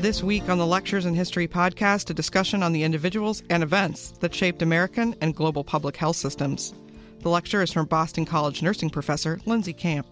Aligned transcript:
This 0.00 0.22
week 0.22 0.50
on 0.50 0.58
the 0.58 0.66
Lectures 0.66 1.06
in 1.06 1.14
History 1.14 1.48
podcast, 1.48 2.10
a 2.10 2.14
discussion 2.14 2.62
on 2.62 2.72
the 2.72 2.84
individuals 2.84 3.42
and 3.48 3.62
events 3.62 4.10
that 4.20 4.34
shaped 4.34 4.60
American 4.60 5.16
and 5.22 5.34
global 5.34 5.64
public 5.64 5.96
health 5.96 6.16
systems. 6.16 6.74
The 7.20 7.30
lecture 7.30 7.62
is 7.62 7.72
from 7.72 7.86
Boston 7.86 8.26
College 8.26 8.62
nursing 8.62 8.90
professor 8.90 9.40
Lindsey 9.46 9.72
Camp. 9.72 10.06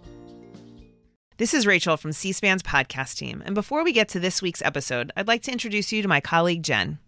This 1.37 1.53
is 1.53 1.67
Rachel 1.67 1.99
from 1.99 2.12
C 2.12 2.33
SPAN's 2.33 2.62
podcast 2.62 3.19
team. 3.19 3.42
And 3.44 3.54
before 3.54 3.85
we 3.85 3.92
get 3.92 4.08
to 4.08 4.21
this 4.21 4.40
week's 4.40 4.62
episode, 4.62 5.12
I'd 5.19 5.28
like 5.28 5.42
to 5.42 5.53
introduce 5.53 5.92
you 5.92 6.01
to 6.01 6.08
my 6.08 6.21
colleague, 6.21 6.62
Jen. 6.62 6.98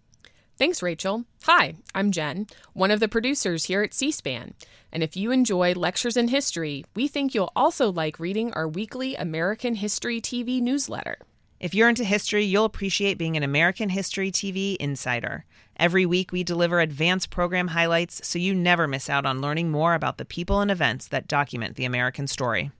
Thanks, 0.59 0.83
Rachel. 0.83 1.25
Hi, 1.45 1.77
I'm 1.95 2.13
Jen, 2.13 2.47
one 2.75 2.91
of 2.91 3.01
the 3.01 3.09
producers 3.09 3.65
here 3.65 3.83
at 3.83 3.95
C 3.95 4.13
SPAN. 4.13 4.53
And 4.93 5.03
if 5.03 5.17
you 5.17 5.33
enjoy 5.33 5.73
lectures 5.73 6.17
in 6.19 6.29
history, 6.29 6.85
we 6.95 7.09
think 7.09 7.35
you'll 7.35 7.53
also 7.57 7.91
like 7.91 8.21
reading 8.21 8.53
our 8.53 8.69
weekly 8.69 9.17
American 9.17 9.77
History 9.77 10.21
TV 10.21 10.61
newsletter. 10.61 11.17
If 11.59 11.75
you're 11.75 11.89
into 11.89 12.05
history, 12.05 12.45
you'll 12.45 12.67
appreciate 12.67 13.17
being 13.17 13.37
an 13.37 13.43
American 13.43 13.89
History 13.89 14.31
TV 14.31 14.77
insider. 14.77 15.47
Every 15.79 16.05
week, 16.05 16.31
we 16.31 16.45
deliver 16.45 16.81
advanced 16.81 17.31
program 17.31 17.69
highlights 17.69 18.27
so 18.27 18.39
you 18.39 18.55
never 18.55 18.87
miss 18.87 19.09
out 19.09 19.25
on 19.25 19.41
learning 19.41 19.71
more 19.71 19.95
about 19.95 20.19
the 20.19 20.27
people 20.27 20.61
and 20.61 20.71
events 20.71 21.09
that 21.09 21.29
document 21.29 21.77
the 21.77 21.87
American 21.87 22.27
story. 22.27 22.73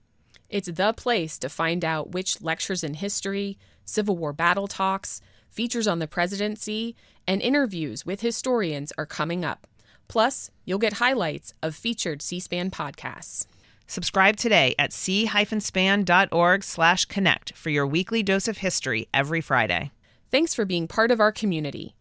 It's 0.49 0.69
the 0.71 0.93
place 0.93 1.39
to 1.39 1.49
find 1.49 1.83
out 1.83 2.11
which 2.11 2.41
lectures 2.41 2.83
in 2.83 2.93
history, 2.93 3.57
Civil 3.83 4.15
War 4.15 4.31
battle 4.31 4.67
talks, 4.67 5.21
features 5.49 5.87
on 5.87 5.97
the 5.97 6.07
presidency, 6.07 6.95
and 7.27 7.41
interviews 7.41 8.05
with 8.05 8.21
historians 8.21 8.93
are 8.95 9.07
coming 9.07 9.43
up. 9.43 9.65
Plus, 10.07 10.51
you'll 10.65 10.77
get 10.77 10.93
highlights 10.93 11.51
of 11.63 11.75
featured 11.75 12.21
C 12.21 12.39
SPAN 12.39 12.69
podcasts. 12.69 13.47
Subscribe 13.87 14.35
today 14.35 14.75
at 14.77 14.93
c-span.org 14.93 16.63
slash 16.63 17.05
connect 17.05 17.53
for 17.53 17.69
your 17.69 17.87
weekly 17.87 18.21
dose 18.21 18.47
of 18.47 18.57
history 18.57 19.07
every 19.13 19.41
Friday. 19.41 19.91
Thanks 20.29 20.53
for 20.53 20.65
being 20.65 20.87
part 20.87 21.09
of 21.09 21.19
our 21.21 21.31
community. 21.31 21.95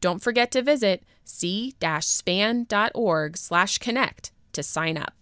Don't 0.00 0.22
forget 0.22 0.50
to 0.52 0.62
visit 0.62 1.02
c-span.org 1.24 1.76
slash 3.36 3.78
connect 3.78 4.32
to 4.52 4.62
sign 4.62 4.96
up. 4.96 5.21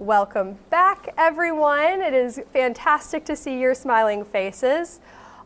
Welcome 0.00 0.58
back, 0.70 1.14
everyone. 1.16 2.02
It 2.02 2.14
is 2.14 2.40
fantastic 2.52 3.24
to 3.26 3.36
see 3.36 3.60
your 3.60 3.76
smiling 3.76 4.24
faces. 4.24 4.98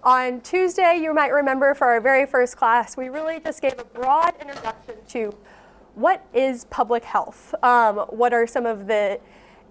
On 0.03 0.41
Tuesday, 0.41 0.99
you 1.03 1.13
might 1.13 1.33
remember 1.35 1.75
for 1.75 1.87
our 1.89 2.01
very 2.01 2.25
first 2.25 2.57
class, 2.57 2.97
we 2.97 3.11
really 3.11 3.41
just 3.41 3.61
gave 3.61 3.79
a 3.79 3.85
broad 3.85 4.33
introduction 4.41 4.95
to 5.09 5.37
what 5.97 6.25
is 6.33 6.65
public 6.71 7.05
health? 7.05 7.55
Um, 7.63 7.99
what 8.09 8.33
are 8.33 8.47
some 8.47 8.65
of 8.65 8.87
the 8.87 9.21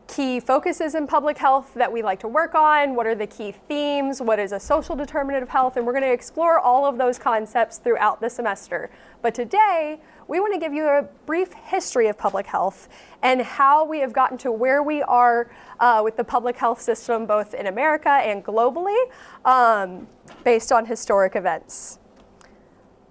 key 0.07 0.39
focuses 0.39 0.93
in 0.93 1.07
public 1.07 1.39
health 1.39 1.73
that 1.73 1.91
we 1.91 2.03
like 2.03 2.19
to 2.19 2.27
work 2.27 2.53
on? 2.53 2.93
What 2.93 3.07
are 3.07 3.15
the 3.15 3.27
key 3.27 3.53
themes? 3.67 4.21
What 4.21 4.37
is 4.37 4.51
a 4.51 4.59
social 4.59 4.95
determinant 4.95 5.41
of 5.41 5.49
health? 5.49 5.77
And 5.77 5.87
we're 5.87 5.93
going 5.93 6.03
to 6.03 6.13
explore 6.13 6.59
all 6.59 6.85
of 6.85 6.99
those 6.99 7.17
concepts 7.17 7.79
throughout 7.79 8.21
the 8.21 8.29
semester. 8.29 8.91
But 9.23 9.33
today, 9.33 9.99
we 10.27 10.39
want 10.39 10.53
to 10.53 10.59
give 10.59 10.73
you 10.73 10.85
a 10.87 11.03
brief 11.25 11.53
history 11.53 12.07
of 12.07 12.17
public 12.17 12.45
health 12.45 12.89
and 13.23 13.41
how 13.41 13.85
we 13.85 13.99
have 13.99 14.13
gotten 14.13 14.37
to 14.39 14.51
where 14.51 14.83
we 14.83 15.01
are 15.03 15.49
uh, 15.79 16.01
with 16.03 16.17
the 16.17 16.23
public 16.23 16.57
health 16.57 16.81
system, 16.81 17.25
both 17.25 17.53
in 17.53 17.67
America 17.67 18.09
and 18.09 18.43
globally, 18.43 19.01
um, 19.45 20.07
based 20.43 20.71
on 20.71 20.85
historic 20.85 21.35
events. 21.35 21.99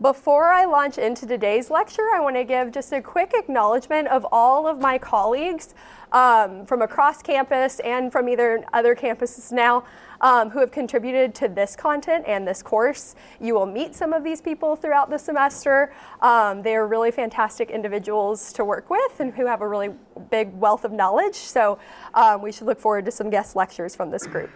Before 0.00 0.52
I 0.52 0.66
launch 0.66 0.98
into 0.98 1.26
today's 1.26 1.70
lecture, 1.70 2.06
I 2.14 2.20
want 2.20 2.36
to 2.36 2.44
give 2.44 2.70
just 2.70 2.92
a 2.92 3.00
quick 3.00 3.32
acknowledgement 3.34 4.08
of 4.08 4.26
all 4.30 4.66
of 4.66 4.78
my 4.78 4.98
colleagues 4.98 5.74
um, 6.12 6.66
from 6.66 6.82
across 6.82 7.22
campus 7.22 7.80
and 7.80 8.12
from 8.12 8.28
either 8.28 8.62
other 8.74 8.94
campuses 8.94 9.50
now 9.52 9.84
um, 10.20 10.50
who 10.50 10.58
have 10.58 10.70
contributed 10.70 11.34
to 11.36 11.48
this 11.48 11.74
content 11.74 12.26
and 12.26 12.46
this 12.46 12.62
course. 12.62 13.14
You 13.40 13.54
will 13.54 13.64
meet 13.64 13.94
some 13.94 14.12
of 14.12 14.22
these 14.22 14.42
people 14.42 14.76
throughout 14.76 15.08
the 15.08 15.18
semester. 15.18 15.94
Um, 16.20 16.60
they 16.60 16.76
are 16.76 16.86
really 16.86 17.10
fantastic 17.10 17.70
individuals 17.70 18.52
to 18.52 18.66
work 18.66 18.90
with 18.90 19.20
and 19.20 19.32
who 19.32 19.46
have 19.46 19.62
a 19.62 19.68
really 19.68 19.92
big 20.30 20.52
wealth 20.52 20.84
of 20.84 20.92
knowledge. 20.92 21.36
So 21.36 21.78
um, 22.12 22.42
we 22.42 22.52
should 22.52 22.66
look 22.66 22.78
forward 22.78 23.06
to 23.06 23.10
some 23.10 23.30
guest 23.30 23.56
lectures 23.56 23.96
from 23.96 24.10
this 24.10 24.26
group. 24.26 24.50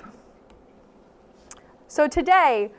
So 1.88 2.06
today, 2.06 2.70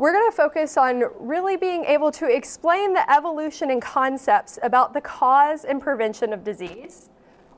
we're 0.00 0.14
going 0.14 0.30
to 0.30 0.34
focus 0.34 0.78
on 0.78 1.04
really 1.18 1.58
being 1.58 1.84
able 1.84 2.10
to 2.10 2.24
explain 2.24 2.94
the 2.94 3.12
evolution 3.12 3.70
and 3.70 3.82
concepts 3.82 4.58
about 4.62 4.94
the 4.94 5.00
cause 5.02 5.66
and 5.66 5.78
prevention 5.78 6.32
of 6.32 6.42
disease. 6.42 7.10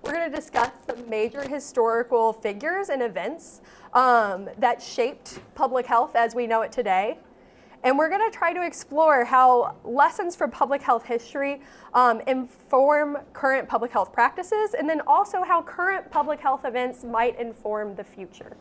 We're 0.02 0.14
going 0.14 0.28
to 0.28 0.36
discuss 0.36 0.72
some 0.84 1.08
major 1.08 1.46
historical 1.46 2.32
figures 2.32 2.88
and 2.88 3.00
events 3.00 3.60
um, 3.94 4.48
that 4.58 4.82
shaped 4.82 5.38
public 5.54 5.86
health 5.86 6.16
as 6.16 6.34
we 6.34 6.48
know 6.48 6.62
it 6.62 6.72
today. 6.72 7.16
And 7.84 7.96
we're 7.96 8.08
going 8.08 8.28
to 8.28 8.36
try 8.36 8.52
to 8.52 8.66
explore 8.66 9.24
how 9.24 9.76
lessons 9.84 10.34
from 10.34 10.50
public 10.50 10.82
health 10.82 11.04
history 11.04 11.60
um, 11.94 12.20
inform 12.26 13.18
current 13.34 13.68
public 13.68 13.92
health 13.92 14.12
practices, 14.12 14.74
and 14.76 14.88
then 14.88 15.00
also 15.06 15.44
how 15.44 15.62
current 15.62 16.10
public 16.10 16.40
health 16.40 16.64
events 16.64 17.04
might 17.04 17.38
inform 17.38 17.94
the 17.94 18.02
future. 18.02 18.56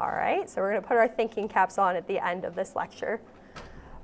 All 0.00 0.12
right, 0.12 0.48
so 0.48 0.60
we're 0.60 0.74
to 0.74 0.86
put 0.86 0.96
our 0.96 1.08
thinking 1.08 1.48
caps 1.48 1.76
on 1.76 1.96
at 1.96 2.06
the 2.06 2.24
end 2.24 2.44
of 2.44 2.54
this 2.54 2.76
lecture. 2.76 3.20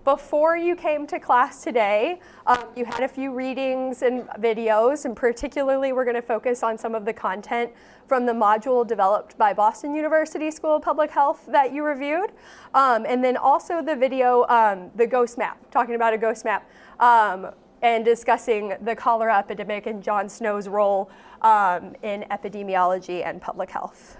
Before 0.03 0.56
you 0.56 0.75
came 0.75 1.06
to 1.06 1.21
class 1.21 1.62
today, 1.62 2.19
um, 2.49 2.65
you 2.75 2.84
had 2.84 3.05
a 3.05 3.09
few 3.09 3.32
readings 3.32 4.03
and 4.03 4.22
videos, 4.41 5.05
and 5.05 5.15
particularly 5.15 5.93
we're 5.93 6.05
to 6.16 6.21
focus 6.21 6.65
on 6.65 6.77
some 6.77 6.97
of 6.97 7.05
the 7.05 7.12
content 7.12 7.71
from 8.09 8.27
the 8.27 8.32
module 8.32 8.84
developed 8.84 9.38
by 9.38 9.53
Boston 9.53 9.94
University 9.94 10.50
School 10.50 10.77
of 10.77 10.82
Public 10.82 11.12
Health 11.12 11.47
that 11.47 11.72
you 11.72 11.84
reviewed, 11.84 12.32
um, 12.75 13.06
and 13.06 13.22
then 13.22 13.37
also 13.37 13.81
the 13.81 13.94
video, 13.94 14.47
um, 14.49 14.91
the 14.97 15.06
ghost 15.06 15.38
map, 15.38 15.71
talking 15.71 15.94
about 15.94 16.12
a 16.12 16.19
ghost 16.19 16.44
map, 16.44 16.69
um, 16.99 17.53
and 17.82 18.05
discussing 18.05 18.75
the 18.81 18.97
cholera 18.97 19.38
epidemic 19.38 19.87
and 19.87 20.03
John 20.03 20.28
Snow's 20.28 20.66
role 20.66 21.09
um, 21.43 21.94
in 22.03 22.25
epidemiology 22.32 23.25
and 23.25 23.41
public 23.41 23.71
health. 23.71 24.16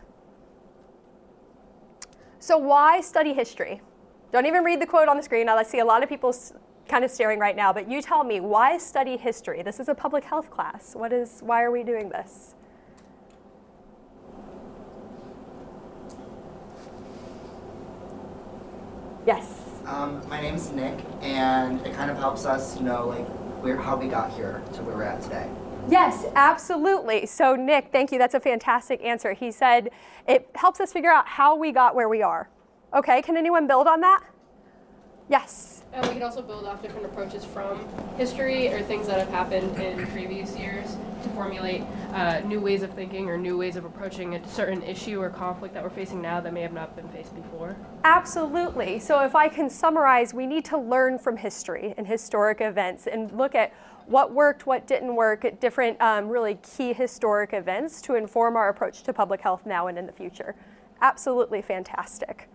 So 2.44 2.59
why 2.59 3.00
study 3.00 3.32
history? 3.32 3.81
Don't 4.31 4.44
even 4.44 4.65
read 4.65 4.78
the 4.78 4.84
quote 4.84 5.09
on 5.09 5.16
the 5.16 5.22
screen. 5.22 5.49
I 5.49 5.62
see 5.62 5.78
a 5.78 5.84
lot 5.84 6.03
of 6.03 6.10
people 6.10 6.37
kind 6.87 7.03
of 7.03 7.10
staring 7.10 7.38
right 7.38 7.56
now, 7.56 7.72
but 7.72 7.91
you 7.91 8.03
tell 8.03 8.22
me, 8.22 8.38
why 8.41 8.77
study 8.77 9.16
history? 9.16 9.62
This 9.62 9.81
is 9.81 9.88
a 9.88 9.94
public 9.94 10.25
health 10.25 10.50
class. 10.50 10.94
What 10.94 11.10
is, 11.10 11.41
why 11.41 11.62
are 11.62 11.71
we 11.71 11.83
doing 11.83 12.10
this? 12.10 12.54
Yes. 19.27 19.62
Um, 19.87 20.21
my 20.28 20.38
name's 20.38 20.71
Nick, 20.71 20.99
and 21.22 21.81
it 21.87 21.94
kind 21.94 22.10
of 22.10 22.19
helps 22.19 22.44
us 22.44 22.78
know 22.78 23.09
like 23.09 23.27
where 23.62 23.78
how 23.78 23.97
we 23.97 24.06
got 24.06 24.31
here 24.31 24.60
to 24.75 24.83
where 24.83 24.97
we're 24.97 25.04
at 25.04 25.22
today. 25.22 25.49
Yes, 25.89 26.25
absolutely. 26.34 27.27
So, 27.27 27.55
Nick, 27.55 27.89
thank 27.93 28.11
you. 28.11 28.19
That's 28.19 28.34
a 28.34 28.41
fantastic 28.41 29.03
answer. 29.05 29.33
He 29.33 29.50
said 29.50 29.91
it 30.27 30.49
helps 30.55 30.81
us 30.81 30.93
figure 30.93 31.11
out 31.11 31.28
how 31.28 31.56
we 31.56 31.72
got 31.72 31.95
where 31.95 32.09
we 32.09 32.22
are. 32.22 32.49
Okay, 32.95 33.21
can 33.22 33.36
anyone 33.36 33.66
build 33.66 33.86
on 33.86 34.01
that? 34.01 34.25
Yes. 35.28 35.83
And 35.92 36.07
we 36.07 36.15
can 36.15 36.22
also 36.22 36.42
build 36.42 36.65
off 36.65 36.83
different 36.83 37.07
approaches 37.07 37.45
from 37.45 37.86
history 38.16 38.69
or 38.69 38.83
things 38.83 39.07
that 39.07 39.19
have 39.19 39.28
happened 39.28 39.78
in 39.81 40.07
previous 40.09 40.57
years 40.57 40.97
to 41.22 41.28
formulate 41.31 41.83
uh, 42.13 42.41
new 42.41 42.60
ways 42.60 42.83
of 42.83 42.91
thinking 42.95 43.28
or 43.28 43.39
new 43.39 43.57
ways 43.57 43.77
of 43.77 43.84
approaching 43.84 44.34
a 44.34 44.48
certain 44.48 44.83
issue 44.83 45.21
or 45.21 45.30
conflict 45.30 45.72
that 45.75 45.83
we're 45.83 45.91
facing 45.91 46.21
now 46.21 46.41
that 46.41 46.53
may 46.53 46.63
have 46.63 46.72
not 46.72 46.97
been 46.97 47.09
faced 47.09 47.34
before. 47.34 47.77
Absolutely. 48.04 48.98
So, 48.98 49.21
if 49.25 49.34
I 49.37 49.48
can 49.48 49.71
summarize, 49.71 50.34
we 50.34 50.47
need 50.47 50.65
to 50.66 50.78
learn 50.78 51.19
from 51.19 51.37
history 51.37 51.95
and 51.97 52.07
historic 52.07 52.60
events 52.60 53.07
and 53.07 53.30
look 53.33 53.54
at 53.54 53.72
what 54.06 54.33
worked, 54.33 54.66
what 54.66 54.86
didn't 54.86 55.15
work 55.15 55.45
at 55.45 55.60
different 55.60 56.01
um, 56.01 56.28
really 56.28 56.59
key 56.77 56.92
historic 56.92 57.53
events 57.53 58.03
to 58.03 58.15
inform 58.15 58.56
our 58.56 58.68
approach 58.68 59.03
to 59.04 59.12
public 59.12 59.41
health 59.41 59.66
now 59.66 59.86
and 59.86 59.98
in 59.98 60.06
the 60.06 60.12
future. 60.12 60.54
Absolutely 61.01 61.62
fantastic. 61.62 62.48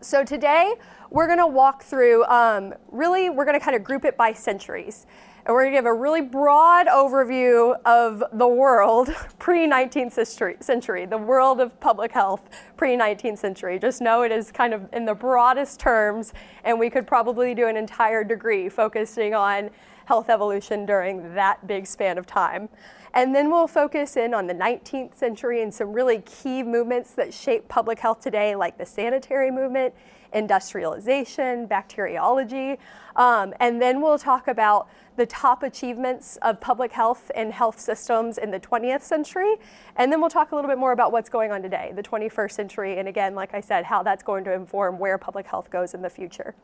So 0.00 0.24
today 0.24 0.74
we're 1.10 1.26
going 1.26 1.38
to 1.38 1.46
walk 1.46 1.82
through, 1.82 2.24
um, 2.24 2.74
really, 2.90 3.30
we're 3.30 3.44
going 3.44 3.58
to 3.58 3.64
kind 3.64 3.76
of 3.76 3.82
group 3.82 4.04
it 4.04 4.16
by 4.16 4.32
centuries. 4.32 5.06
And 5.48 5.54
we're 5.54 5.62
going 5.62 5.72
to 5.72 5.78
give 5.78 5.86
a 5.86 5.94
really 5.94 6.20
broad 6.20 6.88
overview 6.88 7.74
of 7.86 8.22
the 8.34 8.46
world 8.46 9.08
pre 9.38 9.66
19th 9.66 10.62
century, 10.62 11.06
the 11.06 11.16
world 11.16 11.58
of 11.58 11.80
public 11.80 12.12
health 12.12 12.50
pre 12.76 12.98
19th 12.98 13.38
century. 13.38 13.78
Just 13.78 14.02
know 14.02 14.20
it 14.24 14.30
is 14.30 14.52
kind 14.52 14.74
of 14.74 14.86
in 14.92 15.06
the 15.06 15.14
broadest 15.14 15.80
terms, 15.80 16.34
and 16.64 16.78
we 16.78 16.90
could 16.90 17.06
probably 17.06 17.54
do 17.54 17.66
an 17.66 17.78
entire 17.78 18.24
degree 18.24 18.68
focusing 18.68 19.32
on 19.32 19.70
health 20.04 20.28
evolution 20.28 20.84
during 20.84 21.34
that 21.34 21.66
big 21.66 21.86
span 21.86 22.18
of 22.18 22.26
time. 22.26 22.68
And 23.14 23.34
then 23.34 23.50
we'll 23.50 23.68
focus 23.68 24.18
in 24.18 24.34
on 24.34 24.48
the 24.48 24.54
19th 24.54 25.14
century 25.14 25.62
and 25.62 25.72
some 25.72 25.94
really 25.94 26.18
key 26.26 26.62
movements 26.62 27.12
that 27.12 27.32
shape 27.32 27.68
public 27.68 27.98
health 27.98 28.20
today, 28.20 28.54
like 28.54 28.76
the 28.76 28.84
sanitary 28.84 29.50
movement, 29.50 29.94
industrialization, 30.32 31.66
bacteriology. 31.66 32.78
Um, 33.16 33.54
and 33.60 33.80
then 33.80 34.00
we'll 34.00 34.18
talk 34.18 34.48
about 34.48 34.88
the 35.16 35.26
top 35.26 35.62
achievements 35.62 36.38
of 36.42 36.60
public 36.60 36.92
health 36.92 37.30
and 37.34 37.52
health 37.52 37.80
systems 37.80 38.38
in 38.38 38.50
the 38.50 38.60
20th 38.60 39.02
century. 39.02 39.56
And 39.96 40.12
then 40.12 40.20
we'll 40.20 40.30
talk 40.30 40.52
a 40.52 40.54
little 40.54 40.70
bit 40.70 40.78
more 40.78 40.92
about 40.92 41.10
what's 41.10 41.28
going 41.28 41.50
on 41.50 41.60
today, 41.60 41.92
the 41.94 42.02
21st 42.02 42.52
century, 42.52 42.98
and 42.98 43.08
again, 43.08 43.34
like 43.34 43.54
I 43.54 43.60
said, 43.60 43.84
how 43.84 44.02
that's 44.02 44.22
going 44.22 44.44
to 44.44 44.52
inform 44.52 44.98
where 44.98 45.18
public 45.18 45.46
health 45.46 45.70
goes 45.70 45.92
in 45.92 46.02
the 46.02 46.10
future. 46.10 46.54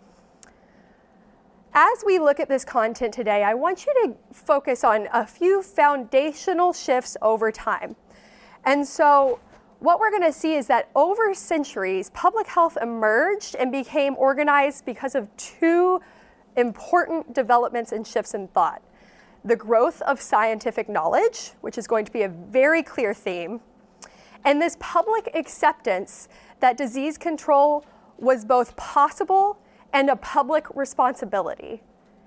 As 1.77 2.05
we 2.07 2.21
look 2.21 2.39
at 2.39 2.49
this 2.49 2.65
content 2.65 3.13
today, 3.13 3.43
I 3.43 3.55
want 3.55 3.85
you 3.85 3.93
to 4.05 4.15
focus 4.33 4.85
on 4.85 5.09
a 5.13 5.27
few 5.27 5.61
foundational 5.61 6.73
shifts 6.73 7.17
over 7.21 7.51
time. 7.51 7.97
And 8.65 8.87
so, 8.87 9.41
what 9.81 10.01
we're 10.01 10.11
going 10.11 10.23
to 10.23 10.33
see 10.33 10.55
is 10.55 10.67
that 10.69 10.89
over 10.95 11.35
centuries, 11.35 12.11
public 12.11 12.47
health 12.47 12.79
emerged 12.81 13.55
and 13.57 13.71
became 13.71 14.17
organized 14.17 14.85
because 14.85 15.15
of 15.15 15.29
two 15.37 16.01
important 16.57 17.35
developments 17.35 17.93
and 17.93 18.07
shifts 18.07 18.35
in 18.35 18.49
thought 18.49 18.83
the 19.45 19.57
growth 19.57 20.01
of 20.03 20.21
scientific 20.21 20.89
knowledge, 20.89 21.51
which 21.61 21.77
is 21.77 21.87
going 21.87 22.05
to 22.07 22.11
be 22.11 22.23
a 22.23 22.29
very 22.29 22.83
clear 22.83 23.13
theme, 23.13 23.61
and 24.45 24.61
this 24.61 24.77
public 24.81 25.31
acceptance 25.35 26.29
that 26.61 26.79
disease 26.79 27.19
control 27.19 27.85
was 28.19 28.45
both 28.45 28.75
possible 28.77 29.59
and 29.93 30.09
a 30.09 30.17
public 30.17 30.67
responsibility. 30.75 31.83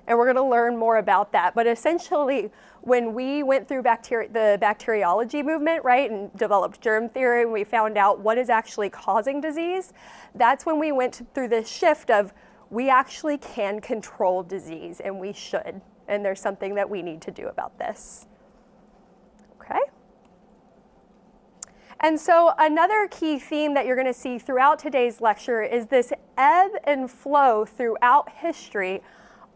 And 0.08 0.18
we're 0.18 0.26
going 0.26 0.38
to 0.38 0.44
learn 0.44 0.78
more 0.78 0.98
about 0.98 1.34
that. 1.34 1.54
But 1.54 1.68
essentially, 1.68 2.50
when 2.82 3.14
we 3.14 3.44
went 3.44 3.68
through 3.68 3.84
bacteri- 3.84 4.32
the 4.32 4.58
bacteriology 4.62 5.44
movement, 5.44 5.84
right, 5.84 6.10
and 6.10 6.34
developed 6.38 6.80
germ 6.80 7.10
theory, 7.10 7.42
and 7.42 7.52
we 7.52 7.66
found 7.66 7.98
out 7.98 8.22
what 8.22 8.38
is 8.38 8.50
actually 8.50 8.90
causing 8.90 9.42
disease, 9.42 9.92
that's 10.34 10.66
when 10.66 10.80
we 10.80 10.94
went 10.94 11.28
through 11.34 11.50
this 11.50 11.70
shift 11.70 12.10
of 12.10 12.34
we 12.70 12.90
actually 12.90 13.38
can 13.38 13.82
control 13.82 14.44
disease 14.44 15.02
and 15.02 15.20
we 15.20 15.34
should. 15.34 15.82
And 16.08 16.24
there's 16.24 16.40
something 16.40 16.76
that 16.76 16.90
we 16.90 17.02
need 17.02 17.22
to 17.24 17.32
do 17.32 17.48
about 17.48 17.78
this. 17.78 18.28
Okay? 19.60 19.80
And 22.00 22.20
so, 22.20 22.54
another 22.60 23.08
key 23.10 23.40
theme 23.40 23.74
that 23.74 23.86
you're 23.86 23.96
going 23.96 24.08
to 24.08 24.14
see 24.14 24.38
throughout 24.38 24.78
today's 24.78 25.20
lecture 25.20 25.64
is 25.64 25.88
this 25.88 26.14
ebb 26.38 26.72
and 26.84 27.10
flow 27.10 27.66
throughout 27.66 28.30
history 28.30 29.02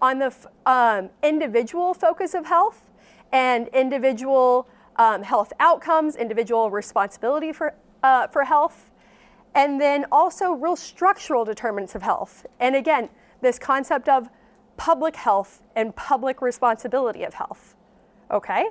on 0.01 0.19
the 0.19 0.33
um, 0.65 1.09
individual 1.24 1.94
focus 1.94 2.33
of 2.33 2.45
health 2.45 2.89
and 3.31 3.68
individual 3.69 4.68
um, 4.98 5.24
health 5.24 5.53
outcomes, 5.59 6.15
individual 6.15 6.69
responsibility 6.69 7.51
for, 7.51 7.74
uh, 8.03 8.27
for 8.27 8.44
health, 8.44 8.89
and 9.56 9.80
then 9.80 10.06
also 10.12 10.53
real 10.53 10.75
structural 10.75 11.45
determinants 11.45 11.95
of 11.95 12.01
health. 12.01 12.45
And 12.59 12.75
again, 12.75 13.09
this 13.42 13.59
concept 13.59 14.09
of 14.09 14.30
public 14.77 15.15
health 15.15 15.62
and 15.75 15.95
public 15.95 16.42
responsibility 16.42 17.24
of 17.24 17.33
health. 17.33 17.75
Okay? 18.31 18.69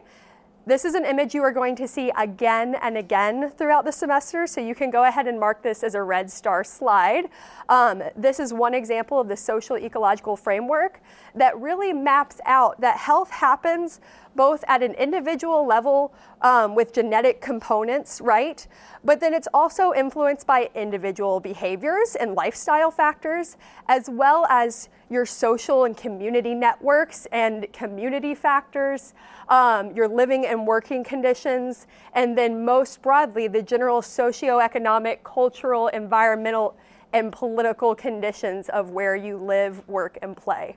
This 0.67 0.85
is 0.85 0.95
an 0.95 1.07
image 1.07 1.35
you 1.35 1.43
are 1.43 1.53
going 1.53 1.75
to 1.77 1.89
see 1.89 2.13
again 2.19 2.77
and 2.83 2.99
again 2.99 3.51
throughout 3.57 3.87
the 3.87 3.93
semester, 3.93 4.47
so 4.47 4.61
you 4.61 4.75
can 4.75 4.91
go 4.91 5.05
ahead 5.05 5.27
and 5.27 5.41
mark 5.41 5.63
this 5.63 5.83
as 5.83 5.95
a 5.95 6.03
red 6.03 6.31
star 6.31 6.65
slide. 6.65 7.31
Um, 7.71 8.03
this 8.15 8.39
is 8.39 8.53
one 8.53 8.75
example 8.75 9.19
of 9.19 9.27
the 9.27 9.39
social 9.39 9.79
ecological 9.79 10.37
framework 10.37 11.01
that 11.35 11.59
really 11.59 11.95
maps 11.95 12.43
out 12.45 12.79
that 12.83 12.99
health 12.99 13.31
happens 13.31 14.01
both 14.37 14.65
at 14.69 14.83
an 14.83 14.95
individual 14.95 15.67
level 15.67 16.13
um, 16.43 16.75
with 16.75 16.93
genetic 16.93 17.41
components, 17.41 18.21
right? 18.21 18.67
But 19.05 19.21
then 19.21 19.35
it's 19.35 19.49
also 19.53 19.93
influenced 19.93 20.47
by 20.47 20.71
individual 20.75 21.41
behaviors 21.41 22.17
and 22.17 22.35
lifestyle 22.35 22.91
factors, 22.91 23.57
as 23.89 24.09
well 24.11 24.47
as 24.49 24.89
your 25.09 25.27
social 25.27 25.85
and 25.85 25.97
community 25.97 26.55
networks 26.55 27.27
and 27.33 27.71
community 27.73 28.35
factors, 28.35 29.15
um, 29.49 29.91
your 29.93 30.09
living 30.09 30.47
and 30.47 30.67
working 30.67 31.03
conditions, 31.03 31.87
and 32.15 32.39
then 32.39 32.65
most 32.65 33.03
broadly, 33.03 33.49
the 33.49 33.63
general 33.63 34.01
socioeconomic, 34.01 35.23
cultural, 35.25 35.89
environmental, 35.89 36.77
and 37.13 37.33
political 37.33 37.95
conditions 37.95 38.69
of 38.69 38.91
where 38.91 39.17
you 39.17 39.37
live, 39.37 39.87
work, 39.89 40.17
and 40.23 40.37
play. 40.37 40.77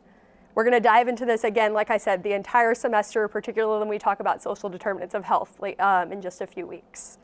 We're 0.55 0.63
going 0.63 0.73
to 0.73 0.79
dive 0.79 1.07
into 1.07 1.25
this 1.25 1.44
again, 1.44 1.73
like 1.73 1.89
I 1.89 1.97
said, 1.97 2.21
the 2.21 2.33
entire 2.33 2.75
semester, 2.75 3.27
particularly 3.27 3.79
when 3.79 3.89
we 3.89 3.97
talk 3.97 4.19
about 4.19 4.41
social 4.41 4.69
determinants 4.69 5.15
of 5.15 5.23
health 5.23 5.59
um, 5.79 6.11
in 6.11 6.21
just 6.21 6.41
a 6.41 6.47
few 6.47 6.67
weeks. 6.67 7.17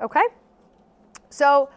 Okay? 0.00 0.24
So, 1.30 1.70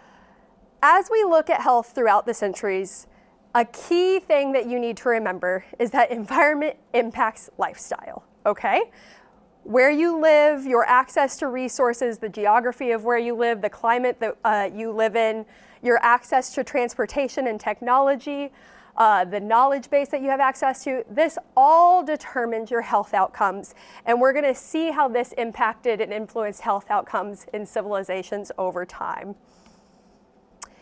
as 0.82 1.10
we 1.12 1.24
look 1.24 1.50
at 1.50 1.62
health 1.62 1.92
throughout 1.94 2.26
the 2.26 2.34
centuries, 2.34 3.06
a 3.54 3.66
key 3.66 4.20
thing 4.20 4.54
that 4.54 4.66
you 4.66 4.80
need 4.80 4.98
to 4.98 5.10
remember 5.10 5.66
is 5.78 5.92
that 5.92 6.10
environment 6.10 6.78
impacts 6.94 7.50
lifestyle, 7.58 8.24
okay? 8.46 8.82
Where 9.64 9.92
you 9.92 10.20
live, 10.20 10.66
your 10.66 10.86
access 10.86 11.38
to 11.38 11.48
resources, 11.48 12.18
the 12.18 12.30
geography 12.30 12.92
of 12.92 13.04
where 13.04 13.20
you 13.20 13.36
live, 13.36 13.62
the 13.62 13.70
climate 13.70 14.20
that 14.22 14.38
uh, 14.44 14.70
you 14.74 14.92
live 14.92 15.16
in, 15.16 15.46
your 15.84 16.00
access 16.02 16.56
to 16.56 16.64
transportation 16.64 17.46
and 17.46 17.60
technology, 17.60 18.52
uh, 18.98 19.26
the 19.26 19.40
knowledge 19.40 19.90
base 19.90 20.10
that 20.10 20.22
you 20.22 20.30
have 20.30 20.40
access 20.40 20.84
to, 20.84 21.04
this 21.10 21.38
all 21.56 22.04
determines 22.04 22.70
your 22.72 22.82
health 22.82 23.14
outcomes. 23.14 23.74
And 24.06 24.20
we're 24.20 24.34
going 24.34 24.46
to 24.46 24.56
see 24.56 24.92
how 24.92 25.08
this 25.08 25.34
impacted 25.34 26.02
and 26.02 26.12
influenced 26.12 26.62
health 26.62 26.86
outcomes 26.90 27.46
in 27.54 27.66
civilizations 27.66 28.52
over 28.58 28.86
time. 28.86 29.36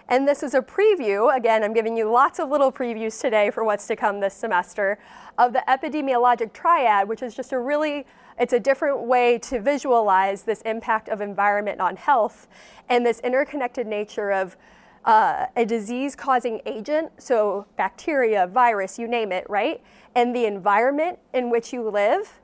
And 0.10 0.28
this 0.28 0.42
is 0.42 0.56
a 0.56 0.62
preview, 0.62 1.36
again, 1.36 1.64
I'm 1.64 1.74
giving 1.74 1.96
you 1.96 2.10
lots 2.10 2.40
of 2.40 2.50
little 2.50 2.72
previews 2.72 3.22
today 3.22 3.52
for 3.52 3.64
what's 3.64 3.86
to 3.88 3.96
come 3.96 4.20
this 4.20 4.34
semester, 4.34 4.98
of 5.38 5.54
the 5.54 5.64
epidemiologic 5.68 6.52
triad, 6.52 7.08
which 7.08 7.22
is 7.22 7.36
just 7.36 7.54
a 7.54 7.60
really, 7.60 8.08
it's 8.40 8.54
a 8.54 8.60
different 8.60 9.02
way 9.02 9.38
to 9.38 9.62
visualize 9.62 10.42
this 10.42 10.62
impact 10.62 11.10
of 11.10 11.22
environment 11.22 11.80
on 11.80 11.96
health 11.96 12.48
and 12.90 13.06
this 13.06 13.20
interconnected 13.20 13.86
nature 13.86 14.32
of 14.32 14.58
uh, 15.06 15.48
a 15.56 15.66
disease 15.66 16.16
causing 16.16 16.62
agent, 16.66 17.12
so 17.18 17.66
bacteria, 17.78 18.48
virus, 18.48 19.00
you 19.00 19.08
name 19.08 19.32
it, 19.32 19.50
right? 19.50 19.82
And 20.16 20.36
the 20.36 20.46
environment 20.46 21.20
in 21.34 21.50
which 21.50 21.72
you 21.74 21.90
live 21.90 22.40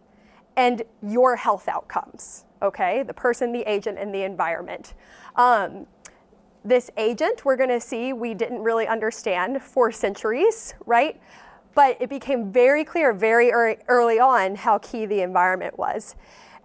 and 0.55 0.83
your 1.01 1.35
health 1.35 1.67
outcomes, 1.67 2.45
okay? 2.61 3.03
The 3.03 3.13
person, 3.13 3.51
the 3.51 3.69
agent, 3.69 3.97
and 3.99 4.13
the 4.13 4.23
environment. 4.23 4.93
Um, 5.35 5.85
this 6.63 6.89
agent, 6.97 7.45
we're 7.45 7.57
gonna 7.57 7.79
see, 7.79 8.13
we 8.13 8.33
didn't 8.33 8.63
really 8.63 8.87
understand 8.87 9.61
for 9.61 9.91
centuries, 9.91 10.73
right? 10.85 11.21
But 11.75 11.97
it 11.99 12.09
became 12.09 12.51
very 12.51 12.83
clear 12.83 13.13
very 13.13 13.51
early 13.51 14.19
on 14.19 14.55
how 14.55 14.77
key 14.79 15.05
the 15.05 15.21
environment 15.21 15.77
was. 15.77 16.15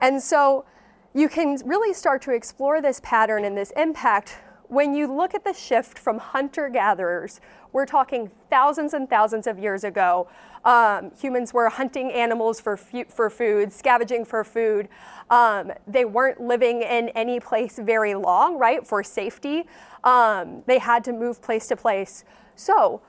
And 0.00 0.22
so 0.22 0.64
you 1.12 1.28
can 1.28 1.58
really 1.64 1.92
start 1.92 2.22
to 2.22 2.30
explore 2.30 2.80
this 2.80 3.00
pattern 3.02 3.44
and 3.44 3.56
this 3.56 3.72
impact 3.72 4.38
when 4.70 4.94
you 4.94 5.12
look 5.12 5.34
at 5.34 5.42
the 5.42 5.52
shift 5.52 5.98
from 5.98 6.18
hunter 6.18 6.68
gatherers, 6.68 7.40
we're 7.72 7.86
talking 7.86 8.30
thousands 8.50 8.94
and 8.94 9.10
thousands 9.10 9.48
of 9.48 9.58
years 9.58 9.82
ago. 9.82 10.28
Um, 10.64 11.10
humans 11.20 11.52
were 11.52 11.68
hunting 11.68 12.12
animals 12.12 12.60
for, 12.60 12.76
for 12.76 13.30
food, 13.30 13.72
scavenging 13.72 14.24
for 14.24 14.44
food. 14.44 14.88
Um, 15.28 15.72
they 15.88 16.04
weren't 16.04 16.40
living 16.40 16.82
in 16.82 17.08
any 17.10 17.40
place 17.40 17.80
very 17.80 18.14
long, 18.14 18.58
right, 18.58 18.86
for 18.86 19.02
safety. 19.02 19.66
Um, 20.04 20.62
they 20.66 20.78
had 20.78 21.02
to 21.04 21.12
move 21.12 21.42
place 21.42 21.66
to 21.68 21.76
place. 21.76 22.24
So, 22.54 23.02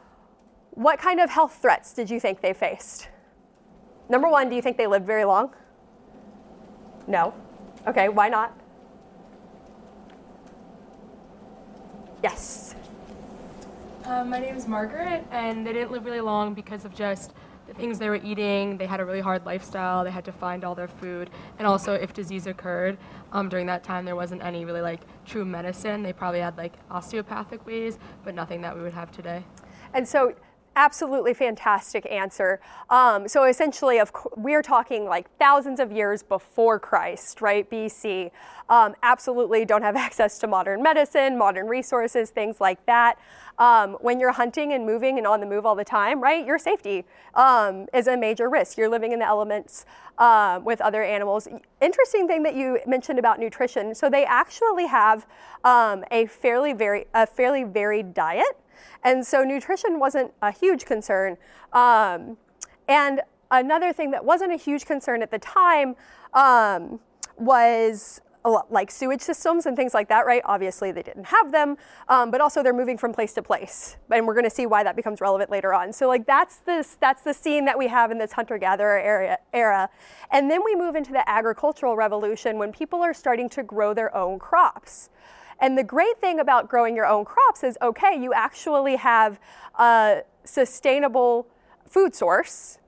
what 0.71 0.97
kind 0.97 1.19
of 1.19 1.29
health 1.29 1.59
threats 1.61 1.93
did 1.93 2.09
you 2.09 2.19
think 2.19 2.41
they 2.41 2.53
faced? 2.53 3.07
Number 4.09 4.27
one, 4.27 4.49
do 4.49 4.55
you 4.55 4.63
think 4.63 4.77
they 4.77 4.87
lived 4.87 5.05
very 5.05 5.25
long? 5.25 5.53
No. 7.07 7.35
Okay, 7.87 8.09
why 8.09 8.29
not? 8.29 8.60
Yes. 12.23 12.75
Um, 14.05 14.29
my 14.29 14.39
name 14.39 14.55
is 14.55 14.67
Margaret, 14.67 15.25
and 15.31 15.65
they 15.65 15.73
didn't 15.73 15.91
live 15.91 16.05
really 16.05 16.21
long 16.21 16.53
because 16.53 16.85
of 16.85 16.93
just 16.93 17.33
the 17.67 17.73
things 17.73 17.97
they 17.97 18.09
were 18.09 18.19
eating. 18.23 18.77
They 18.77 18.85
had 18.85 18.99
a 18.99 19.05
really 19.05 19.21
hard 19.21 19.43
lifestyle. 19.45 20.03
They 20.03 20.11
had 20.11 20.25
to 20.25 20.31
find 20.31 20.63
all 20.63 20.75
their 20.75 20.87
food, 20.87 21.31
and 21.57 21.67
also 21.67 21.93
if 21.93 22.13
disease 22.13 22.45
occurred 22.45 22.97
um, 23.31 23.49
during 23.49 23.65
that 23.67 23.83
time, 23.83 24.05
there 24.05 24.15
wasn't 24.15 24.43
any 24.43 24.65
really 24.65 24.81
like 24.81 25.01
true 25.25 25.45
medicine. 25.45 26.03
They 26.03 26.13
probably 26.13 26.41
had 26.41 26.57
like 26.57 26.73
osteopathic 26.91 27.65
ways, 27.65 27.97
but 28.23 28.35
nothing 28.35 28.61
that 28.61 28.75
we 28.75 28.83
would 28.83 28.93
have 28.93 29.11
today. 29.11 29.43
And 29.93 30.07
so 30.07 30.35
absolutely 30.75 31.33
fantastic 31.33 32.05
answer. 32.09 32.59
Um, 32.89 33.27
so 33.27 33.43
essentially, 33.43 33.99
of 33.99 34.11
we're 34.37 34.61
talking 34.61 35.05
like 35.05 35.29
thousands 35.37 35.79
of 35.79 35.91
years 35.91 36.23
before 36.23 36.79
Christ, 36.79 37.41
right? 37.41 37.69
BC. 37.69 38.31
Um, 38.69 38.95
absolutely 39.03 39.65
don't 39.65 39.81
have 39.81 39.95
access 40.07 40.39
to 40.39 40.47
modern 40.47 40.81
medicine, 40.81 41.37
modern 41.37 41.67
resources, 41.67 42.29
things 42.29 42.61
like 42.61 42.85
that. 42.85 43.17
Um, 43.59 43.97
when 44.01 44.19
you're 44.19 44.31
hunting 44.31 44.73
and 44.73 44.85
moving 44.85 45.17
and 45.17 45.27
on 45.27 45.39
the 45.39 45.45
move 45.45 45.65
all 45.65 45.75
the 45.75 45.83
time, 45.83 46.21
right? 46.21 46.45
Your 46.45 46.57
safety 46.57 47.05
um, 47.35 47.85
is 47.93 48.07
a 48.07 48.17
major 48.17 48.49
risk. 48.49 48.77
You're 48.77 48.89
living 48.89 49.11
in 49.11 49.19
the 49.19 49.25
elements 49.25 49.85
um, 50.17 50.63
with 50.63 50.81
other 50.81 51.03
animals. 51.03 51.47
Interesting 51.81 52.27
thing 52.27 52.43
that 52.43 52.55
you 52.55 52.79
mentioned 52.87 53.19
about 53.19 53.39
nutrition. 53.39 53.93
So 53.93 54.09
they 54.09 54.25
actually 54.25 54.87
have 54.87 55.27
um, 55.63 56.03
a 56.11 56.25
fairly 56.27 56.73
very 56.73 57.05
a 57.13 57.27
fairly 57.27 57.63
varied 57.63 58.13
diet. 58.13 58.57
And 59.03 59.25
so 59.25 59.43
nutrition 59.43 59.99
wasn't 59.99 60.33
a 60.41 60.51
huge 60.51 60.85
concern. 60.85 61.37
Um, 61.73 62.37
and 62.87 63.21
another 63.49 63.93
thing 63.93 64.11
that 64.11 64.23
wasn't 64.23 64.53
a 64.53 64.57
huge 64.57 64.85
concern 64.85 65.21
at 65.21 65.31
the 65.31 65.39
time 65.39 65.95
um, 66.33 66.99
was 67.37 68.21
like 68.69 68.89
sewage 68.89 69.21
systems 69.21 69.65
and 69.65 69.75
things 69.75 69.93
like 69.93 70.09
that, 70.09 70.25
right? 70.25 70.41
Obviously, 70.45 70.91
they 70.91 71.03
didn't 71.03 71.25
have 71.25 71.51
them, 71.51 71.77
um, 72.09 72.31
but 72.31 72.41
also 72.41 72.63
they're 72.63 72.73
moving 72.73 72.97
from 72.97 73.13
place 73.13 73.33
to 73.33 73.41
place, 73.41 73.97
and 74.09 74.25
we're 74.25 74.33
going 74.33 74.45
to 74.45 74.49
see 74.49 74.65
why 74.65 74.83
that 74.83 74.95
becomes 74.95 75.21
relevant 75.21 75.51
later 75.51 75.73
on. 75.73 75.93
So, 75.93 76.07
like 76.07 76.25
that's 76.25 76.57
this 76.57 76.97
that's 76.99 77.21
the 77.21 77.33
scene 77.33 77.65
that 77.65 77.77
we 77.77 77.87
have 77.87 78.09
in 78.09 78.17
this 78.17 78.31
hunter-gatherer 78.31 78.99
era, 78.99 79.37
era, 79.53 79.89
and 80.31 80.49
then 80.49 80.61
we 80.65 80.75
move 80.75 80.95
into 80.95 81.11
the 81.11 81.27
agricultural 81.29 81.95
revolution 81.95 82.57
when 82.57 82.71
people 82.71 83.01
are 83.01 83.13
starting 83.13 83.47
to 83.49 83.63
grow 83.63 83.93
their 83.93 84.15
own 84.15 84.39
crops. 84.39 85.09
And 85.61 85.77
the 85.77 85.83
great 85.83 86.19
thing 86.19 86.39
about 86.39 86.67
growing 86.67 86.95
your 86.95 87.05
own 87.05 87.23
crops 87.23 87.63
is 87.63 87.77
okay, 87.81 88.19
you 88.19 88.33
actually 88.33 88.95
have 88.97 89.39
a 89.77 90.23
sustainable 90.43 91.47
food 91.85 92.15
source, 92.15 92.79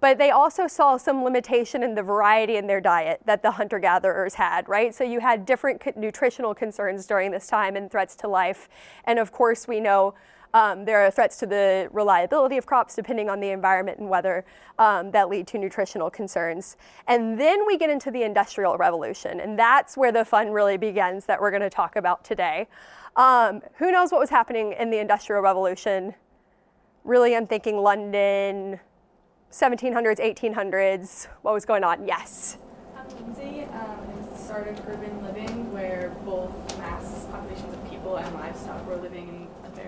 but 0.00 0.18
they 0.18 0.30
also 0.30 0.66
saw 0.66 0.96
some 0.96 1.22
limitation 1.22 1.82
in 1.82 1.94
the 1.94 2.02
variety 2.02 2.56
in 2.56 2.66
their 2.66 2.80
diet 2.80 3.20
that 3.26 3.42
the 3.42 3.52
hunter 3.52 3.78
gatherers 3.78 4.34
had, 4.34 4.68
right? 4.68 4.94
So 4.94 5.04
you 5.04 5.20
had 5.20 5.46
different 5.46 5.96
nutritional 5.96 6.54
concerns 6.54 7.06
during 7.06 7.30
this 7.30 7.46
time 7.46 7.76
and 7.76 7.90
threats 7.90 8.16
to 8.16 8.28
life. 8.28 8.68
And 9.04 9.18
of 9.18 9.30
course, 9.30 9.68
we 9.68 9.78
know 9.78 10.14
um, 10.54 10.84
there 10.84 11.00
are 11.00 11.10
threats 11.10 11.38
to 11.38 11.46
the 11.46 11.88
reliability 11.92 12.58
of 12.58 12.66
crops 12.66 12.94
depending 12.94 13.30
on 13.30 13.40
the 13.40 13.48
environment 13.48 13.98
and 13.98 14.08
weather 14.08 14.44
um, 14.78 15.10
that 15.12 15.28
lead 15.28 15.46
to 15.48 15.58
nutritional 15.58 16.10
concerns. 16.10 16.76
And 17.06 17.40
then 17.40 17.66
we 17.66 17.78
get 17.78 17.90
into 17.90 18.10
the 18.10 18.22
Industrial 18.22 18.76
Revolution, 18.76 19.40
and 19.40 19.58
that's 19.58 19.96
where 19.96 20.12
the 20.12 20.24
fun 20.24 20.50
really 20.50 20.76
begins 20.76 21.24
that 21.26 21.40
we're 21.40 21.50
going 21.50 21.62
to 21.62 21.70
talk 21.70 21.96
about 21.96 22.24
today. 22.24 22.68
Um, 23.16 23.62
who 23.76 23.90
knows 23.90 24.12
what 24.12 24.20
was 24.20 24.30
happening 24.30 24.74
in 24.78 24.90
the 24.90 24.98
Industrial 24.98 25.40
Revolution? 25.40 26.14
Really, 27.04 27.34
I'm 27.34 27.46
thinking 27.46 27.78
London, 27.78 28.78
1700s, 29.50 30.18
1800s. 30.18 31.28
What 31.42 31.54
was 31.54 31.64
going 31.64 31.84
on? 31.84 32.06
Yes. 32.06 32.58
Um, 32.96 33.06
Lindsay, 33.24 33.64
um, 33.72 33.98
it 34.18 34.32
the 34.32 34.38
start 34.38 34.68
of 34.68 34.78
urban 34.88 35.22
living 35.22 35.72
where 35.72 36.14
both 36.24 36.52
mass 36.78 37.26
populations 37.30 37.72
of 37.72 37.90
people 37.90 38.16
and 38.16 38.34
livestock 38.34 38.86
were 38.86 38.96
living 38.96 39.28
in 39.28 39.42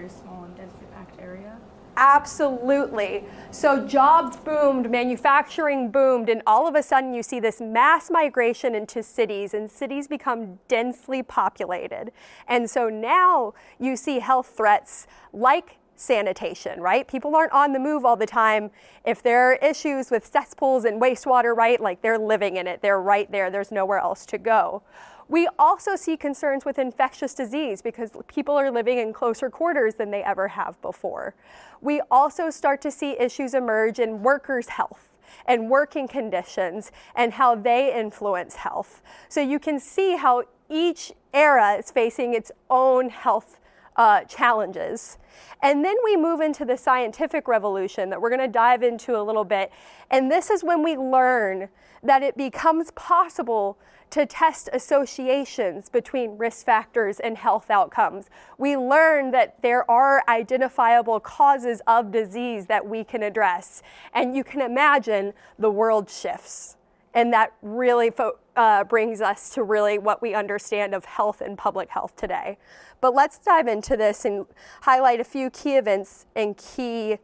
very 0.05 0.09
small 0.09 0.45
and 0.45 0.57
densely 0.57 0.87
packed 0.95 1.19
area? 1.21 1.59
Absolutely. 1.97 3.25
So 3.51 3.87
jobs 3.87 4.37
boomed, 4.37 4.91
manufacturing 4.91 5.91
boomed, 5.91 6.29
and 6.29 6.43
all 6.47 6.67
of 6.67 6.75
a 6.75 6.83
sudden 6.83 7.15
you 7.15 7.23
see 7.23 7.39
this 7.39 7.61
mass 7.61 8.11
migration 8.11 8.75
into 8.75 9.03
cities, 9.03 9.55
and 9.55 9.71
cities 9.71 10.09
become 10.09 10.59
densely 10.67 11.23
populated. 11.23 12.11
And 12.49 12.69
so 12.69 12.89
now 12.89 13.55
you 13.79 13.97
see 13.97 14.19
health 14.19 14.53
threats 14.57 15.07
like 15.33 15.79
sanitation, 15.97 16.81
right? 16.81 17.07
People 17.07 17.35
aren't 17.37 17.53
on 17.53 17.73
the 17.73 17.79
move 17.79 18.05
all 18.05 18.17
the 18.17 18.27
time. 18.27 18.71
If 19.05 19.23
there 19.23 19.51
are 19.51 19.55
issues 19.57 20.11
with 20.11 20.27
cesspools 20.27 20.85
and 20.85 21.01
wastewater, 21.01 21.57
right, 21.57 21.81
like 21.81 22.03
they're 22.03 22.19
living 22.19 22.57
in 22.57 22.67
it, 22.67 22.83
they're 22.83 23.01
right 23.01 23.31
there, 23.31 23.51
there's 23.51 23.71
nowhere 23.71 23.99
else 23.99 24.27
to 24.27 24.39
go. 24.39 24.83
We 25.29 25.49
also 25.59 25.97
see 25.97 26.17
concerns 26.17 26.65
with 26.65 26.79
infectious 26.79 27.35
disease 27.35 27.81
because 27.81 28.11
people 28.29 28.57
are 28.57 28.71
living 28.71 28.99
in 28.99 29.13
closer 29.13 29.49
quarters 29.49 29.95
than 29.95 30.11
they 30.11 30.23
ever 30.23 30.49
have 30.49 30.81
before. 30.83 31.35
We 31.81 32.03
also 32.11 32.51
start 32.51 32.83
to 32.83 32.91
see 32.91 33.19
issues 33.19 33.55
emerge 33.55 33.99
in 33.99 34.23
workers' 34.23 34.69
health 34.69 35.09
and 35.47 35.71
working 35.71 36.09
conditions 36.09 36.93
and 37.15 37.33
how 37.33 37.55
they 37.55 37.99
influence 37.99 38.57
health. 38.57 39.03
So 39.29 39.41
you 39.41 39.59
can 39.59 39.81
see 39.81 40.17
how 40.17 40.45
each 40.69 41.13
era 41.33 41.75
is 41.75 41.91
facing 41.91 42.35
its 42.35 42.53
own 42.71 43.09
health 43.09 43.59
uh, 43.97 44.23
challenges. 44.25 45.19
And 45.63 45.85
then 45.85 45.97
we 46.05 46.17
move 46.17 46.41
into 46.41 46.65
the 46.65 46.77
scientific 46.77 47.49
revolution 47.49 48.11
that 48.11 48.21
we're 48.21 48.31
going 48.31 48.41
to 48.41 48.49
dive 48.49 48.83
into 48.83 49.19
a 49.19 49.23
little 49.23 49.45
bit. 49.45 49.71
And 50.11 50.31
this 50.31 50.51
is 50.51 50.63
when 50.63 50.83
we 50.83 50.97
learn 50.97 51.69
that 52.03 52.23
it 52.23 52.37
becomes 52.37 52.91
possible 52.93 53.79
to 54.11 54.27
test 54.27 54.69
associations 54.73 55.89
between 55.89 56.37
risk 56.37 56.65
factors 56.65 57.19
and 57.19 57.37
health 57.37 57.71
outcomes. 57.71 58.31
We 58.59 58.77
learn 58.77 59.33
that 59.33 59.61
there 59.63 59.91
are 59.91 60.23
identifiable 60.29 61.19
causes 61.19 61.81
of 61.87 62.13
disease 62.13 62.67
that 62.67 62.87
we 62.87 63.03
can 63.03 63.23
address. 63.23 63.83
And 64.13 64.37
you 64.37 64.45
can 64.45 64.61
imagine 64.61 65.33
the 65.59 65.71
world 65.71 66.11
shifts. 66.11 66.77
And 67.13 67.33
that 67.33 67.55
really 67.63 68.11
fo- 68.11 68.39
uh, 68.57 68.85
brings 68.85 69.21
us 69.21 69.51
to 69.51 69.63
really 69.63 69.99
what 69.99 70.23
we 70.23 70.35
understand 70.35 70.95
of 70.95 71.05
health 71.05 71.41
and 71.41 71.59
public 71.59 71.91
health 71.91 72.17
today. 72.17 72.59
But 73.01 73.15
let's 73.15 73.39
dive 73.39 73.67
into 73.67 73.97
this 73.97 74.25
and 74.25 74.47
highlight 74.83 75.21
a 75.21 75.25
few 75.25 75.51
key 75.51 75.77
events 75.77 76.27
and 76.35 76.57
key 76.57 77.19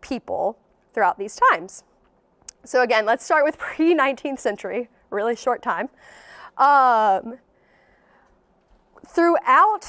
people 0.00 0.58
throughout 0.92 1.18
these 1.18 1.38
times. 1.50 1.84
So, 2.64 2.82
again, 2.82 3.04
let's 3.04 3.24
start 3.24 3.44
with 3.44 3.58
pre 3.58 3.94
19th 3.94 4.40
century, 4.40 4.88
really 5.10 5.36
short 5.36 5.62
time. 5.62 5.88
Um, 6.56 7.38
throughout, 9.06 9.86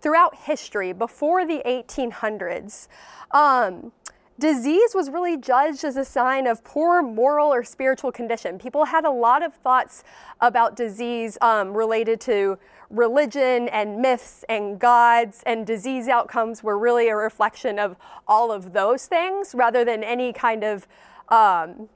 throughout 0.00 0.36
history, 0.36 0.92
before 0.92 1.46
the 1.46 1.62
1800s, 1.66 2.88
um, 3.32 3.92
disease 4.38 4.94
was 4.94 5.10
really 5.10 5.36
judged 5.36 5.84
as 5.84 5.96
a 5.96 6.04
sign 6.04 6.46
of 6.46 6.62
poor 6.64 7.02
moral 7.02 7.52
or 7.52 7.64
spiritual 7.64 8.12
condition. 8.12 8.58
People 8.58 8.84
had 8.84 9.04
a 9.04 9.10
lot 9.10 9.42
of 9.42 9.54
thoughts 9.54 10.04
about 10.40 10.76
disease 10.76 11.38
um, 11.40 11.76
related 11.76 12.20
to 12.22 12.58
religion 12.90 13.68
and 13.68 14.00
myths 14.00 14.44
and 14.48 14.78
gods, 14.78 15.42
and 15.46 15.66
disease 15.66 16.08
outcomes 16.08 16.62
were 16.62 16.78
really 16.78 17.08
a 17.08 17.16
reflection 17.16 17.78
of 17.78 17.96
all 18.28 18.52
of 18.52 18.72
those 18.72 19.06
things 19.06 19.54
rather 19.54 19.84
than 19.84 20.04
any 20.04 20.32
kind 20.32 20.62
of 20.62 20.86
um, 21.28 21.88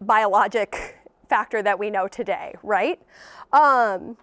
biologic 0.00 0.96
factor 1.28 1.62
that 1.62 1.78
we 1.78 1.90
know 1.90 2.08
today, 2.08 2.54
right? 2.62 3.00
Um, 3.52 4.16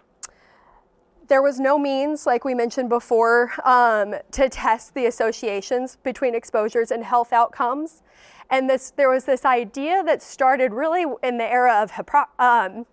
there 1.30 1.40
was 1.40 1.60
no 1.60 1.78
means, 1.78 2.26
like 2.26 2.44
we 2.44 2.54
mentioned 2.54 2.88
before, 2.88 3.52
um, 3.64 4.16
to 4.32 4.48
test 4.48 4.94
the 4.94 5.06
associations 5.06 5.96
between 6.02 6.34
exposures 6.34 6.90
and 6.90 7.04
health 7.04 7.32
outcomes. 7.32 8.02
And 8.50 8.68
this, 8.68 8.90
there 8.90 9.08
was 9.08 9.26
this 9.26 9.44
idea 9.44 10.02
that 10.02 10.22
started 10.22 10.72
really 10.72 11.06
in 11.22 11.38
the 11.38 11.44
era 11.44 11.82
of 11.82 11.92
um, 12.40 12.84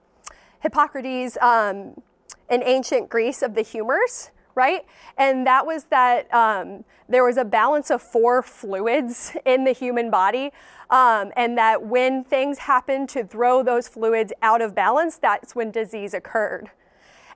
Hippocrates 0.59 1.35
um, 1.41 1.99
in 2.47 2.61
ancient 2.63 3.09
Greece 3.09 3.41
of 3.41 3.55
the 3.55 3.63
humors, 3.63 4.29
right? 4.53 4.85
And 5.17 5.47
that 5.47 5.65
was 5.65 5.85
that 5.85 6.31
um, 6.31 6.85
there 7.09 7.25
was 7.25 7.37
a 7.37 7.45
balance 7.45 7.89
of 7.89 8.03
four 8.03 8.43
fluids 8.43 9.35
in 9.45 9.63
the 9.63 9.71
human 9.71 10.11
body, 10.11 10.51
um, 10.91 11.31
and 11.35 11.57
that 11.57 11.83
when 11.83 12.23
things 12.23 12.59
happened 12.59 13.09
to 13.09 13.23
throw 13.23 13.63
those 13.63 13.87
fluids 13.87 14.31
out 14.43 14.61
of 14.61 14.75
balance, 14.75 15.17
that's 15.17 15.55
when 15.55 15.71
disease 15.71 16.13
occurred. 16.13 16.69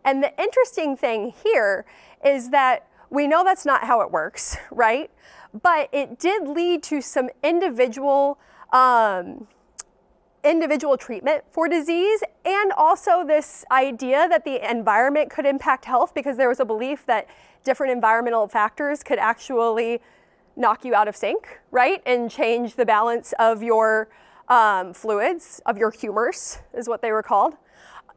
And 0.04 0.24
the 0.24 0.34
interesting 0.42 0.98
thing 0.98 1.34
here 1.44 1.86
is 2.26 2.50
that 2.50 2.88
we 3.10 3.28
know 3.28 3.44
that's 3.44 3.66
not 3.66 3.84
how 3.84 4.02
it 4.02 4.12
works, 4.12 4.58
right? 4.72 5.12
But 5.62 5.90
it 5.92 6.18
did 6.20 6.48
lead 6.48 6.84
to 6.84 7.02
some 7.02 7.30
individual. 7.44 8.40
Um, 8.72 9.48
individual 10.44 10.98
treatment 10.98 11.44
for 11.52 11.68
disease 11.68 12.24
and 12.46 12.72
also 12.72 13.26
this 13.26 13.64
idea 13.72 14.28
that 14.28 14.44
the 14.44 14.70
environment 14.70 15.30
could 15.30 15.46
impact 15.46 15.86
health 15.86 16.14
because 16.14 16.38
there 16.38 16.50
was 16.50 16.60
a 16.60 16.66
belief 16.66 17.06
that 17.06 17.28
different 17.64 17.92
environmental 17.92 18.48
factors 18.48 19.04
could 19.04 19.20
actually 19.20 20.02
knock 20.56 20.84
you 20.84 20.94
out 20.94 21.08
of 21.08 21.16
sync, 21.16 21.60
right? 21.72 22.02
And 22.06 22.30
change 22.30 22.76
the 22.76 22.86
balance 22.86 23.34
of 23.40 23.64
your 23.64 24.10
um, 24.48 24.94
fluids, 24.94 25.62
of 25.66 25.78
your 25.78 25.92
humors, 25.92 26.60
is 26.74 26.90
what 26.90 27.02
they 27.02 27.12
were 27.12 27.24
called. 27.24 27.56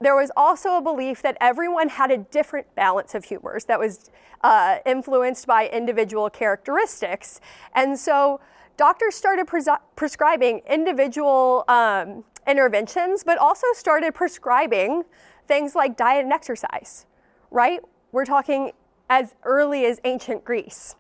There 0.05 0.15
was 0.15 0.31
also 0.37 0.77
a 0.77 0.83
belief 0.83 1.23
that 1.23 1.39
everyone 1.41 1.89
had 1.89 2.11
a 2.11 2.19
different 2.19 2.75
balance 2.75 3.15
of 3.15 3.25
humors 3.25 3.65
that 3.65 3.81
was 3.81 4.11
uh, 4.43 4.77
influenced 4.85 5.47
by 5.47 5.67
individual 5.69 6.29
characteristics. 6.29 7.41
And 7.75 7.99
so 7.99 8.39
doctors 8.77 9.15
started 9.15 9.47
pres- 9.47 9.67
prescribing 9.97 10.61
individual 10.69 11.65
um, 11.69 12.23
interventions, 12.47 13.25
but 13.25 13.39
also 13.39 13.67
started 13.73 14.13
prescribing 14.15 15.05
things 15.49 15.75
like 15.75 15.97
diet 15.97 16.25
and 16.25 16.35
exercise, 16.35 17.07
right? 17.51 17.81
We're 18.13 18.27
talking 18.27 18.73
as 19.09 19.35
early 19.43 19.87
as 19.87 20.03
ancient 20.05 20.45
Greece. 20.45 20.97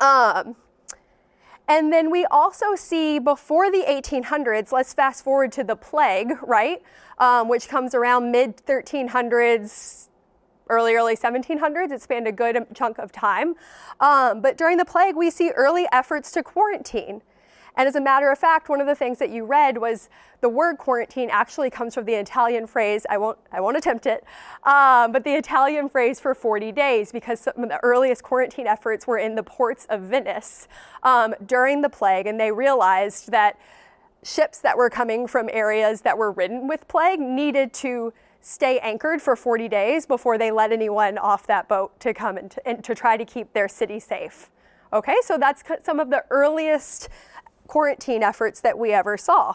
Um, 0.00 0.56
And 1.68 1.92
then 1.92 2.10
we 2.10 2.26
also 2.26 2.74
see 2.74 3.18
before 3.18 3.70
the 3.70 3.84
1800s, 3.88 4.70
let's 4.70 4.92
fast 4.92 5.24
forward 5.24 5.52
to 5.52 5.64
the 5.64 5.76
plague, 5.76 6.32
right? 6.42 6.82
Um, 7.18 7.48
which 7.48 7.68
comes 7.68 7.94
around 7.94 8.30
mid 8.30 8.56
1300s, 8.66 10.08
early, 10.68 10.94
early 10.94 11.16
1700s. 11.16 11.90
It 11.90 12.02
spanned 12.02 12.26
a 12.26 12.32
good 12.32 12.66
chunk 12.74 12.98
of 12.98 13.12
time. 13.12 13.54
Um, 14.00 14.40
but 14.40 14.56
during 14.58 14.76
the 14.76 14.84
plague, 14.84 15.16
we 15.16 15.30
see 15.30 15.50
early 15.50 15.86
efforts 15.92 16.32
to 16.32 16.42
quarantine. 16.42 17.22
And 17.76 17.88
as 17.88 17.96
a 17.96 18.00
matter 18.00 18.30
of 18.30 18.38
fact, 18.38 18.68
one 18.68 18.80
of 18.80 18.86
the 18.86 18.94
things 18.94 19.18
that 19.18 19.30
you 19.30 19.44
read 19.44 19.78
was 19.78 20.08
the 20.40 20.48
word 20.48 20.78
quarantine 20.78 21.28
actually 21.30 21.70
comes 21.70 21.94
from 21.94 22.04
the 22.04 22.14
Italian 22.14 22.66
phrase, 22.66 23.04
I 23.10 23.18
won't, 23.18 23.38
I 23.50 23.60
won't 23.60 23.76
attempt 23.76 24.06
it, 24.06 24.24
um, 24.62 25.10
but 25.10 25.24
the 25.24 25.34
Italian 25.34 25.88
phrase 25.88 26.20
for 26.20 26.34
40 26.34 26.70
days 26.72 27.10
because 27.10 27.40
some 27.40 27.62
of 27.62 27.68
the 27.68 27.80
earliest 27.82 28.22
quarantine 28.22 28.66
efforts 28.66 29.06
were 29.06 29.18
in 29.18 29.34
the 29.34 29.42
ports 29.42 29.86
of 29.90 30.02
Venice 30.02 30.68
um, 31.02 31.34
during 31.44 31.82
the 31.82 31.88
plague. 31.88 32.26
And 32.26 32.38
they 32.38 32.52
realized 32.52 33.30
that 33.32 33.58
ships 34.22 34.58
that 34.58 34.76
were 34.76 34.90
coming 34.90 35.26
from 35.26 35.50
areas 35.52 36.02
that 36.02 36.16
were 36.16 36.30
ridden 36.30 36.68
with 36.68 36.86
plague 36.88 37.20
needed 37.20 37.72
to 37.74 38.12
stay 38.40 38.78
anchored 38.80 39.22
for 39.22 39.36
40 39.36 39.68
days 39.68 40.06
before 40.06 40.36
they 40.38 40.50
let 40.50 40.70
anyone 40.70 41.18
off 41.18 41.46
that 41.46 41.68
boat 41.68 41.98
to 42.00 42.12
come 42.12 42.36
and 42.36 42.50
to, 42.50 42.68
and 42.68 42.84
to 42.84 42.94
try 42.94 43.16
to 43.16 43.24
keep 43.24 43.52
their 43.52 43.68
city 43.68 43.98
safe. 43.98 44.50
Okay, 44.92 45.16
so 45.22 45.36
that's 45.38 45.64
some 45.82 45.98
of 45.98 46.10
the 46.10 46.24
earliest 46.30 47.08
quarantine 47.66 48.22
efforts 48.22 48.60
that 48.60 48.78
we 48.78 48.92
ever 48.92 49.16
saw. 49.16 49.54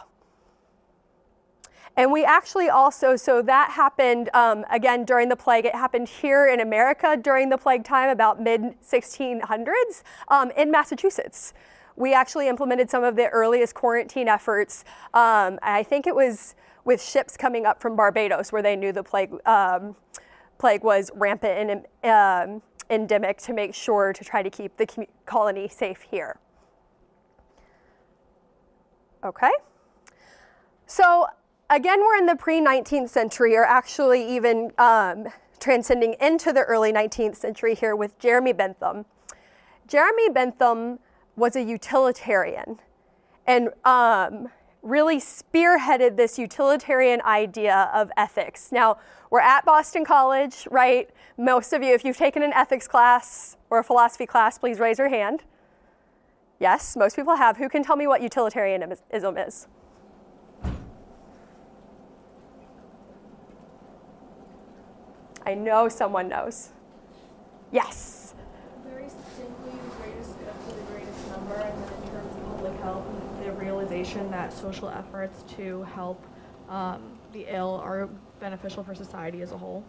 And 1.96 2.12
we 2.12 2.24
actually 2.24 2.68
also, 2.68 3.16
so 3.16 3.42
that 3.42 3.72
happened 3.72 4.30
um, 4.32 4.64
again 4.70 5.04
during 5.04 5.28
the 5.28 5.36
plague. 5.36 5.64
It 5.64 5.74
happened 5.74 6.08
here 6.08 6.46
in 6.46 6.60
America 6.60 7.16
during 7.16 7.50
the 7.50 7.58
plague 7.58 7.84
time, 7.84 8.10
about 8.10 8.40
mid 8.40 8.80
1600s 8.80 10.02
um, 10.28 10.50
in 10.52 10.70
Massachusetts. 10.70 11.52
We 11.96 12.14
actually 12.14 12.48
implemented 12.48 12.88
some 12.88 13.04
of 13.04 13.16
the 13.16 13.28
earliest 13.28 13.74
quarantine 13.74 14.28
efforts. 14.28 14.84
Um, 15.12 15.58
I 15.62 15.82
think 15.82 16.06
it 16.06 16.14
was 16.14 16.54
with 16.84 17.02
ships 17.02 17.36
coming 17.36 17.66
up 17.66 17.82
from 17.82 17.96
Barbados, 17.96 18.52
where 18.52 18.62
they 18.62 18.76
knew 18.76 18.92
the 18.92 19.02
plague 19.02 19.32
um, 19.46 19.96
plague 20.58 20.84
was 20.84 21.10
rampant 21.14 21.86
and 22.02 22.52
um, 22.54 22.62
endemic, 22.88 23.38
to 23.38 23.52
make 23.52 23.74
sure 23.74 24.12
to 24.12 24.24
try 24.24 24.42
to 24.42 24.50
keep 24.50 24.76
the 24.76 25.06
colony 25.26 25.68
safe 25.68 26.02
here. 26.10 26.38
Okay? 29.24 29.52
So, 30.86 31.26
again, 31.68 32.00
we're 32.00 32.16
in 32.16 32.26
the 32.26 32.36
pre 32.36 32.60
19th 32.60 33.08
century, 33.08 33.56
or 33.56 33.64
actually 33.64 34.26
even 34.34 34.72
um, 34.78 35.28
transcending 35.60 36.16
into 36.20 36.52
the 36.52 36.62
early 36.62 36.92
19th 36.92 37.36
century 37.36 37.74
here 37.74 37.94
with 37.94 38.18
Jeremy 38.18 38.52
Bentham. 38.52 39.04
Jeremy 39.86 40.28
Bentham 40.30 40.98
was 41.36 41.56
a 41.56 41.62
utilitarian 41.62 42.80
and 43.46 43.70
um, 43.84 44.48
really 44.82 45.18
spearheaded 45.18 46.16
this 46.16 46.38
utilitarian 46.38 47.20
idea 47.22 47.90
of 47.92 48.10
ethics. 48.16 48.70
Now, 48.72 48.98
we're 49.30 49.40
at 49.40 49.64
Boston 49.64 50.04
College, 50.04 50.66
right? 50.70 51.10
Most 51.36 51.72
of 51.72 51.82
you, 51.82 51.94
if 51.94 52.04
you've 52.04 52.16
taken 52.16 52.42
an 52.42 52.52
ethics 52.52 52.88
class 52.88 53.56
or 53.68 53.78
a 53.78 53.84
philosophy 53.84 54.26
class, 54.26 54.58
please 54.58 54.78
raise 54.78 54.98
your 54.98 55.08
hand. 55.08 55.44
Yes, 56.60 56.94
most 56.94 57.16
people 57.16 57.36
have. 57.36 57.56
Who 57.56 57.70
can 57.70 57.82
tell 57.82 57.96
me 57.96 58.06
what 58.06 58.20
utilitarianism 58.20 59.38
is? 59.38 59.66
I 65.46 65.54
know 65.54 65.88
someone 65.88 66.28
knows. 66.28 66.68
Yes. 67.72 68.34
Very 68.86 69.08
succinctly, 69.08 69.72
the 69.72 69.96
greatest 70.02 70.38
good 70.38 70.52
for 70.66 70.74
the 70.74 70.82
greatest 70.82 71.28
number, 71.28 71.54
and 71.54 71.82
then 71.82 72.02
in 72.02 72.10
terms 72.10 72.36
of 72.36 72.42
public 72.44 72.80
health, 72.82 73.06
the 73.42 73.52
realization 73.52 74.30
that 74.30 74.52
social 74.52 74.90
efforts 74.90 75.42
to 75.54 75.82
help 75.94 76.22
um, 76.68 77.18
the 77.32 77.46
ill 77.48 77.80
are 77.82 78.10
beneficial 78.38 78.84
for 78.84 78.94
society 78.94 79.40
as 79.40 79.52
a 79.52 79.56
whole. 79.56 79.82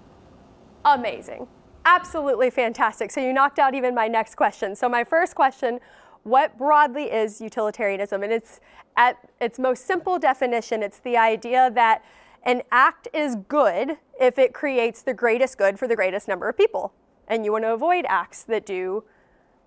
Amazing. 0.85 1.47
Absolutely 1.83 2.49
fantastic. 2.49 3.11
So 3.11 3.19
you 3.19 3.33
knocked 3.33 3.59
out 3.59 3.75
even 3.75 3.93
my 3.93 4.07
next 4.07 4.35
question. 4.35 4.75
So 4.75 4.87
my 4.87 5.03
first 5.03 5.35
question 5.35 5.79
what 6.23 6.57
broadly 6.57 7.05
is 7.05 7.41
utilitarianism? 7.41 8.23
And 8.23 8.31
it's 8.31 8.59
at 8.95 9.17
its 9.39 9.57
most 9.57 9.85
simple 9.85 10.19
definition, 10.19 10.83
it's 10.83 10.99
the 10.99 11.17
idea 11.17 11.71
that 11.73 12.03
an 12.43 12.63
act 12.71 13.07
is 13.13 13.35
good 13.47 13.97
if 14.19 14.37
it 14.37 14.53
creates 14.53 15.01
the 15.01 15.13
greatest 15.13 15.57
good 15.57 15.77
for 15.77 15.87
the 15.87 15.95
greatest 15.95 16.27
number 16.27 16.49
of 16.49 16.57
people. 16.57 16.93
And 17.27 17.45
you 17.45 17.51
want 17.51 17.63
to 17.63 17.73
avoid 17.73 18.05
acts 18.09 18.43
that 18.43 18.65
do 18.65 19.03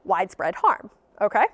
widespread 0.04 0.56
harm. 0.56 0.90
Okay? 1.20 1.46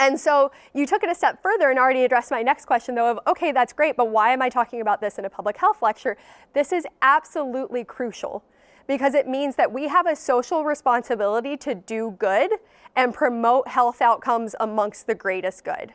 And 0.00 0.18
so 0.18 0.50
you 0.74 0.86
took 0.86 1.02
it 1.02 1.08
a 1.08 1.14
step 1.14 1.40
further 1.42 1.70
and 1.70 1.78
already 1.78 2.04
addressed 2.04 2.30
my 2.30 2.42
next 2.42 2.66
question, 2.66 2.94
though, 2.94 3.10
of 3.10 3.20
okay, 3.26 3.52
that's 3.52 3.72
great, 3.72 3.96
but 3.96 4.08
why 4.10 4.32
am 4.32 4.42
I 4.42 4.48
talking 4.48 4.80
about 4.80 5.00
this 5.00 5.18
in 5.18 5.24
a 5.24 5.30
public 5.30 5.56
health 5.56 5.82
lecture? 5.82 6.16
This 6.52 6.72
is 6.72 6.84
absolutely 7.00 7.84
crucial 7.84 8.44
because 8.86 9.14
it 9.14 9.26
means 9.26 9.56
that 9.56 9.72
we 9.72 9.88
have 9.88 10.06
a 10.06 10.16
social 10.16 10.64
responsibility 10.64 11.56
to 11.58 11.74
do 11.74 12.16
good 12.18 12.52
and 12.96 13.12
promote 13.12 13.68
health 13.68 14.00
outcomes 14.02 14.54
amongst 14.60 15.06
the 15.06 15.14
greatest 15.14 15.64
good. 15.64 15.94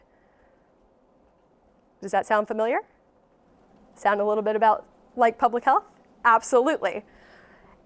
Does 2.01 2.11
that 2.11 2.25
sound 2.25 2.47
familiar? 2.47 2.79
Sound 3.95 4.21
a 4.21 4.25
little 4.25 4.43
bit 4.43 4.55
about 4.55 4.85
like 5.15 5.37
public 5.37 5.65
health? 5.65 5.83
Absolutely. 6.25 7.03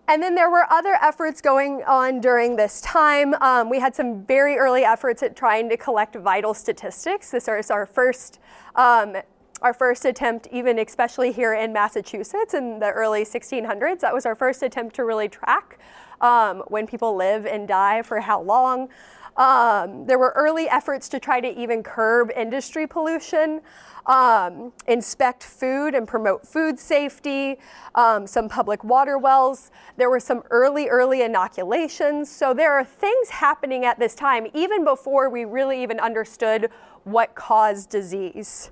And 0.08 0.22
then 0.22 0.36
there 0.36 0.50
were 0.50 0.66
other 0.70 0.98
efforts 1.02 1.40
going 1.40 1.82
on 1.88 2.20
during 2.20 2.58
this 2.58 2.82
time. 2.82 3.34
Um, 3.36 3.70
we 3.70 3.80
had 3.80 3.96
some 3.96 4.26
very 4.26 4.58
early 4.58 4.84
efforts 4.84 5.24
at 5.24 5.36
trying 5.36 5.70
to 5.70 5.78
collect 5.78 6.16
vital 6.18 6.54
statistics. 6.54 7.32
This 7.32 7.48
is 7.48 7.72
our 7.72 7.86
first 7.86 8.40
um, 8.76 9.16
our 9.64 9.74
first 9.74 10.04
attempt, 10.04 10.48
even 10.52 10.78
especially 10.78 11.32
here 11.32 11.54
in 11.54 11.72
Massachusetts 11.72 12.54
in 12.54 12.80
the 12.80 12.92
early 12.92 13.24
1600s. 13.24 14.02
That 14.02 14.14
was 14.14 14.26
our 14.26 14.36
first 14.36 14.62
attempt 14.62 14.96
to 14.98 15.06
really 15.06 15.30
track 15.30 15.80
um, 16.20 16.64
when 16.68 16.86
people 16.86 17.16
live 17.16 17.46
and 17.46 17.68
die 17.68 18.02
for 18.02 18.20
how 18.20 18.42
long. 18.42 18.90
Um, 19.36 20.06
there 20.06 20.20
were 20.20 20.32
early 20.36 20.70
efforts 20.70 21.10
to 21.10 21.20
try 21.20 21.40
to 21.40 21.60
even 21.60 21.82
curb 21.82 22.30
industry 22.36 22.86
pollution, 22.86 23.62
um, 24.06 24.74
inspect 24.88 25.44
food 25.44 25.96
and 25.96 26.08
promote 26.08 26.46
food 26.46 26.78
safety, 26.78 27.58
um, 27.96 28.28
some 28.28 28.48
public 28.48 28.84
water 28.84 29.18
wells. 29.18 29.72
There 29.98 30.10
were 30.10 30.20
some 30.20 30.44
early, 30.52 30.88
early 30.88 31.24
inoculations. 31.24 32.30
So 32.30 32.54
there 32.54 32.74
are 32.74 32.84
things 32.84 33.30
happening 33.30 33.86
at 33.86 33.98
this 33.98 34.14
time, 34.14 34.46
even 34.54 34.84
before 34.84 35.30
we 35.30 35.46
really 35.46 35.82
even 35.82 36.00
understood 36.00 36.70
what 37.06 37.34
caused 37.34 37.90
disease. 37.90 38.72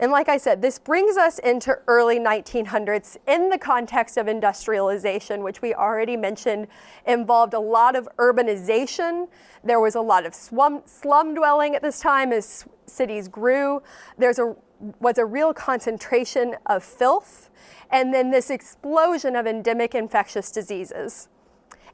And 0.00 0.12
like 0.12 0.28
I 0.28 0.36
said, 0.36 0.62
this 0.62 0.78
brings 0.78 1.16
us 1.16 1.40
into 1.40 1.76
early 1.88 2.20
1900s 2.20 3.16
in 3.26 3.48
the 3.48 3.58
context 3.58 4.16
of 4.16 4.28
industrialization, 4.28 5.42
which 5.42 5.60
we 5.60 5.74
already 5.74 6.16
mentioned 6.16 6.68
involved 7.04 7.52
a 7.52 7.58
lot 7.58 7.96
of 7.96 8.08
urbanization. 8.16 9.28
There 9.64 9.80
was 9.80 9.96
a 9.96 10.00
lot 10.00 10.24
of 10.24 10.34
slum, 10.34 10.82
slum 10.86 11.34
dwelling 11.34 11.74
at 11.74 11.82
this 11.82 11.98
time 11.98 12.32
as 12.32 12.64
cities 12.86 13.26
grew. 13.26 13.82
There's 14.16 14.38
a 14.38 14.54
was 15.00 15.18
a 15.18 15.24
real 15.24 15.52
concentration 15.52 16.54
of 16.66 16.84
filth, 16.84 17.50
and 17.90 18.14
then 18.14 18.30
this 18.30 18.50
explosion 18.50 19.34
of 19.34 19.44
endemic 19.44 19.94
infectious 19.94 20.52
diseases. 20.52 21.28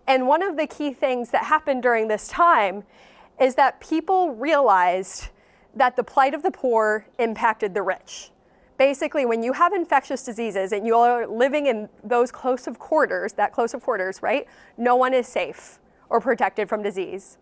And 0.07 0.27
one 0.27 0.43
of 0.43 0.57
the 0.57 0.67
key 0.67 0.93
things 0.93 1.31
that 1.31 1.45
happened 1.45 1.83
during 1.83 2.09
this 2.09 2.29
time 2.29 2.85
is 3.41 3.55
that 3.55 3.81
people 3.81 4.35
realized 4.35 5.31
that 5.77 5.97
the 5.97 6.05
plight 6.05 6.35
of 6.35 6.43
the 6.43 6.51
poor 6.51 7.07
impacted 7.19 7.75
the 7.75 7.83
rich. 7.83 8.31
Basically, 8.77 9.25
when 9.25 9.43
you 9.43 9.53
have 9.53 9.73
infectious 9.73 10.25
diseases 10.25 10.73
and 10.73 10.87
you 10.87 10.97
are 10.97 11.27
living 11.27 11.67
in 11.67 11.89
those 12.03 12.33
close 12.33 12.67
of 12.67 12.79
quarters, 12.79 13.33
that 13.35 13.53
close 13.53 13.73
of 13.73 13.83
quarters, 13.83 14.21
right? 14.21 14.47
No 14.77 14.97
one 14.97 15.15
is 15.15 15.29
safe 15.29 15.79
or 16.11 16.21
protected 16.21 16.69
from 16.69 16.83
disease. 16.83 17.39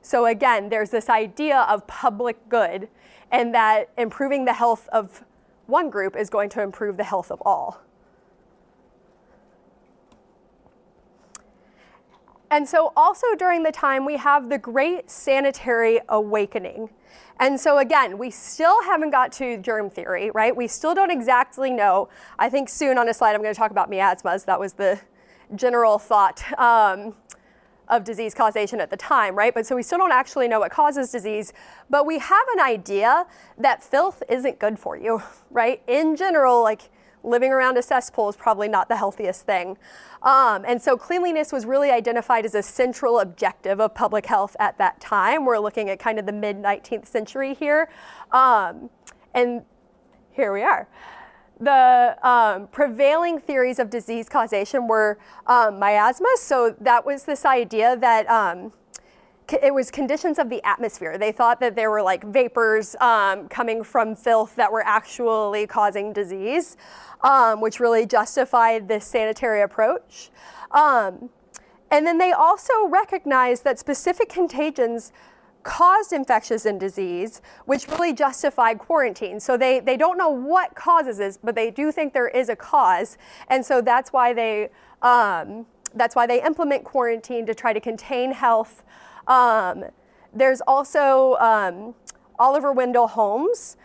So 0.00 0.26
again, 0.26 0.68
there's 0.68 0.90
this 0.90 1.08
idea 1.08 1.60
of 1.60 1.86
public 1.86 2.48
good 2.48 2.88
and 3.30 3.54
that 3.54 3.90
improving 3.96 4.44
the 4.44 4.52
health 4.54 4.88
of 4.92 5.24
one 5.66 5.90
group 5.90 6.16
is 6.16 6.28
going 6.28 6.48
to 6.50 6.62
improve 6.62 6.96
the 6.96 7.04
health 7.04 7.30
of 7.30 7.40
all. 7.44 7.80
And 12.52 12.68
so, 12.68 12.92
also 12.98 13.26
during 13.38 13.62
the 13.62 13.72
time, 13.72 14.04
we 14.04 14.18
have 14.18 14.50
the 14.50 14.58
Great 14.58 15.10
Sanitary 15.10 16.00
Awakening. 16.10 16.90
And 17.40 17.58
so, 17.58 17.78
again, 17.78 18.18
we 18.18 18.30
still 18.30 18.82
haven't 18.82 19.08
got 19.08 19.32
to 19.32 19.56
germ 19.56 19.88
theory, 19.88 20.30
right? 20.32 20.54
We 20.54 20.68
still 20.68 20.94
don't 20.94 21.10
exactly 21.10 21.70
know. 21.70 22.10
I 22.38 22.50
think 22.50 22.68
soon 22.68 22.98
on 22.98 23.08
a 23.08 23.14
slide 23.14 23.34
I'm 23.34 23.40
going 23.40 23.54
to 23.54 23.58
talk 23.58 23.70
about 23.70 23.88
miasmas. 23.88 24.44
That 24.44 24.60
was 24.60 24.74
the 24.74 25.00
general 25.54 25.98
thought 25.98 26.44
um, 26.58 27.14
of 27.88 28.04
disease 28.04 28.34
causation 28.34 28.82
at 28.82 28.90
the 28.90 28.98
time, 28.98 29.34
right? 29.34 29.54
But 29.54 29.64
so 29.64 29.74
we 29.74 29.82
still 29.82 29.96
don't 29.96 30.12
actually 30.12 30.46
know 30.46 30.60
what 30.60 30.70
causes 30.70 31.10
disease, 31.10 31.54
but 31.88 32.04
we 32.04 32.18
have 32.18 32.46
an 32.52 32.60
idea 32.60 33.26
that 33.56 33.82
filth 33.82 34.22
isn't 34.28 34.58
good 34.58 34.78
for 34.78 34.94
you, 34.94 35.22
right? 35.50 35.82
In 35.86 36.16
general, 36.16 36.62
like 36.62 36.90
living 37.24 37.52
around 37.52 37.76
a 37.78 37.82
cesspool 37.82 38.28
is 38.28 38.36
probably 38.36 38.68
not 38.68 38.88
the 38.88 38.96
healthiest 38.96 39.46
thing. 39.46 39.78
Um, 40.22 40.64
and 40.66 40.80
so 40.80 40.96
cleanliness 40.96 41.52
was 41.52 41.66
really 41.66 41.90
identified 41.90 42.44
as 42.44 42.54
a 42.54 42.62
central 42.62 43.20
objective 43.20 43.80
of 43.80 43.94
public 43.94 44.26
health 44.26 44.56
at 44.58 44.78
that 44.78 45.00
time. 45.00 45.44
We're 45.44 45.58
looking 45.58 45.90
at 45.90 45.98
kind 45.98 46.18
of 46.18 46.26
the 46.26 46.32
mid 46.32 46.56
19th 46.56 47.06
century 47.06 47.54
here. 47.54 47.88
Um, 48.30 48.90
and 49.34 49.62
here 50.32 50.52
we 50.52 50.62
are. 50.62 50.88
The 51.60 52.16
um, 52.26 52.66
prevailing 52.68 53.38
theories 53.38 53.78
of 53.78 53.88
disease 53.88 54.28
causation 54.28 54.88
were 54.88 55.18
um, 55.46 55.78
miasma. 55.78 56.28
So 56.36 56.74
that 56.80 57.06
was 57.06 57.24
this 57.24 57.44
idea 57.44 57.96
that 57.96 58.28
um, 58.28 58.72
it 59.62 59.74
was 59.74 59.90
conditions 59.90 60.38
of 60.38 60.48
the 60.48 60.64
atmosphere. 60.66 61.18
They 61.18 61.32
thought 61.32 61.60
that 61.60 61.74
there 61.74 61.90
were 61.90 62.02
like 62.02 62.24
vapors 62.24 62.94
um, 63.00 63.48
coming 63.48 63.82
from 63.82 64.14
filth 64.14 64.54
that 64.56 64.70
were 64.70 64.84
actually 64.84 65.66
causing 65.66 66.12
disease, 66.12 66.76
um, 67.22 67.60
which 67.60 67.80
really 67.80 68.06
justified 68.06 68.88
this 68.88 69.04
sanitary 69.04 69.62
approach. 69.62 70.30
Um, 70.70 71.30
and 71.90 72.06
then 72.06 72.18
they 72.18 72.32
also 72.32 72.86
recognized 72.86 73.64
that 73.64 73.78
specific 73.78 74.28
contagions 74.28 75.12
caused 75.62 76.12
infectious 76.12 76.64
and 76.64 76.80
disease, 76.80 77.40
which 77.66 77.86
really 77.88 78.12
justified 78.12 78.78
quarantine. 78.78 79.38
So 79.38 79.56
they, 79.56 79.80
they 79.80 79.96
don't 79.96 80.18
know 80.18 80.30
what 80.30 80.74
causes 80.74 81.18
this, 81.18 81.38
but 81.42 81.54
they 81.54 81.70
do 81.70 81.92
think 81.92 82.12
there 82.12 82.28
is 82.28 82.48
a 82.48 82.56
cause. 82.56 83.18
And 83.48 83.64
so 83.64 83.80
that's 83.80 84.12
why 84.12 84.32
they, 84.32 84.70
um, 85.02 85.66
that's 85.94 86.16
why 86.16 86.26
they 86.26 86.42
implement 86.42 86.84
quarantine 86.84 87.46
to 87.46 87.54
try 87.54 87.72
to 87.72 87.80
contain 87.80 88.32
health 88.32 88.82
um, 89.26 89.84
there's 90.32 90.60
also 90.66 91.36
um, 91.36 91.94
Oliver 92.38 92.72
Wendell 92.72 93.08
Holmes 93.08 93.76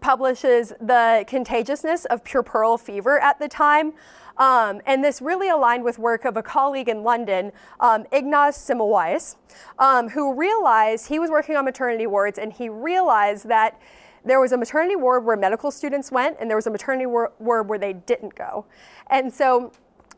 publishes 0.00 0.74
the 0.80 1.24
contagiousness 1.26 2.04
of 2.06 2.22
puerperal 2.24 2.78
fever 2.78 3.18
at 3.20 3.38
the 3.38 3.48
time. 3.48 3.94
Um, 4.36 4.80
and 4.84 5.02
this 5.02 5.22
really 5.22 5.48
aligned 5.48 5.84
with 5.84 5.98
work 5.98 6.24
of 6.24 6.36
a 6.36 6.42
colleague 6.42 6.88
in 6.88 7.02
London, 7.02 7.52
um, 7.80 8.04
Ignaz 8.12 8.56
Semmelweis, 8.56 9.36
um, 9.78 10.10
who 10.10 10.34
realized 10.34 11.06
he 11.06 11.18
was 11.18 11.30
working 11.30 11.56
on 11.56 11.64
maternity 11.64 12.06
wards 12.06 12.38
and 12.38 12.52
he 12.52 12.68
realized 12.68 13.48
that 13.48 13.80
there 14.24 14.40
was 14.40 14.52
a 14.52 14.56
maternity 14.56 14.96
ward 14.96 15.24
where 15.24 15.36
medical 15.36 15.70
students 15.70 16.10
went 16.10 16.36
and 16.40 16.50
there 16.50 16.56
was 16.56 16.66
a 16.66 16.70
maternity 16.70 17.06
ward 17.06 17.30
where 17.38 17.78
they 17.78 17.92
didn't 17.92 18.34
go. 18.34 18.66
And 19.08 19.32
so 19.32 19.72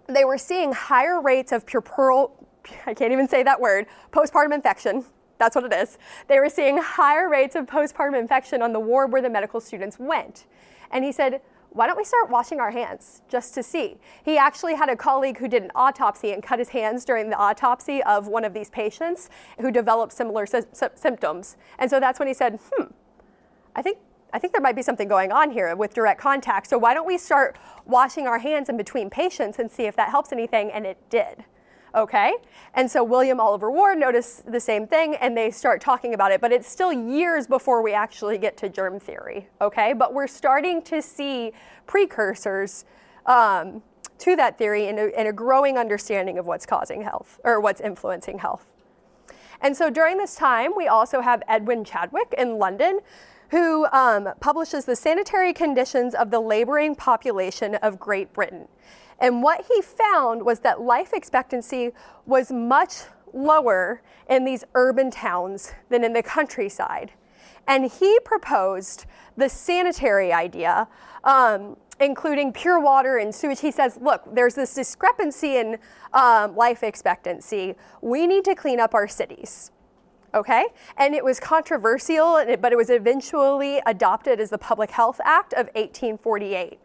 they 0.08 0.24
were 0.24 0.38
seeing 0.38 0.72
higher 0.72 1.20
rates 1.20 1.52
of 1.52 1.66
puerperal, 1.66 2.45
I 2.86 2.94
can't 2.94 3.12
even 3.12 3.28
say 3.28 3.42
that 3.42 3.60
word, 3.60 3.86
postpartum 4.12 4.54
infection. 4.54 5.04
That's 5.38 5.54
what 5.54 5.64
it 5.64 5.72
is. 5.72 5.98
They 6.28 6.38
were 6.38 6.48
seeing 6.48 6.78
higher 6.78 7.28
rates 7.28 7.56
of 7.56 7.66
postpartum 7.66 8.18
infection 8.18 8.62
on 8.62 8.72
the 8.72 8.80
ward 8.80 9.12
where 9.12 9.22
the 9.22 9.30
medical 9.30 9.60
students 9.60 9.98
went. 9.98 10.46
And 10.90 11.04
he 11.04 11.12
said, 11.12 11.40
why 11.70 11.86
don't 11.86 11.98
we 11.98 12.04
start 12.04 12.30
washing 12.30 12.58
our 12.58 12.70
hands 12.70 13.20
just 13.28 13.52
to 13.54 13.62
see? 13.62 13.98
He 14.24 14.38
actually 14.38 14.74
had 14.76 14.88
a 14.88 14.96
colleague 14.96 15.36
who 15.36 15.46
did 15.46 15.62
an 15.62 15.70
autopsy 15.74 16.32
and 16.32 16.42
cut 16.42 16.58
his 16.58 16.70
hands 16.70 17.04
during 17.04 17.28
the 17.28 17.36
autopsy 17.36 18.02
of 18.04 18.28
one 18.28 18.44
of 18.44 18.54
these 18.54 18.70
patients 18.70 19.28
who 19.60 19.70
developed 19.70 20.14
similar 20.14 20.46
sy- 20.46 20.62
symptoms. 20.94 21.58
And 21.78 21.90
so 21.90 22.00
that's 22.00 22.18
when 22.18 22.28
he 22.28 22.34
said, 22.34 22.58
hmm, 22.72 22.86
I 23.74 23.82
think 23.82 23.98
I 24.32 24.38
think 24.38 24.52
there 24.52 24.60
might 24.60 24.74
be 24.74 24.82
something 24.82 25.06
going 25.06 25.32
on 25.32 25.50
here 25.50 25.74
with 25.76 25.94
direct 25.94 26.20
contact. 26.20 26.68
So 26.68 26.76
why 26.76 26.94
don't 26.94 27.06
we 27.06 27.16
start 27.16 27.56
washing 27.86 28.26
our 28.26 28.38
hands 28.38 28.68
in 28.68 28.76
between 28.76 29.08
patients 29.08 29.58
and 29.58 29.70
see 29.70 29.84
if 29.84 29.96
that 29.96 30.10
helps 30.10 30.32
anything? 30.32 30.70
And 30.70 30.84
it 30.84 30.98
did 31.08 31.44
okay? 31.96 32.34
And 32.74 32.90
so 32.90 33.02
William 33.02 33.40
Oliver 33.40 33.70
Ward 33.70 33.98
noticed 33.98 34.50
the 34.50 34.60
same 34.60 34.86
thing 34.86 35.16
and 35.16 35.36
they 35.36 35.50
start 35.50 35.80
talking 35.80 36.14
about 36.14 36.30
it, 36.30 36.40
but 36.40 36.52
it's 36.52 36.68
still 36.68 36.92
years 36.92 37.46
before 37.46 37.82
we 37.82 37.92
actually 37.92 38.38
get 38.38 38.56
to 38.58 38.68
germ 38.68 39.00
theory, 39.00 39.48
okay? 39.60 39.94
But 39.94 40.12
we're 40.12 40.26
starting 40.26 40.82
to 40.82 41.00
see 41.00 41.52
precursors 41.86 42.84
um, 43.24 43.82
to 44.18 44.36
that 44.36 44.58
theory 44.58 44.88
and 44.88 44.98
a, 44.98 45.18
and 45.18 45.26
a 45.26 45.32
growing 45.32 45.78
understanding 45.78 46.38
of 46.38 46.46
what's 46.46 46.66
causing 46.66 47.02
health 47.02 47.40
or 47.44 47.60
what's 47.60 47.80
influencing 47.80 48.38
health. 48.38 48.66
And 49.60 49.76
so 49.76 49.90
during 49.90 50.18
this 50.18 50.34
time, 50.34 50.72
we 50.76 50.86
also 50.86 51.22
have 51.22 51.42
Edwin 51.48 51.84
Chadwick 51.84 52.34
in 52.36 52.58
London, 52.58 53.00
who 53.50 53.86
um, 53.86 54.28
publishes 54.40 54.84
the 54.84 54.96
sanitary 54.96 55.52
conditions 55.52 56.14
of 56.14 56.30
the 56.30 56.40
laboring 56.40 56.94
population 56.94 57.76
of 57.76 57.98
Great 57.98 58.32
Britain. 58.32 58.68
And 59.18 59.42
what 59.42 59.66
he 59.72 59.80
found 59.82 60.44
was 60.44 60.60
that 60.60 60.80
life 60.80 61.12
expectancy 61.12 61.92
was 62.26 62.52
much 62.52 63.02
lower 63.32 64.02
in 64.28 64.44
these 64.44 64.64
urban 64.74 65.10
towns 65.10 65.72
than 65.88 66.04
in 66.04 66.12
the 66.12 66.22
countryside. 66.22 67.12
And 67.66 67.90
he 67.90 68.18
proposed 68.24 69.06
the 69.36 69.48
sanitary 69.48 70.32
idea, 70.32 70.88
um, 71.24 71.76
including 72.00 72.52
pure 72.52 72.78
water 72.78 73.18
and 73.18 73.34
sewage. 73.34 73.60
He 73.60 73.70
says, 73.70 73.98
look, 74.00 74.22
there's 74.32 74.54
this 74.54 74.74
discrepancy 74.74 75.56
in 75.56 75.78
um, 76.12 76.54
life 76.54 76.82
expectancy. 76.82 77.74
We 78.02 78.26
need 78.26 78.44
to 78.44 78.54
clean 78.54 78.80
up 78.80 78.94
our 78.94 79.08
cities. 79.08 79.72
Okay? 80.34 80.66
And 80.96 81.14
it 81.14 81.24
was 81.24 81.40
controversial, 81.40 82.44
but 82.60 82.72
it 82.72 82.76
was 82.76 82.90
eventually 82.90 83.80
adopted 83.86 84.40
as 84.40 84.50
the 84.50 84.58
Public 84.58 84.90
Health 84.90 85.20
Act 85.24 85.52
of 85.54 85.66
1848. 85.74 86.78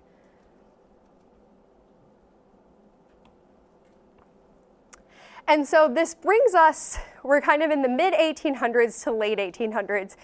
And 5.52 5.68
so 5.68 5.90
this 5.94 6.16
brings 6.16 6.54
us, 6.54 6.98
we're 7.24 7.42
kind 7.42 7.62
of 7.62 7.72
in 7.72 7.82
the 7.82 7.90
mid 7.90 8.14
1800s 8.14 9.04
to 9.04 9.12
late 9.12 9.38
1800s. 9.38 10.16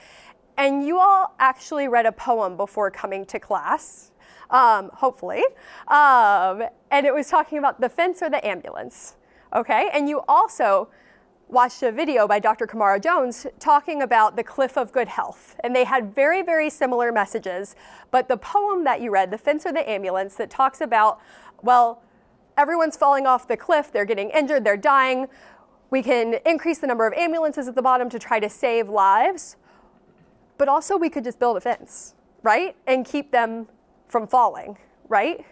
And 0.58 0.88
you 0.88 1.00
all 1.00 1.36
actually 1.38 1.90
read 1.90 2.06
a 2.06 2.14
poem 2.14 2.56
before 2.56 2.90
coming 2.90 3.26
to 3.26 3.38
class, 3.38 4.12
um, 4.52 4.90
hopefully. 4.94 5.44
Um, 5.90 6.64
and 6.92 7.06
it 7.06 7.14
was 7.14 7.28
talking 7.28 7.58
about 7.58 7.82
the 7.82 7.90
fence 7.90 8.22
or 8.22 8.30
the 8.30 8.48
ambulance. 8.48 9.18
Okay? 9.54 9.90
And 9.92 10.08
you 10.08 10.22
also 10.30 10.88
watched 11.50 11.84
a 11.84 11.92
video 11.92 12.26
by 12.26 12.40
Dr. 12.40 12.66
Camara 12.66 12.98
Jones 12.98 13.46
talking 13.60 14.04
about 14.04 14.38
the 14.38 14.44
cliff 14.46 14.78
of 14.78 14.94
good 14.94 15.10
health. 15.10 15.58
And 15.62 15.76
they 15.76 15.84
had 15.84 16.16
very, 16.16 16.42
very 16.42 16.70
similar 16.70 17.12
messages. 17.12 17.76
But 18.12 18.30
the 18.30 18.38
poem 18.38 18.86
that 18.86 19.02
you 19.02 19.12
read, 19.12 19.32
The 19.32 19.38
Fence 19.38 19.66
or 19.66 19.74
the 19.74 19.90
Ambulance, 19.90 20.36
that 20.36 20.50
talks 20.50 20.80
about, 20.80 21.20
well, 21.62 22.02
everyone's 22.58 22.98
falling 22.98 23.26
off 23.26 23.48
the 23.48 23.58
cliff, 23.58 23.92
they're 23.92 24.06
getting 24.06 24.30
injured, 24.32 24.64
they're 24.64 24.78
dying. 24.78 25.28
We 25.90 26.04
can 26.04 26.36
increase 26.46 26.80
the 26.80 26.88
number 26.88 27.08
of 27.08 27.14
ambulances 27.14 27.68
at 27.68 27.76
the 27.76 27.82
bottom 27.82 28.10
to 28.10 28.20
try 28.20 28.40
to 28.40 28.50
save 28.50 28.90
lives. 28.90 29.56
But 30.58 30.68
also, 30.68 30.98
we 30.98 31.10
could 31.10 31.24
just 31.24 31.40
build 31.40 31.58
a 31.58 31.62
fence, 31.62 32.16
right? 32.42 32.76
And 32.88 33.06
keep 33.06 33.32
them 33.32 33.68
from 34.08 34.28
falling, 34.28 34.78
right? 35.08 35.46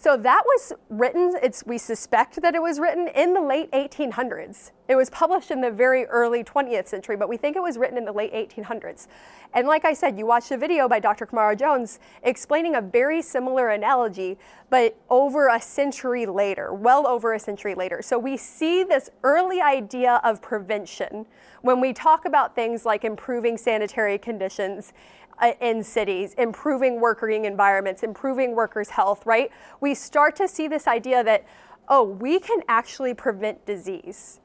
So 0.00 0.16
that 0.16 0.44
was 0.46 0.72
written, 0.88 1.34
it's, 1.42 1.62
we 1.66 1.76
suspect 1.76 2.40
that 2.40 2.54
it 2.54 2.62
was 2.62 2.80
written 2.80 3.08
in 3.08 3.34
the 3.34 3.40
late 3.42 3.70
1800s. 3.72 4.70
It 4.88 4.94
was 4.94 5.10
published 5.10 5.50
in 5.50 5.60
the 5.60 5.70
very 5.70 6.06
early 6.06 6.42
20th 6.42 6.88
century, 6.88 7.18
but 7.18 7.28
we 7.28 7.36
think 7.36 7.54
it 7.54 7.62
was 7.62 7.76
written 7.76 7.98
in 7.98 8.06
the 8.06 8.12
late 8.12 8.32
1800s. 8.32 9.08
And 9.52 9.68
like 9.68 9.84
I 9.84 9.92
said, 9.92 10.18
you 10.18 10.24
watched 10.24 10.52
a 10.52 10.56
video 10.56 10.88
by 10.88 11.00
Dr. 11.00 11.26
Camara 11.26 11.54
Jones 11.54 11.98
explaining 12.22 12.76
a 12.76 12.80
very 12.80 13.20
similar 13.20 13.68
analogy, 13.68 14.38
but 14.70 14.96
over 15.10 15.48
a 15.48 15.60
century 15.60 16.24
later, 16.24 16.72
well 16.72 17.06
over 17.06 17.34
a 17.34 17.38
century 17.38 17.74
later. 17.74 18.00
So 18.00 18.18
we 18.18 18.38
see 18.38 18.84
this 18.84 19.10
early 19.22 19.60
idea 19.60 20.22
of 20.24 20.40
prevention 20.40 21.26
when 21.60 21.78
we 21.78 21.92
talk 21.92 22.24
about 22.24 22.54
things 22.54 22.86
like 22.86 23.04
improving 23.04 23.58
sanitary 23.58 24.16
conditions 24.16 24.94
uh, 25.40 25.52
in 25.60 25.82
cities, 25.82 26.34
improving 26.34 27.00
working 27.00 27.44
environments, 27.44 28.02
improving 28.02 28.54
workers' 28.54 28.90
health, 28.90 29.24
right? 29.26 29.50
We 29.80 29.94
start 29.94 30.36
to 30.36 30.48
see 30.48 30.68
this 30.68 30.86
idea 30.86 31.24
that, 31.24 31.44
oh, 31.88 32.04
we 32.04 32.38
can 32.38 32.60
actually 32.68 33.14
prevent 33.14 33.64
disease. 33.66 34.40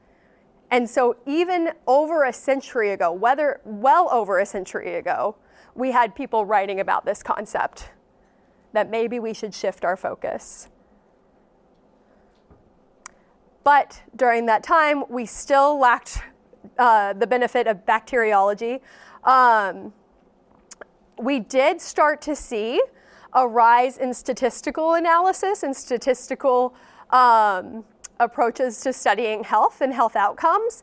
And 0.70 0.88
so, 0.90 1.16
even 1.26 1.72
over 1.86 2.24
a 2.24 2.32
century 2.32 2.90
ago, 2.90 3.12
whether 3.12 3.60
well 3.64 4.08
over 4.10 4.38
a 4.38 4.46
century 4.46 4.96
ago, 4.96 5.36
we 5.74 5.92
had 5.92 6.14
people 6.14 6.44
writing 6.44 6.80
about 6.80 7.04
this 7.04 7.22
concept 7.22 7.90
that 8.72 8.90
maybe 8.90 9.18
we 9.18 9.32
should 9.32 9.54
shift 9.54 9.84
our 9.84 9.96
focus. 9.96 10.68
But 13.62 14.02
during 14.14 14.46
that 14.46 14.62
time, 14.62 15.04
we 15.08 15.26
still 15.26 15.78
lacked 15.78 16.18
uh, 16.78 17.12
the 17.12 17.26
benefit 17.26 17.66
of 17.66 17.84
bacteriology. 17.86 18.80
Um, 19.24 19.92
we 21.18 21.40
did 21.40 21.80
start 21.80 22.20
to 22.22 22.36
see 22.36 22.80
a 23.32 23.46
rise 23.46 23.98
in 23.98 24.14
statistical 24.14 24.94
analysis 24.94 25.62
and 25.62 25.76
statistical 25.76 26.74
um, 27.10 27.84
approaches 28.18 28.80
to 28.80 28.92
studying 28.92 29.44
health 29.44 29.80
and 29.80 29.92
health 29.92 30.16
outcomes, 30.16 30.82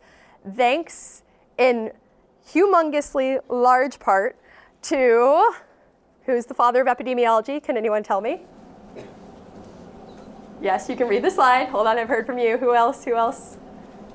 thanks 0.55 1.23
in 1.57 1.91
humongously 2.47 3.39
large 3.49 3.99
part 3.99 4.37
to 4.81 5.53
who's 6.25 6.45
the 6.45 6.53
father 6.53 6.81
of 6.81 6.87
epidemiology? 6.87 7.61
Can 7.61 7.77
anyone 7.77 8.03
tell 8.03 8.21
me? 8.21 8.41
Yes, 10.61 10.87
you 10.87 10.95
can 10.95 11.07
read 11.07 11.23
the 11.23 11.31
slide. 11.31 11.67
Hold 11.69 11.87
on, 11.87 11.97
I've 11.97 12.07
heard 12.07 12.25
from 12.25 12.37
you. 12.37 12.57
Who 12.57 12.73
else? 12.73 13.03
Who 13.03 13.15
else? 13.15 13.57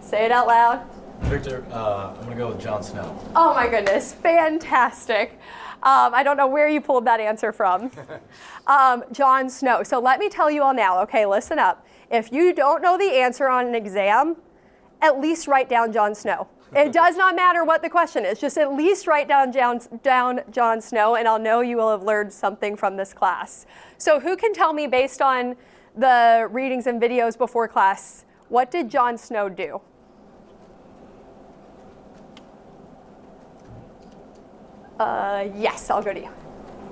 Say 0.00 0.24
it 0.24 0.32
out 0.32 0.46
loud. 0.46 0.86
Victor, 1.22 1.64
uh, 1.72 2.14
I'm 2.16 2.24
going 2.24 2.30
to 2.30 2.36
go 2.36 2.48
with 2.48 2.60
John 2.60 2.82
Snow. 2.82 3.18
Oh 3.34 3.52
my 3.52 3.68
goodness, 3.68 4.14
fantastic. 4.14 5.38
Um, 5.82 6.12
I 6.12 6.22
don't 6.22 6.36
know 6.36 6.46
where 6.46 6.68
you 6.68 6.80
pulled 6.80 7.04
that 7.06 7.20
answer 7.20 7.52
from. 7.52 7.90
Um, 8.66 9.02
John 9.12 9.48
Snow. 9.48 9.82
So 9.82 9.98
let 9.98 10.20
me 10.20 10.28
tell 10.28 10.50
you 10.50 10.62
all 10.62 10.74
now, 10.74 11.00
okay, 11.00 11.24
listen 11.24 11.58
up. 11.58 11.86
If 12.10 12.30
you 12.30 12.52
don't 12.52 12.82
know 12.82 12.98
the 12.98 13.14
answer 13.14 13.48
on 13.48 13.66
an 13.66 13.74
exam, 13.74 14.36
at 15.00 15.18
least 15.18 15.48
write 15.48 15.70
down 15.70 15.90
John 15.90 16.14
Snow. 16.14 16.48
It 16.76 16.92
does 17.02 17.16
not 17.16 17.34
matter 17.34 17.64
what 17.64 17.80
the 17.80 17.88
question 17.88 18.26
is, 18.26 18.38
just 18.38 18.58
at 18.58 18.74
least 18.74 19.06
write 19.06 19.26
down, 19.26 19.50
down, 19.50 19.80
down 20.02 20.40
John 20.50 20.82
Snow, 20.82 21.16
and 21.16 21.26
I'll 21.26 21.38
know 21.38 21.62
you 21.62 21.78
will 21.78 21.90
have 21.90 22.02
learned 22.02 22.30
something 22.30 22.76
from 22.76 22.98
this 22.98 23.14
class. 23.14 23.64
So, 23.96 24.20
who 24.20 24.36
can 24.36 24.52
tell 24.52 24.74
me, 24.74 24.86
based 24.86 25.22
on 25.22 25.56
the 25.96 26.46
readings 26.50 26.86
and 26.86 27.00
videos 27.00 27.38
before 27.38 27.68
class, 27.68 28.26
what 28.50 28.70
did 28.70 28.90
John 28.90 29.16
Snow 29.16 29.48
do? 29.48 29.80
Uh, 34.98 35.48
yes, 35.54 35.90
I'll 35.90 36.02
go 36.02 36.12
to 36.12 36.20
you. 36.20 36.30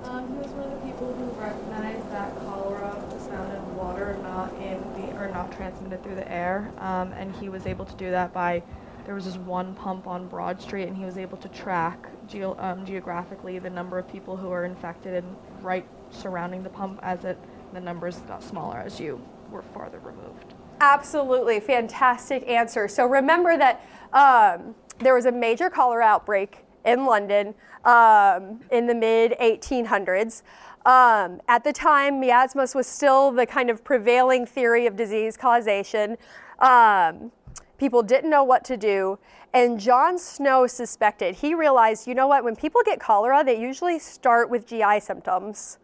Um, 0.03 0.27
he 0.29 0.35
was 0.35 0.47
one 0.51 0.71
of 0.71 0.79
the 0.79 0.87
people 0.87 1.13
who 1.13 1.25
recognized 1.41 2.09
that 2.11 2.33
cholera 2.45 2.95
was 3.11 3.27
found 3.27 3.53
in 3.53 3.75
water, 3.75 4.17
not 4.23 4.53
in 4.55 4.79
the 4.93 5.17
or 5.19 5.27
not 5.29 5.51
transmitted 5.51 6.01
through 6.03 6.15
the 6.15 6.31
air. 6.31 6.71
Um, 6.77 7.11
and 7.13 7.35
he 7.35 7.49
was 7.49 7.65
able 7.65 7.83
to 7.85 7.95
do 7.95 8.09
that 8.11 8.33
by 8.33 8.63
there 9.05 9.15
was 9.15 9.25
just 9.25 9.39
one 9.39 9.73
pump 9.75 10.07
on 10.07 10.27
Broad 10.27 10.61
Street, 10.61 10.87
and 10.87 10.95
he 10.95 11.05
was 11.05 11.17
able 11.17 11.37
to 11.37 11.47
track 11.49 12.09
geo, 12.27 12.57
um, 12.59 12.85
geographically 12.85 13.57
the 13.59 13.69
number 13.69 13.97
of 13.97 14.07
people 14.09 14.35
who 14.35 14.51
are 14.51 14.65
infected 14.65 15.13
and 15.13 15.35
right 15.61 15.85
surrounding 16.11 16.63
the 16.63 16.69
pump 16.69 16.99
as 17.03 17.23
it 17.25 17.37
the 17.73 17.79
numbers 17.81 18.17
got 18.27 18.41
smaller 18.41 18.77
as 18.77 18.99
you 18.99 19.21
were 19.51 19.61
farther 19.61 19.99
removed. 19.99 20.53
Absolutely, 20.79 21.59
fantastic 21.59 22.47
answer. 22.47 22.87
So 22.87 23.05
remember 23.05 23.57
that 23.57 23.85
um, 24.13 24.75
there 24.99 25.13
was 25.13 25.25
a 25.25 25.31
major 25.31 25.69
cholera 25.69 26.05
outbreak 26.05 26.63
in 26.87 27.05
London 27.05 27.53
um, 27.85 28.61
in 28.71 28.87
the 28.87 28.95
mid 28.95 29.33
1800s. 29.39 30.41
Um, 30.85 31.41
at 31.47 31.63
the 31.63 31.73
time, 31.73 32.19
miasmas 32.19 32.73
was 32.73 32.87
still 32.87 33.31
the 33.31 33.45
kind 33.45 33.69
of 33.69 33.83
prevailing 33.83 34.45
theory 34.45 34.87
of 34.87 34.95
disease 34.95 35.35
causation. 35.35 36.17
Um, 36.59 37.31
people 37.77 38.01
didn't 38.01 38.29
know 38.29 38.43
what 38.43 38.63
to 38.65 38.77
do. 38.77 39.19
And 39.53 39.79
John 39.79 40.17
Snow 40.17 40.65
suspected, 40.67 41.35
he 41.35 41.53
realized, 41.53 42.07
you 42.07 42.15
know 42.15 42.27
what, 42.27 42.43
when 42.43 42.55
people 42.55 42.81
get 42.85 42.99
cholera, 42.99 43.43
they 43.43 43.59
usually 43.59 43.99
start 43.99 44.49
with 44.49 44.65
GI 44.65 45.01
symptoms. 45.01 45.77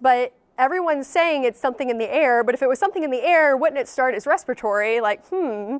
But 0.00 0.34
everyone's 0.58 1.06
saying 1.06 1.44
it's 1.44 1.58
something 1.58 1.90
in 1.90 1.98
the 1.98 2.12
air, 2.12 2.44
but 2.44 2.54
if 2.54 2.62
it 2.62 2.68
was 2.68 2.78
something 2.78 3.02
in 3.02 3.10
the 3.10 3.22
air, 3.22 3.56
wouldn't 3.56 3.78
it 3.78 3.88
start 3.88 4.14
as 4.14 4.26
respiratory? 4.26 5.00
Like, 5.00 5.26
hmm, 5.26 5.78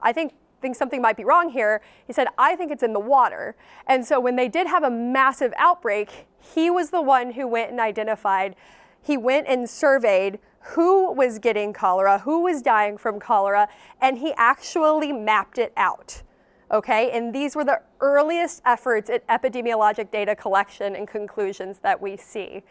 I 0.00 0.12
think 0.12 0.32
think 0.64 0.76
something 0.76 1.02
might 1.02 1.18
be 1.18 1.24
wrong 1.24 1.50
here. 1.50 1.82
He 2.06 2.14
said, 2.14 2.26
I 2.38 2.56
think 2.56 2.72
it's 2.72 2.82
in 2.82 2.94
the 2.94 3.00
water. 3.00 3.54
And 3.86 4.02
so 4.02 4.18
when 4.18 4.34
they 4.34 4.48
did 4.48 4.66
have 4.66 4.82
a 4.82 4.90
massive 4.90 5.52
outbreak, 5.58 6.26
he 6.40 6.70
was 6.70 6.88
the 6.88 7.02
one 7.02 7.32
who 7.32 7.46
went 7.46 7.70
and 7.70 7.78
identified, 7.78 8.56
he 9.02 9.18
went 9.18 9.46
and 9.46 9.68
surveyed 9.68 10.38
who 10.68 11.12
was 11.12 11.38
getting 11.38 11.74
cholera, 11.74 12.20
who 12.20 12.40
was 12.40 12.62
dying 12.62 12.96
from 12.96 13.20
cholera, 13.20 13.68
and 14.00 14.16
he 14.16 14.32
actually 14.38 15.12
mapped 15.12 15.58
it 15.58 15.74
out. 15.76 16.22
Okay, 16.70 17.10
and 17.10 17.34
these 17.34 17.54
were 17.54 17.64
the 17.66 17.82
earliest 18.00 18.62
efforts 18.64 19.10
at 19.10 19.26
epidemiologic 19.28 20.10
data 20.10 20.34
collection 20.34 20.96
and 20.96 21.06
conclusions 21.06 21.80
that 21.80 22.00
we 22.00 22.16
see. 22.16 22.62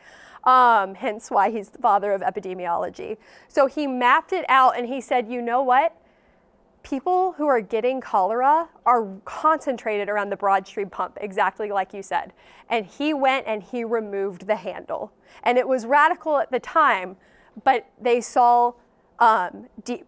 Um, 0.46 0.96
hence 0.96 1.30
why 1.30 1.52
he's 1.52 1.70
the 1.70 1.78
father 1.78 2.12
of 2.12 2.22
epidemiology. 2.22 3.18
So 3.48 3.68
he 3.68 3.86
mapped 3.86 4.34
it 4.34 4.46
out 4.50 4.76
and 4.78 4.88
he 4.88 5.00
said, 5.00 5.30
you 5.30 5.44
know 5.44 5.62
what? 5.62 5.96
People 6.84 7.32
who 7.34 7.48
are 7.48 7.62
getting 7.62 8.02
cholera 8.02 8.70
are 8.86 9.08
concentrated 9.26 10.10
around 10.10 10.30
the 10.30 10.38
Broad 10.38 10.68
Street 10.68 10.92
pump, 10.92 11.18
exactly 11.22 11.72
like 11.72 11.94
you 11.94 12.04
said. 12.04 12.34
And 12.70 12.86
he 12.86 13.14
went 13.14 13.48
and 13.48 13.64
he 13.64 13.84
removed 13.84 14.48
the 14.48 14.58
handle. 14.58 15.12
And 15.44 15.58
it 15.58 15.68
was 15.68 15.86
radical 15.86 16.38
at 16.38 16.52
the 16.52 16.60
time, 16.60 17.16
but 17.64 17.88
they 18.02 18.22
saw 18.22 18.74
um, 19.20 19.68
de- 19.86 20.04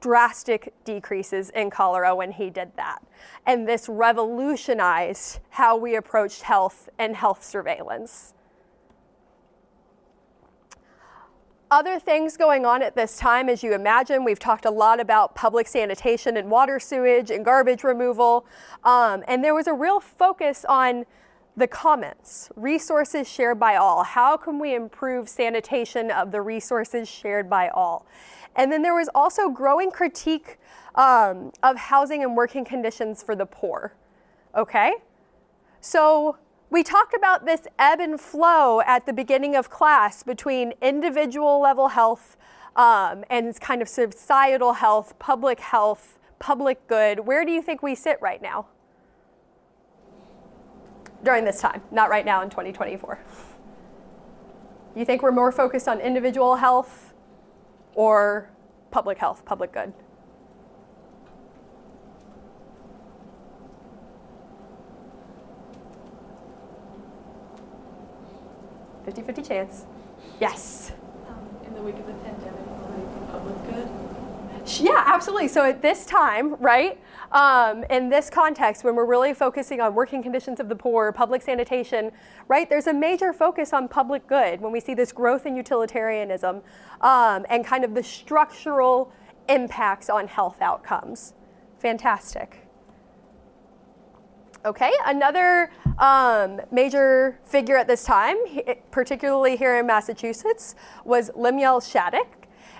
drastic 0.00 0.74
decreases 0.84 1.50
in 1.50 1.70
cholera 1.70 2.14
when 2.14 2.32
he 2.32 2.50
did 2.50 2.72
that. 2.76 3.02
And 3.46 3.66
this 3.66 3.88
revolutionized 3.88 5.40
how 5.50 5.76
we 5.76 5.96
approached 5.96 6.42
health 6.42 6.88
and 6.98 7.16
health 7.16 7.44
surveillance. 7.44 8.34
Other 11.70 11.98
things 11.98 12.38
going 12.38 12.64
on 12.64 12.80
at 12.82 12.94
this 12.94 13.18
time, 13.18 13.50
as 13.50 13.62
you 13.62 13.74
imagine, 13.74 14.24
we've 14.24 14.38
talked 14.38 14.64
a 14.64 14.70
lot 14.70 15.00
about 15.00 15.34
public 15.34 15.68
sanitation 15.68 16.38
and 16.38 16.50
water 16.50 16.80
sewage 16.80 17.30
and 17.30 17.44
garbage 17.44 17.84
removal. 17.84 18.46
Um, 18.84 19.22
and 19.28 19.44
there 19.44 19.54
was 19.54 19.66
a 19.66 19.74
real 19.74 20.00
focus 20.00 20.64
on 20.66 21.04
the 21.58 21.66
commons, 21.66 22.50
resources 22.56 23.28
shared 23.28 23.60
by 23.60 23.76
all. 23.76 24.02
How 24.02 24.38
can 24.38 24.58
we 24.58 24.74
improve 24.74 25.28
sanitation 25.28 26.10
of 26.10 26.30
the 26.30 26.40
resources 26.40 27.06
shared 27.06 27.50
by 27.50 27.68
all? 27.68 28.06
And 28.56 28.72
then 28.72 28.80
there 28.80 28.94
was 28.94 29.10
also 29.14 29.50
growing 29.50 29.90
critique 29.90 30.58
um, 30.94 31.52
of 31.62 31.76
housing 31.76 32.22
and 32.22 32.34
working 32.34 32.64
conditions 32.64 33.22
for 33.22 33.36
the 33.36 33.44
poor. 33.44 33.92
Okay? 34.56 34.94
So 35.82 36.38
we 36.70 36.82
talked 36.82 37.14
about 37.14 37.46
this 37.46 37.62
ebb 37.78 38.00
and 38.00 38.20
flow 38.20 38.80
at 38.82 39.06
the 39.06 39.12
beginning 39.12 39.56
of 39.56 39.70
class 39.70 40.22
between 40.22 40.74
individual 40.82 41.60
level 41.60 41.88
health 41.88 42.36
um, 42.76 43.24
and 43.30 43.58
kind 43.60 43.80
of 43.80 43.88
societal 43.88 44.74
health, 44.74 45.18
public 45.18 45.60
health, 45.60 46.18
public 46.38 46.86
good. 46.86 47.20
Where 47.20 47.44
do 47.44 47.52
you 47.52 47.62
think 47.62 47.82
we 47.82 47.94
sit 47.94 48.18
right 48.20 48.40
now? 48.40 48.66
During 51.24 51.44
this 51.44 51.60
time, 51.60 51.82
not 51.90 52.10
right 52.10 52.24
now 52.24 52.42
in 52.42 52.50
2024. 52.50 53.18
You 54.94 55.04
think 55.04 55.22
we're 55.22 55.32
more 55.32 55.50
focused 55.50 55.88
on 55.88 56.00
individual 56.00 56.56
health 56.56 57.14
or 57.94 58.50
public 58.90 59.18
health, 59.18 59.44
public 59.44 59.72
good? 59.72 59.92
50 69.08 69.22
50 69.22 69.42
chance. 69.42 69.86
Yes. 70.38 70.92
Um, 71.26 71.66
in 71.66 71.74
the 71.74 71.80
week 71.80 71.94
of 71.94 72.06
the 72.06 72.12
pandemic, 72.12 72.60
like 72.90 73.30
public 73.30 73.56
good? 73.70 73.88
Yeah, 74.80 75.02
absolutely. 75.06 75.48
So 75.48 75.64
at 75.64 75.80
this 75.80 76.04
time, 76.04 76.56
right, 76.56 77.00
um, 77.32 77.84
in 77.84 78.10
this 78.10 78.28
context, 78.28 78.84
when 78.84 78.94
we're 78.94 79.06
really 79.06 79.32
focusing 79.32 79.80
on 79.80 79.94
working 79.94 80.22
conditions 80.22 80.60
of 80.60 80.68
the 80.68 80.76
poor, 80.76 81.10
public 81.10 81.40
sanitation, 81.40 82.12
right, 82.48 82.68
there's 82.68 82.86
a 82.86 82.92
major 82.92 83.32
focus 83.32 83.72
on 83.72 83.88
public 83.88 84.26
good 84.26 84.60
when 84.60 84.72
we 84.72 84.80
see 84.80 84.92
this 84.92 85.10
growth 85.10 85.46
in 85.46 85.56
utilitarianism 85.56 86.60
um, 87.00 87.46
and 87.48 87.64
kind 87.64 87.84
of 87.84 87.94
the 87.94 88.02
structural 88.02 89.10
impacts 89.48 90.10
on 90.10 90.28
health 90.28 90.60
outcomes. 90.60 91.32
Fantastic. 91.78 92.67
Okay, 94.64 94.90
another 95.06 95.70
um, 95.98 96.60
major 96.72 97.38
figure 97.44 97.76
at 97.76 97.86
this 97.86 98.02
time, 98.02 98.36
particularly 98.90 99.56
here 99.56 99.78
in 99.78 99.86
Massachusetts, 99.86 100.74
was 101.04 101.30
Lemuel 101.36 101.80
Shattuck. 101.80 102.26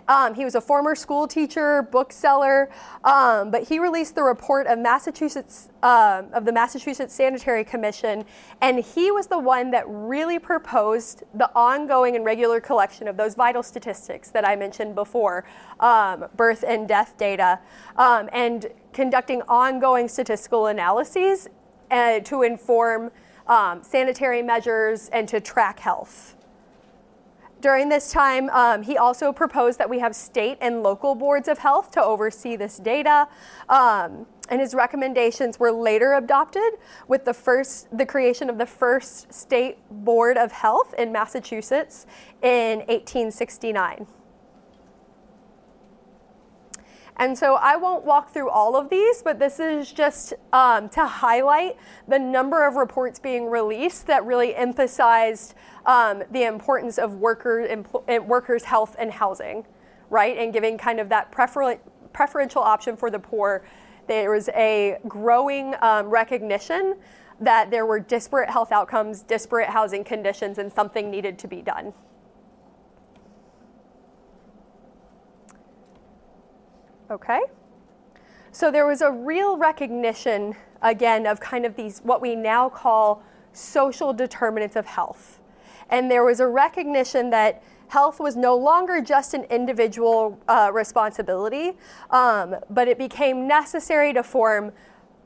Um, 0.08 0.34
he 0.34 0.44
was 0.44 0.54
a 0.54 0.60
former 0.60 0.94
school 0.94 1.28
teacher, 1.28 1.82
bookseller, 1.82 2.70
um, 3.04 3.50
but 3.50 3.68
he 3.68 3.78
released 3.78 4.14
the 4.14 4.22
report 4.22 4.66
of 4.66 4.78
Massachusetts 4.78 5.68
um, 5.82 6.28
of 6.32 6.46
the 6.46 6.52
Massachusetts 6.52 7.14
Sanitary 7.14 7.62
Commission, 7.62 8.24
and 8.62 8.82
he 8.82 9.10
was 9.12 9.26
the 9.26 9.38
one 9.38 9.70
that 9.70 9.84
really 9.86 10.38
proposed 10.38 11.24
the 11.34 11.50
ongoing 11.54 12.16
and 12.16 12.24
regular 12.24 12.58
collection 12.58 13.06
of 13.06 13.16
those 13.16 13.34
vital 13.34 13.62
statistics 13.62 14.30
that 14.30 14.48
I 14.48 14.56
mentioned 14.56 14.94
before, 14.94 15.44
um, 15.78 16.24
birth 16.36 16.64
and 16.66 16.88
death 16.88 17.16
data, 17.18 17.60
um, 17.96 18.30
and 18.32 18.66
conducting 18.94 19.42
ongoing 19.42 20.08
statistical 20.08 20.66
analyses 20.66 21.48
uh, 21.90 22.20
to 22.20 22.42
inform 22.42 23.10
um, 23.46 23.82
sanitary 23.82 24.42
measures 24.42 25.08
and 25.08 25.28
to 25.28 25.40
track 25.40 25.78
health. 25.78 26.36
During 27.60 27.88
this 27.88 28.12
time, 28.12 28.50
um, 28.50 28.82
he 28.82 28.96
also 28.96 29.32
proposed 29.32 29.80
that 29.80 29.90
we 29.90 29.98
have 29.98 30.14
state 30.14 30.58
and 30.60 30.82
local 30.82 31.16
boards 31.16 31.48
of 31.48 31.58
health 31.58 31.90
to 31.92 32.02
oversee 32.02 32.54
this 32.54 32.76
data. 32.76 33.26
Um, 33.68 34.26
and 34.48 34.60
his 34.60 34.74
recommendations 34.74 35.58
were 35.58 35.72
later 35.72 36.14
adopted 36.14 36.74
with 37.08 37.24
the 37.24 37.34
first 37.34 37.88
the 37.96 38.06
creation 38.06 38.48
of 38.48 38.58
the 38.58 38.66
first 38.66 39.32
state 39.32 39.78
board 39.90 40.38
of 40.38 40.52
health 40.52 40.94
in 40.94 41.10
Massachusetts 41.10 42.06
in 42.42 42.78
1869. 42.86 44.06
And 47.18 47.36
so 47.36 47.56
I 47.56 47.76
won't 47.76 48.04
walk 48.04 48.32
through 48.32 48.48
all 48.48 48.76
of 48.76 48.90
these, 48.90 49.22
but 49.22 49.40
this 49.40 49.58
is 49.58 49.90
just 49.90 50.34
um, 50.52 50.88
to 50.90 51.04
highlight 51.04 51.76
the 52.06 52.18
number 52.18 52.64
of 52.64 52.76
reports 52.76 53.18
being 53.18 53.46
released 53.46 54.06
that 54.06 54.24
really 54.24 54.54
emphasized 54.54 55.54
um, 55.84 56.22
the 56.30 56.44
importance 56.44 56.96
of 56.96 57.14
worker, 57.14 57.84
eh, 58.06 58.18
workers' 58.18 58.62
health 58.62 58.94
and 59.00 59.10
housing, 59.10 59.66
right? 60.10 60.38
And 60.38 60.52
giving 60.52 60.78
kind 60.78 61.00
of 61.00 61.08
that 61.08 61.32
prefer- 61.32 61.80
preferential 62.12 62.62
option 62.62 62.96
for 62.96 63.10
the 63.10 63.18
poor. 63.18 63.64
There 64.06 64.30
was 64.30 64.48
a 64.50 64.98
growing 65.08 65.74
um, 65.82 66.06
recognition 66.06 66.96
that 67.40 67.70
there 67.70 67.84
were 67.84 67.98
disparate 67.98 68.48
health 68.48 68.70
outcomes, 68.70 69.22
disparate 69.22 69.68
housing 69.68 70.04
conditions, 70.04 70.58
and 70.58 70.72
something 70.72 71.10
needed 71.10 71.38
to 71.40 71.48
be 71.48 71.62
done. 71.62 71.92
Okay? 77.10 77.40
So 78.52 78.70
there 78.70 78.86
was 78.86 79.02
a 79.02 79.10
real 79.10 79.56
recognition, 79.56 80.54
again, 80.82 81.26
of 81.26 81.40
kind 81.40 81.64
of 81.64 81.76
these, 81.76 82.00
what 82.00 82.20
we 82.20 82.34
now 82.34 82.68
call 82.68 83.22
social 83.52 84.12
determinants 84.12 84.76
of 84.76 84.86
health. 84.86 85.40
And 85.90 86.10
there 86.10 86.24
was 86.24 86.40
a 86.40 86.46
recognition 86.46 87.30
that 87.30 87.62
health 87.88 88.20
was 88.20 88.36
no 88.36 88.56
longer 88.56 89.00
just 89.00 89.34
an 89.34 89.44
individual 89.44 90.38
uh, 90.48 90.70
responsibility, 90.72 91.72
um, 92.10 92.56
but 92.70 92.88
it 92.88 92.98
became 92.98 93.46
necessary 93.46 94.12
to 94.12 94.22
form 94.22 94.72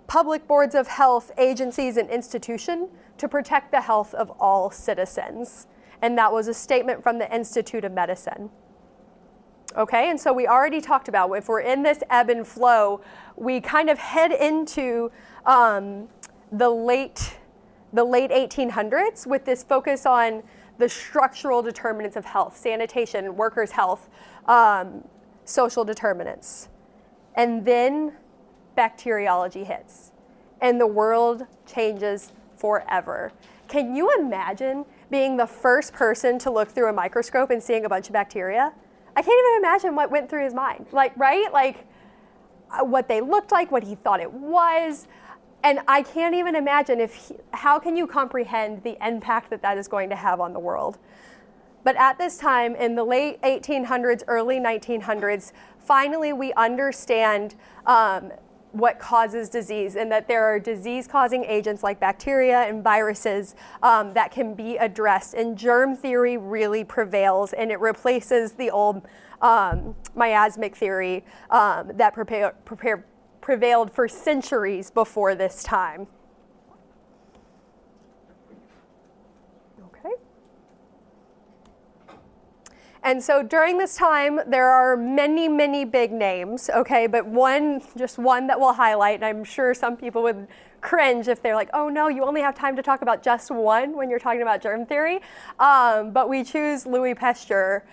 public 0.06 0.46
boards 0.46 0.74
of 0.74 0.86
health, 0.86 1.32
agencies, 1.38 1.96
and 1.96 2.10
institutions 2.10 2.90
to 3.18 3.28
protect 3.28 3.70
the 3.70 3.80
health 3.80 4.14
of 4.14 4.30
all 4.38 4.70
citizens. 4.70 5.66
And 6.00 6.18
that 6.18 6.32
was 6.32 6.48
a 6.48 6.54
statement 6.54 7.02
from 7.02 7.18
the 7.18 7.32
Institute 7.34 7.84
of 7.84 7.92
Medicine. 7.92 8.50
Okay, 9.76 10.10
and 10.10 10.20
so 10.20 10.32
we 10.32 10.46
already 10.46 10.80
talked 10.80 11.08
about 11.08 11.32
if 11.32 11.48
we're 11.48 11.60
in 11.60 11.82
this 11.82 12.02
ebb 12.10 12.28
and 12.28 12.46
flow, 12.46 13.00
we 13.36 13.60
kind 13.60 13.88
of 13.88 13.98
head 13.98 14.32
into 14.32 15.10
um, 15.46 16.08
the 16.50 16.68
late 16.68 17.38
the 17.94 18.04
late 18.04 18.30
1800s 18.30 19.26
with 19.26 19.44
this 19.44 19.62
focus 19.62 20.06
on 20.06 20.42
the 20.78 20.88
structural 20.88 21.62
determinants 21.62 22.16
of 22.16 22.24
health, 22.24 22.56
sanitation, 22.56 23.36
workers' 23.36 23.70
health, 23.70 24.08
um, 24.46 25.04
social 25.44 25.84
determinants. 25.84 26.70
And 27.34 27.64
then 27.64 28.14
bacteriology 28.74 29.64
hits, 29.64 30.12
and 30.62 30.80
the 30.80 30.86
world 30.86 31.46
changes 31.66 32.32
forever. 32.56 33.32
Can 33.68 33.94
you 33.94 34.10
imagine 34.18 34.84
being 35.10 35.36
the 35.36 35.46
first 35.46 35.92
person 35.92 36.38
to 36.40 36.50
look 36.50 36.68
through 36.68 36.88
a 36.88 36.92
microscope 36.92 37.50
and 37.50 37.62
seeing 37.62 37.84
a 37.84 37.88
bunch 37.88 38.06
of 38.06 38.12
bacteria? 38.14 38.72
I 39.14 39.22
can't 39.22 39.46
even 39.46 39.58
imagine 39.58 39.94
what 39.94 40.10
went 40.10 40.30
through 40.30 40.44
his 40.44 40.54
mind. 40.54 40.86
Like, 40.92 41.12
right? 41.16 41.52
Like, 41.52 41.86
uh, 42.70 42.84
what 42.84 43.08
they 43.08 43.20
looked 43.20 43.52
like, 43.52 43.70
what 43.70 43.82
he 43.82 43.94
thought 43.94 44.20
it 44.20 44.32
was. 44.32 45.06
And 45.62 45.80
I 45.86 46.02
can't 46.02 46.34
even 46.34 46.56
imagine 46.56 47.00
if, 47.00 47.14
he, 47.14 47.36
how 47.52 47.78
can 47.78 47.96
you 47.96 48.06
comprehend 48.06 48.82
the 48.82 48.96
impact 49.06 49.50
that 49.50 49.62
that 49.62 49.78
is 49.78 49.86
going 49.86 50.08
to 50.10 50.16
have 50.16 50.40
on 50.40 50.52
the 50.52 50.58
world? 50.58 50.98
But 51.84 51.96
at 51.96 52.18
this 52.18 52.38
time, 52.38 52.74
in 52.76 52.94
the 52.94 53.04
late 53.04 53.40
1800s, 53.42 54.22
early 54.28 54.58
1900s, 54.58 55.52
finally 55.78 56.32
we 56.32 56.52
understand 56.54 57.54
um, 57.86 58.32
what 58.72 58.98
causes 58.98 59.48
disease 59.48 59.96
and 59.96 60.10
that 60.10 60.26
there 60.26 60.44
are 60.44 60.58
disease 60.58 61.06
causing 61.06 61.44
agents 61.44 61.82
like 61.82 62.00
bacteria 62.00 62.62
and 62.62 62.82
viruses 62.82 63.54
um, 63.82 64.12
that 64.14 64.30
can 64.30 64.54
be 64.54 64.76
addressed. 64.78 65.34
And 65.34 65.56
germ 65.56 65.94
theory 65.94 66.38
really 66.38 66.82
prevails 66.82 67.52
and 67.52 67.70
it 67.70 67.80
replaces 67.80 68.52
the 68.52 68.70
old 68.70 69.02
um, 69.42 69.94
miasmic 70.14 70.74
theory 70.74 71.24
um, 71.50 71.90
that 71.94 72.14
prepare, 72.14 72.54
prepare, 72.64 73.04
prevailed 73.40 73.92
for 73.92 74.08
centuries 74.08 74.90
before 74.90 75.34
this 75.34 75.62
time. 75.62 76.06
Okay. 79.88 80.14
And 83.04 83.20
so 83.20 83.42
during 83.42 83.78
this 83.78 83.96
time, 83.96 84.38
there 84.46 84.70
are 84.70 84.96
many, 84.96 85.48
many 85.48 85.84
big 85.84 86.12
names, 86.12 86.70
okay, 86.70 87.08
but 87.08 87.26
one, 87.26 87.82
just 87.96 88.16
one 88.16 88.46
that 88.46 88.60
we'll 88.60 88.74
highlight, 88.74 89.16
and 89.16 89.24
I'm 89.24 89.42
sure 89.42 89.74
some 89.74 89.96
people 89.96 90.22
would 90.22 90.46
cringe 90.80 91.26
if 91.26 91.42
they're 91.42 91.56
like, 91.56 91.70
oh 91.74 91.88
no, 91.88 92.06
you 92.06 92.24
only 92.24 92.40
have 92.42 92.54
time 92.54 92.76
to 92.76 92.82
talk 92.82 93.02
about 93.02 93.20
just 93.20 93.50
one 93.50 93.96
when 93.96 94.08
you're 94.08 94.20
talking 94.20 94.42
about 94.42 94.62
germ 94.62 94.86
theory. 94.86 95.20
Um, 95.58 96.12
but 96.12 96.28
we 96.28 96.44
choose 96.44 96.86
Louis 96.86 97.14
Pasteur. 97.14 97.84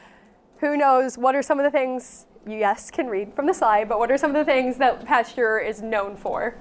Who 0.60 0.78
knows 0.78 1.18
what 1.18 1.36
are 1.36 1.42
some 1.42 1.60
of 1.60 1.64
the 1.64 1.72
things 1.72 2.28
you, 2.46 2.58
yes, 2.58 2.92
can 2.92 3.08
read 3.08 3.34
from 3.34 3.48
the 3.48 3.54
slide, 3.54 3.90
but 3.90 3.98
what 3.98 4.12
are 4.12 4.18
some 4.18 4.36
of 4.36 4.46
the 4.46 4.46
things 4.46 4.78
that 4.78 5.06
Pasteur 5.06 5.58
is 5.58 5.82
known 5.82 6.18
for? 6.18 6.56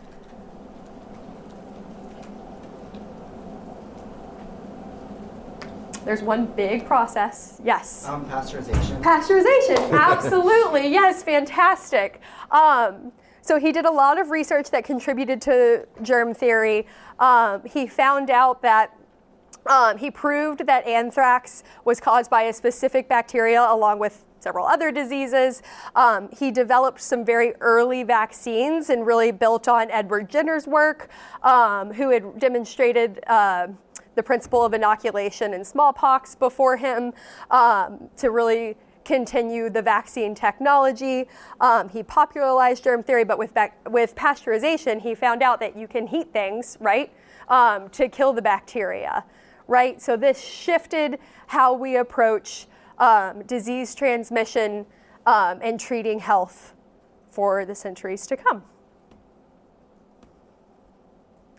There's 6.08 6.22
one 6.22 6.46
big 6.46 6.86
process. 6.86 7.60
Yes. 7.62 8.06
Um, 8.08 8.24
pasteurization. 8.24 9.02
Pasteurization, 9.02 9.92
absolutely. 9.92 10.88
yes, 10.88 11.22
fantastic. 11.22 12.22
Um, 12.50 13.12
so 13.42 13.58
he 13.58 13.72
did 13.72 13.84
a 13.84 13.90
lot 13.90 14.18
of 14.18 14.30
research 14.30 14.70
that 14.70 14.84
contributed 14.84 15.42
to 15.42 15.86
germ 16.00 16.32
theory. 16.32 16.86
Um, 17.18 17.60
he 17.66 17.86
found 17.86 18.30
out 18.30 18.62
that 18.62 18.96
um, 19.66 19.98
he 19.98 20.10
proved 20.10 20.64
that 20.66 20.86
anthrax 20.86 21.62
was 21.84 22.00
caused 22.00 22.30
by 22.30 22.44
a 22.44 22.54
specific 22.54 23.06
bacteria 23.06 23.66
along 23.68 23.98
with 23.98 24.24
several 24.40 24.66
other 24.66 24.90
diseases. 24.90 25.62
Um, 25.94 26.30
he 26.32 26.50
developed 26.50 27.02
some 27.02 27.22
very 27.22 27.52
early 27.60 28.02
vaccines 28.02 28.88
and 28.88 29.06
really 29.06 29.30
built 29.30 29.68
on 29.68 29.90
Edward 29.90 30.30
Jenner's 30.30 30.66
work, 30.66 31.10
um, 31.42 31.92
who 31.92 32.08
had 32.08 32.38
demonstrated. 32.38 33.20
Uh, 33.26 33.68
the 34.18 34.22
principle 34.24 34.64
of 34.64 34.74
inoculation 34.74 35.54
in 35.54 35.64
smallpox 35.64 36.34
before 36.34 36.76
him 36.76 37.12
um, 37.52 38.10
to 38.16 38.32
really 38.32 38.76
continue 39.04 39.70
the 39.70 39.80
vaccine 39.80 40.34
technology. 40.34 41.28
Um, 41.60 41.88
he 41.88 42.02
popularized 42.02 42.82
germ 42.82 43.04
theory, 43.04 43.22
but 43.22 43.38
with, 43.38 43.56
with 43.86 44.16
pasteurization, 44.16 45.00
he 45.00 45.14
found 45.14 45.40
out 45.40 45.60
that 45.60 45.76
you 45.76 45.86
can 45.86 46.08
heat 46.08 46.32
things, 46.32 46.76
right, 46.80 47.12
um, 47.46 47.88
to 47.90 48.08
kill 48.08 48.32
the 48.32 48.42
bacteria, 48.42 49.24
right? 49.68 50.02
So 50.02 50.16
this 50.16 50.42
shifted 50.42 51.20
how 51.46 51.72
we 51.72 51.96
approach 51.96 52.66
um, 52.98 53.44
disease 53.44 53.94
transmission 53.94 54.84
um, 55.26 55.60
and 55.62 55.78
treating 55.78 56.18
health 56.18 56.74
for 57.30 57.64
the 57.64 57.74
centuries 57.76 58.26
to 58.26 58.36
come. 58.36 58.64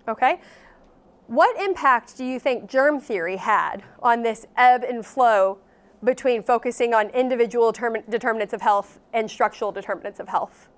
Okay? 0.09 0.41
What 1.29 1.61
impact 1.61 2.17
do 2.17 2.25
you 2.25 2.39
think 2.39 2.67
germ 2.67 2.99
theory 2.99 3.35
had 3.35 3.83
on 4.01 4.23
this 4.23 4.47
ebb 4.57 4.83
and 4.83 5.05
flow 5.05 5.59
between 6.03 6.41
focusing 6.41 6.95
on 6.95 7.09
individual 7.11 7.71
term- 7.71 8.01
determinants 8.09 8.51
of 8.51 8.61
health 8.61 8.99
and 9.13 9.29
structural 9.29 9.71
determinants 9.71 10.19
of 10.19 10.27
health? 10.27 10.69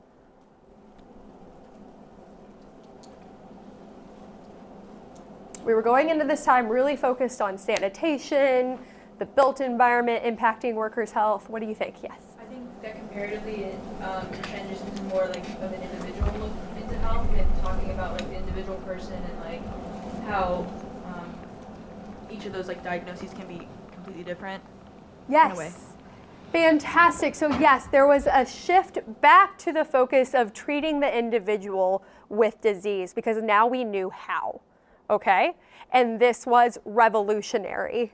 We 5.63 5.73
were 5.73 5.81
going 5.81 6.09
into 6.09 6.25
this 6.25 6.43
time 6.43 6.67
really 6.67 6.97
focused 6.97 7.41
on 7.41 7.57
sanitation, 7.57 8.77
the 9.19 9.27
built 9.27 9.61
environment 9.61 10.25
impacting 10.25 10.73
workers' 10.73 11.13
health. 11.13 11.49
What 11.49 11.61
do 11.61 11.65
you 11.65 11.75
think? 11.75 12.03
Yes. 12.03 12.19
I 12.37 12.43
think 12.51 12.65
that 12.81 12.97
comparatively 12.97 13.63
it 13.63 13.79
um, 14.01 14.29
transitions 14.43 15.01
more 15.03 15.27
like 15.27 15.47
of 15.61 15.71
an 15.71 15.81
individual 15.81 16.29
look 16.41 16.51
into 16.75 16.99
health 16.99 17.25
and 17.37 17.61
talking 17.61 17.91
about 17.91 18.19
like 18.19 18.29
the 18.29 18.35
individual 18.35 18.75
person 18.79 19.13
and 19.13 19.39
like 19.39 19.61
how 20.27 20.65
um, 21.05 21.33
each 22.31 22.45
of 22.45 22.53
those 22.53 22.67
like 22.67 22.83
diagnoses 22.83 23.33
can 23.33 23.47
be 23.47 23.67
completely 23.93 24.23
different. 24.23 24.63
Yes. 25.29 25.91
Fantastic. 26.51 27.33
So, 27.33 27.47
yes, 27.59 27.87
there 27.87 28.05
was 28.05 28.27
a 28.27 28.45
shift 28.45 28.99
back 29.21 29.57
to 29.59 29.71
the 29.71 29.85
focus 29.85 30.33
of 30.33 30.53
treating 30.53 30.99
the 30.99 31.17
individual 31.17 32.03
with 32.27 32.59
disease 32.59 33.13
because 33.13 33.41
now 33.41 33.67
we 33.67 33.85
knew 33.85 34.09
how. 34.09 34.59
Okay? 35.09 35.53
And 35.93 36.19
this 36.19 36.45
was 36.45 36.77
revolutionary. 36.83 38.11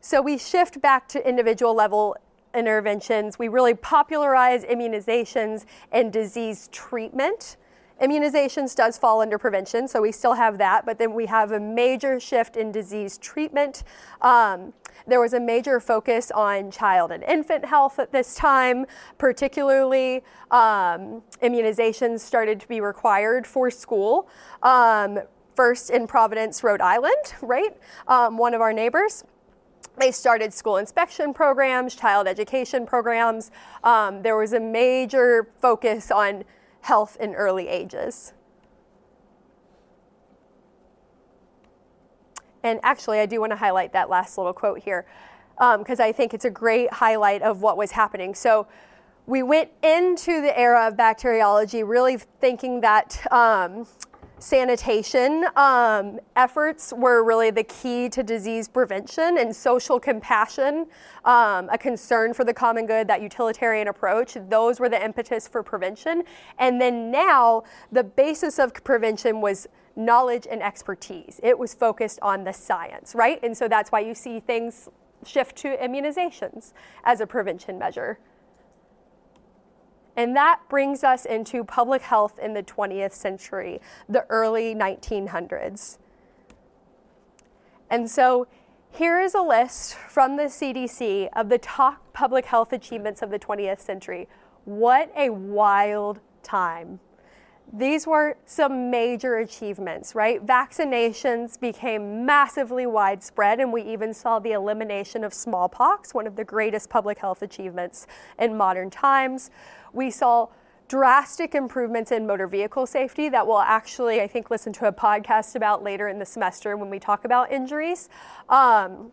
So, 0.00 0.22
we 0.22 0.38
shift 0.38 0.80
back 0.80 1.08
to 1.08 1.28
individual 1.28 1.74
level 1.74 2.16
interventions. 2.54 3.38
We 3.38 3.48
really 3.48 3.74
popularize 3.74 4.64
immunizations 4.64 5.66
and 5.92 6.10
disease 6.10 6.68
treatment. 6.72 7.58
Immunizations 8.00 8.74
does 8.74 8.96
fall 8.96 9.20
under 9.20 9.36
prevention, 9.38 9.86
so 9.86 10.00
we 10.00 10.10
still 10.10 10.32
have 10.32 10.56
that, 10.58 10.86
but 10.86 10.98
then 10.98 11.12
we 11.12 11.26
have 11.26 11.52
a 11.52 11.60
major 11.60 12.18
shift 12.18 12.56
in 12.56 12.72
disease 12.72 13.18
treatment. 13.18 13.82
Um, 14.22 14.72
there 15.06 15.20
was 15.20 15.34
a 15.34 15.40
major 15.40 15.80
focus 15.80 16.30
on 16.30 16.70
child 16.70 17.12
and 17.12 17.22
infant 17.24 17.64
health 17.64 17.98
at 17.98 18.10
this 18.10 18.34
time, 18.34 18.86
particularly 19.18 20.24
um, 20.50 21.22
immunizations 21.42 22.20
started 22.20 22.58
to 22.60 22.68
be 22.68 22.80
required 22.80 23.46
for 23.46 23.70
school. 23.70 24.28
Um, 24.62 25.18
first 25.54 25.90
in 25.90 26.06
Providence, 26.06 26.64
Rhode 26.64 26.80
Island, 26.80 27.34
right? 27.42 27.76
Um, 28.08 28.38
one 28.38 28.54
of 28.54 28.62
our 28.62 28.72
neighbors. 28.72 29.24
They 29.98 30.12
started 30.12 30.54
school 30.54 30.78
inspection 30.78 31.34
programs, 31.34 31.94
child 31.94 32.26
education 32.26 32.86
programs. 32.86 33.50
Um, 33.84 34.22
there 34.22 34.36
was 34.36 34.54
a 34.54 34.60
major 34.60 35.50
focus 35.58 36.10
on 36.10 36.44
health 36.82 37.16
in 37.20 37.34
early 37.34 37.68
ages. 37.68 38.32
And 42.62 42.78
actually, 42.82 43.20
I 43.20 43.26
do 43.26 43.40
want 43.40 43.52
to 43.52 43.56
highlight 43.56 43.92
that 43.94 44.10
last 44.10 44.36
little 44.36 44.52
quote 44.52 44.80
here 44.80 45.06
because 45.58 46.00
um, 46.00 46.06
I 46.06 46.12
think 46.12 46.34
it's 46.34 46.44
a 46.44 46.50
great 46.50 46.92
highlight 46.92 47.42
of 47.42 47.62
what 47.62 47.76
was 47.76 47.92
happening. 47.92 48.34
So, 48.34 48.66
we 49.26 49.42
went 49.42 49.70
into 49.82 50.40
the 50.40 50.58
era 50.58 50.88
of 50.88 50.96
bacteriology 50.96 51.84
really 51.84 52.16
thinking 52.16 52.80
that 52.80 53.24
um, 53.30 53.86
Sanitation 54.40 55.44
um, 55.54 56.18
efforts 56.34 56.94
were 56.96 57.22
really 57.22 57.50
the 57.50 57.62
key 57.62 58.08
to 58.08 58.22
disease 58.22 58.68
prevention 58.68 59.36
and 59.36 59.54
social 59.54 60.00
compassion, 60.00 60.86
um, 61.26 61.68
a 61.68 61.76
concern 61.76 62.32
for 62.32 62.42
the 62.42 62.54
common 62.54 62.86
good, 62.86 63.06
that 63.06 63.20
utilitarian 63.20 63.88
approach. 63.88 64.38
Those 64.48 64.80
were 64.80 64.88
the 64.88 65.04
impetus 65.04 65.46
for 65.46 65.62
prevention. 65.62 66.22
And 66.58 66.80
then 66.80 67.10
now, 67.10 67.64
the 67.92 68.02
basis 68.02 68.58
of 68.58 68.72
prevention 68.82 69.42
was 69.42 69.68
knowledge 69.94 70.46
and 70.50 70.62
expertise. 70.62 71.38
It 71.42 71.58
was 71.58 71.74
focused 71.74 72.18
on 72.22 72.44
the 72.44 72.52
science, 72.52 73.14
right? 73.14 73.38
And 73.42 73.54
so 73.54 73.68
that's 73.68 73.92
why 73.92 74.00
you 74.00 74.14
see 74.14 74.40
things 74.40 74.88
shift 75.26 75.54
to 75.56 75.76
immunizations 75.76 76.72
as 77.04 77.20
a 77.20 77.26
prevention 77.26 77.78
measure. 77.78 78.18
And 80.16 80.34
that 80.36 80.60
brings 80.68 81.04
us 81.04 81.24
into 81.24 81.64
public 81.64 82.02
health 82.02 82.38
in 82.38 82.54
the 82.54 82.62
20th 82.62 83.12
century, 83.12 83.80
the 84.08 84.26
early 84.28 84.74
1900s. 84.74 85.98
And 87.88 88.10
so 88.10 88.46
here 88.90 89.20
is 89.20 89.34
a 89.34 89.42
list 89.42 89.94
from 89.94 90.36
the 90.36 90.44
CDC 90.44 91.28
of 91.34 91.48
the 91.48 91.58
top 91.58 92.12
public 92.12 92.46
health 92.46 92.72
achievements 92.72 93.22
of 93.22 93.30
the 93.30 93.38
20th 93.38 93.80
century. 93.80 94.28
What 94.64 95.12
a 95.16 95.30
wild 95.30 96.20
time 96.42 97.00
these 97.72 98.06
were 98.06 98.36
some 98.46 98.90
major 98.90 99.36
achievements, 99.36 100.14
right? 100.14 100.44
Vaccinations 100.44 101.58
became 101.58 102.26
massively 102.26 102.86
widespread, 102.86 103.60
and 103.60 103.72
we 103.72 103.82
even 103.82 104.12
saw 104.12 104.38
the 104.38 104.52
elimination 104.52 105.22
of 105.22 105.32
smallpox, 105.32 106.12
one 106.12 106.26
of 106.26 106.34
the 106.34 106.44
greatest 106.44 106.90
public 106.90 107.18
health 107.18 107.42
achievements 107.42 108.06
in 108.38 108.56
modern 108.56 108.90
times. 108.90 109.50
We 109.92 110.10
saw 110.10 110.48
drastic 110.88 111.54
improvements 111.54 112.10
in 112.10 112.26
motor 112.26 112.48
vehicle 112.48 112.84
safety 112.84 113.28
that 113.28 113.46
we'll 113.46 113.60
actually, 113.60 114.20
I 114.20 114.26
think, 114.26 114.50
listen 114.50 114.72
to 114.74 114.88
a 114.88 114.92
podcast 114.92 115.54
about 115.54 115.84
later 115.84 116.08
in 116.08 116.18
the 116.18 116.26
semester 116.26 116.76
when 116.76 116.90
we 116.90 116.98
talk 116.98 117.24
about 117.24 117.52
injuries. 117.52 118.08
Um, 118.48 119.12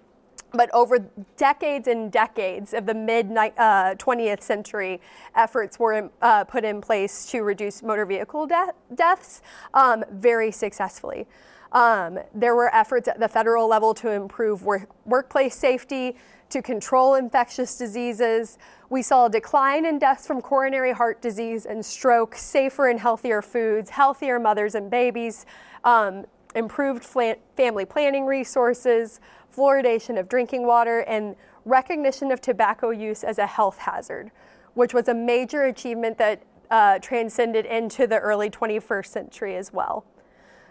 but 0.53 0.73
over 0.73 0.97
decades 1.35 1.87
and 1.87 2.11
decades 2.11 2.73
of 2.73 2.85
the 2.85 2.93
mid 2.93 3.31
uh, 3.31 3.95
20th 3.95 4.41
century, 4.41 5.01
efforts 5.35 5.77
were 5.77 6.09
uh, 6.21 6.45
put 6.45 6.63
in 6.63 6.81
place 6.81 7.25
to 7.27 7.41
reduce 7.41 7.83
motor 7.83 8.05
vehicle 8.05 8.47
de- 8.47 8.73
deaths 8.95 9.41
um, 9.73 10.03
very 10.11 10.51
successfully. 10.51 11.27
Um, 11.71 12.19
there 12.33 12.55
were 12.55 12.73
efforts 12.73 13.07
at 13.07 13.19
the 13.19 13.27
federal 13.27 13.67
level 13.67 13.93
to 13.95 14.11
improve 14.11 14.63
work- 14.63 14.89
workplace 15.05 15.55
safety, 15.55 16.15
to 16.49 16.61
control 16.61 17.15
infectious 17.15 17.77
diseases. 17.77 18.57
We 18.89 19.01
saw 19.01 19.25
a 19.25 19.29
decline 19.29 19.85
in 19.85 19.99
deaths 19.99 20.25
from 20.25 20.41
coronary 20.41 20.93
heart 20.93 21.21
disease 21.21 21.65
and 21.65 21.85
stroke, 21.85 22.35
safer 22.35 22.87
and 22.87 22.99
healthier 22.99 23.41
foods, 23.41 23.89
healthier 23.89 24.39
mothers 24.39 24.73
and 24.73 24.89
babies, 24.89 25.45
um, 25.83 26.25
improved 26.55 27.03
family 27.03 27.85
planning 27.85 28.25
resources 28.25 29.19
fluoridation 29.57 30.19
of 30.19 30.29
drinking 30.29 30.65
water, 30.65 30.99
and 31.01 31.35
recognition 31.65 32.31
of 32.31 32.39
tobacco 32.39 32.91
use 32.91 33.23
as 33.23 33.39
a 33.39 33.47
health 33.47 33.79
hazard, 33.79 34.31
which 34.75 34.93
was 34.93 35.07
a 35.07 35.13
major 35.13 35.63
achievement 35.63 36.17
that 36.17 36.43
uh, 36.69 36.99
transcended 36.99 37.65
into 37.65 38.05
the 38.07 38.17
early 38.19 38.49
21st 38.49 39.07
century 39.07 39.55
as 39.55 39.73
well. 39.73 40.05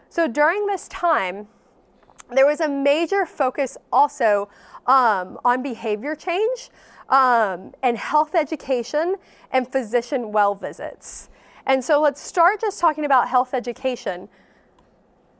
So 0.08 0.28
during 0.28 0.66
this 0.66 0.88
time, 0.88 1.48
there 2.30 2.46
was 2.46 2.60
a 2.60 2.68
major 2.68 3.26
focus 3.26 3.76
also 3.92 4.48
um, 4.86 5.38
on 5.44 5.62
behavior 5.62 6.14
change 6.14 6.70
um, 7.08 7.72
and 7.82 7.96
health 7.96 8.34
education 8.34 9.16
and 9.52 9.70
physician 9.70 10.32
well 10.32 10.54
visits. 10.54 11.28
And 11.66 11.84
so 11.84 12.00
let's 12.00 12.20
start 12.20 12.60
just 12.60 12.80
talking 12.80 13.04
about 13.04 13.28
health 13.28 13.54
education. 13.54 14.28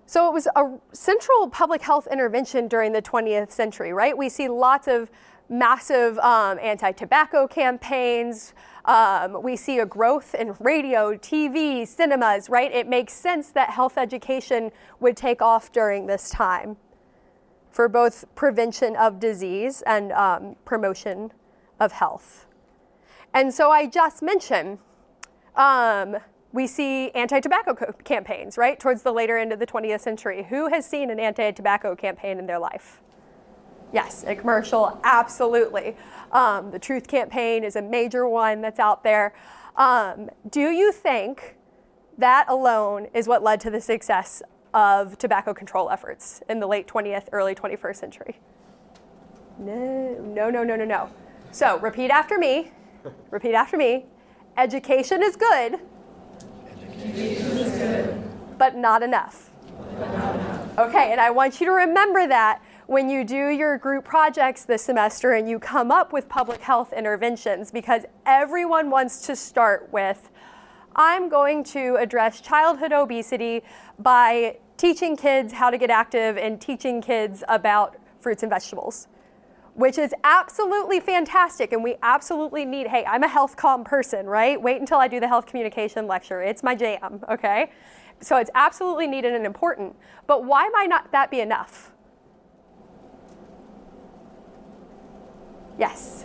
So 0.07 0.29
it 0.29 0.33
was 0.33 0.47
a 0.55 0.79
central 0.93 1.49
public 1.51 1.83
health 1.83 2.07
intervention 2.11 2.69
during 2.69 2.93
the 2.93 3.03
20th 3.03 3.51
century, 3.51 3.93
right? 3.93 4.17
We 4.17 4.29
see 4.29 4.49
lots 4.49 4.87
of 4.87 5.11
massive 5.49 6.19
um, 6.19 6.59
anti 6.61 6.93
tobacco 6.93 7.47
campaigns. 7.47 8.55
Um, 8.87 9.43
we 9.43 9.57
see 9.57 9.81
a 9.81 9.87
growth 9.87 10.35
in 10.35 10.55
radio, 10.61 11.17
TV, 11.17 11.87
cinemas, 11.87 12.49
right? 12.49 12.73
It 12.73 12.89
makes 12.89 13.13
sense 13.13 13.51
that 13.51 13.71
health 13.71 13.99
education 13.99 14.71
would 15.01 15.17
take 15.17 15.43
off 15.43 15.73
during 15.73 16.07
this 16.07 16.31
time 16.31 16.77
for 17.71 17.89
both 17.89 18.25
prevention 18.35 18.97
of 18.97 19.19
disease 19.19 19.83
and 19.83 20.13
um, 20.13 20.57
promotion 20.65 21.33
of 21.81 21.93
health. 21.93 22.47
And 23.35 23.53
so 23.53 23.71
I 23.71 23.87
just 23.87 24.23
mentioned 24.23 24.79
um, 25.57 26.17
we 26.53 26.67
see 26.67 27.11
anti 27.11 27.41
tobacco 27.41 27.75
co- 27.75 27.93
campaigns, 28.05 28.57
right, 28.57 28.79
towards 28.79 29.03
the 29.03 29.13
later 29.13 29.37
end 29.37 29.53
of 29.53 29.59
the 29.59 29.67
20th 29.67 30.01
century. 30.01 30.47
Who 30.49 30.69
has 30.69 30.87
seen 30.89 31.11
an 31.11 31.19
anti 31.19 31.51
tobacco 31.51 31.97
campaign 31.97 32.39
in 32.39 32.47
their 32.47 32.59
life? 32.59 33.03
Yes, 33.93 34.25
a 34.27 34.35
commercial, 34.35 35.01
absolutely. 35.05 35.97
Um, 36.33 36.71
the 36.71 36.79
Truth 36.79 37.07
Campaign 37.07 37.65
is 37.65 37.77
a 37.77 37.83
major 37.83 38.29
one 38.29 38.61
that's 38.61 38.79
out 38.79 39.05
there. 39.05 39.35
Um, 39.77 40.31
do 40.51 40.71
you 40.71 40.93
think 40.93 41.57
that 42.19 42.47
alone 42.49 43.09
is 43.15 43.29
what 43.29 43.43
led 43.43 43.61
to 43.61 43.71
the 43.71 43.81
success 43.81 44.43
of 44.75 45.17
tobacco 45.19 45.55
control 45.55 45.91
efforts 45.91 46.43
in 46.49 46.61
the 46.61 46.67
late 46.67 46.87
20th, 46.87 47.29
early 47.33 47.55
21st 47.55 47.97
century? 47.97 48.39
No, 49.59 50.17
no, 50.21 50.51
no, 50.51 50.65
no, 50.65 50.77
no, 50.77 50.85
no. 50.85 51.11
So 51.53 51.79
repeat 51.79 52.11
after 52.11 52.39
me. 52.39 52.73
repeat 53.31 53.55
after 53.55 53.77
me. 53.77 54.07
Education 54.57 55.23
is 55.23 55.37
good 55.37 55.81
but 58.59 58.77
not 58.77 59.03
enough. 59.03 59.51
Okay, 60.79 61.13
and 61.13 61.21
I 61.21 61.31
want 61.31 61.61
you 61.61 61.67
to 61.67 61.73
remember 61.73 62.27
that 62.27 62.63
when 62.87 63.11
you 63.11 63.25
do 63.25 63.49
your 63.49 63.79
group 63.79 64.05
projects 64.05 64.65
this 64.65 64.83
semester 64.83 65.33
and 65.33 65.49
you 65.49 65.59
come 65.59 65.91
up 65.91 66.13
with 66.13 66.29
public 66.29 66.61
health 66.61 66.93
interventions 66.93 67.71
because 67.73 68.05
everyone 68.25 68.91
wants 68.91 69.27
to 69.27 69.35
start 69.35 69.89
with 69.93 70.31
I'm 70.95 71.29
going 71.29 71.63
to 71.65 71.97
address 71.97 72.41
childhood 72.41 72.93
obesity 72.93 73.63
by 73.99 74.59
teaching 74.77 75.17
kids 75.17 75.53
how 75.53 75.69
to 75.69 75.79
get 75.79 75.91
active 75.91 76.39
and 76.39 76.61
teaching 76.61 77.03
kids 77.03 77.43
about 77.49 77.97
fruits 78.21 78.43
and 78.43 78.51
vegetables 78.51 79.09
which 79.75 79.99
is 79.99 80.15
absolutely 80.25 81.01
fantastic. 81.01 81.71
And 81.75 81.85
we 81.85 81.97
absolutely 82.03 82.65
need, 82.65 82.87
hey, 82.87 83.05
I'm 83.05 83.23
a 83.23 83.29
health 83.29 83.59
comm 83.59 83.85
person, 83.85 84.25
right? 84.25 84.61
Wait 84.61 84.81
until 84.81 84.97
I 84.97 85.07
do 85.07 85.21
the 85.21 85.29
health 85.29 85.45
communication 85.45 86.07
lecture. 86.07 86.43
It's 86.43 86.63
my 86.63 86.75
jam, 86.75 87.23
okay? 87.31 87.71
So 88.21 88.39
it's 88.39 88.51
absolutely 88.55 89.07
needed 89.07 89.35
and 89.35 89.45
important. 89.45 89.95
But 90.27 90.47
why 90.47 90.71
might 90.71 90.89
not 90.89 91.13
that 91.13 91.31
be 91.31 91.41
enough? 91.41 91.93
Yes. 95.79 96.25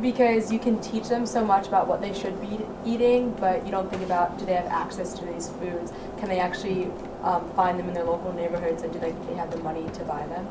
Because 0.00 0.52
you 0.52 0.58
can 0.58 0.80
teach 0.80 1.08
them 1.08 1.24
so 1.24 1.44
much 1.44 1.68
about 1.68 1.86
what 1.86 2.00
they 2.00 2.12
should 2.12 2.40
be 2.40 2.58
eating, 2.84 3.30
but 3.38 3.64
you 3.64 3.70
don't 3.70 3.88
think 3.88 4.02
about 4.02 4.38
do 4.38 4.44
they 4.44 4.54
have 4.54 4.66
access 4.66 5.14
to 5.14 5.24
these 5.24 5.50
foods? 5.50 5.92
Can 6.18 6.28
they 6.28 6.40
actually 6.40 6.90
um, 7.22 7.48
find 7.52 7.78
them 7.78 7.88
in 7.88 7.94
their 7.94 8.04
local 8.04 8.32
neighborhoods, 8.32 8.82
and 8.82 8.92
do 8.92 8.98
they, 8.98 9.12
they 9.28 9.34
have 9.34 9.50
the 9.50 9.58
money 9.58 9.88
to 9.90 10.04
buy 10.04 10.26
them? 10.26 10.46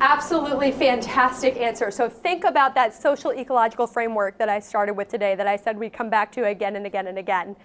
Absolutely 0.00 0.70
fantastic 0.72 1.56
answer. 1.56 1.90
So 1.90 2.08
think 2.08 2.44
about 2.44 2.74
that 2.74 2.94
social 2.94 3.32
ecological 3.32 3.86
framework 3.86 4.38
that 4.38 4.48
I 4.48 4.60
started 4.60 4.94
with 4.94 5.08
today 5.08 5.34
that 5.34 5.46
I 5.46 5.56
said 5.56 5.78
we'd 5.78 5.92
come 5.92 6.10
back 6.10 6.30
to 6.32 6.44
again 6.46 6.76
and 6.76 6.86
again 6.86 7.06
and 7.06 7.18
again. 7.18 7.56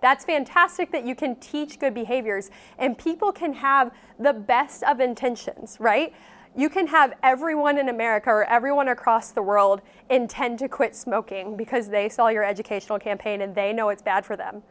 That's 0.00 0.24
fantastic 0.24 0.92
that 0.92 1.04
you 1.04 1.14
can 1.14 1.36
teach 1.36 1.78
good 1.80 1.94
behaviors 1.94 2.50
and 2.78 2.96
people 2.96 3.32
can 3.32 3.52
have 3.54 3.90
the 4.18 4.32
best 4.32 4.84
of 4.84 5.00
intentions, 5.00 5.76
right? 5.80 6.14
You 6.58 6.68
can 6.68 6.88
have 6.88 7.12
everyone 7.22 7.78
in 7.78 7.88
America 7.88 8.30
or 8.30 8.42
everyone 8.42 8.88
across 8.88 9.30
the 9.30 9.40
world 9.40 9.80
intend 10.10 10.58
to 10.58 10.68
quit 10.68 10.96
smoking 10.96 11.56
because 11.56 11.88
they 11.88 12.08
saw 12.08 12.30
your 12.30 12.42
educational 12.42 12.98
campaign 12.98 13.42
and 13.42 13.54
they 13.54 13.72
know 13.72 13.90
it's 13.90 14.02
bad 14.02 14.26
for 14.26 14.36
them. 14.36 14.64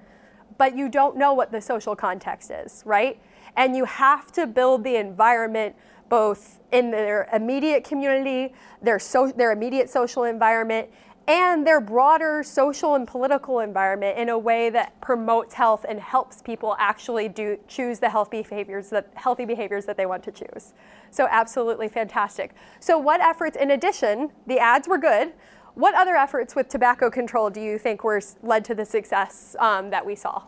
But 0.57 0.75
you 0.75 0.89
don't 0.89 1.15
know 1.15 1.31
what 1.31 1.49
the 1.49 1.61
social 1.61 1.95
context 1.95 2.51
is, 2.51 2.83
right? 2.85 3.17
And 3.55 3.73
you 3.73 3.85
have 3.85 4.33
to 4.33 4.45
build 4.45 4.83
the 4.83 4.97
environment 4.97 5.77
both 6.09 6.59
in 6.73 6.91
their 6.91 7.29
immediate 7.31 7.85
community, 7.85 8.53
their, 8.81 8.99
so, 8.99 9.31
their 9.31 9.53
immediate 9.53 9.89
social 9.89 10.25
environment, 10.25 10.89
and 11.27 11.67
their 11.67 11.81
broader 11.81 12.41
social 12.41 12.95
and 12.95 13.05
political 13.05 13.59
environment 13.59 14.17
in 14.17 14.29
a 14.29 14.37
way 14.37 14.69
that 14.69 14.99
promotes 15.01 15.53
health 15.53 15.85
and 15.87 15.99
helps 15.99 16.41
people 16.41 16.75
actually 16.79 17.27
do 17.27 17.57
choose 17.67 17.99
the 17.99 18.09
health 18.09 18.31
behaviors 18.31 18.89
that 18.89 19.11
healthy 19.15 19.43
behaviors 19.43 19.85
that 19.85 19.97
they 19.97 20.05
want 20.05 20.23
to 20.23 20.31
choose. 20.31 20.73
So 21.11 21.27
absolutely 21.29 21.89
fantastic. 21.89 22.53
So 22.79 22.97
what 22.97 23.19
efforts 23.19 23.57
in 23.57 23.71
addition, 23.71 24.31
the 24.45 24.59
ads 24.59 24.87
were 24.87 24.97
good. 24.97 25.33
What 25.73 25.93
other 25.95 26.15
efforts 26.15 26.55
with 26.55 26.69
tobacco 26.69 27.09
control 27.09 27.49
do 27.49 27.59
you 27.59 27.77
think 27.77 28.03
were 28.03 28.21
led 28.41 28.63
to 28.65 28.73
the 28.73 28.85
success 28.85 29.55
um, 29.59 29.89
that 29.89 30.05
we 30.05 30.15
saw? 30.15 30.43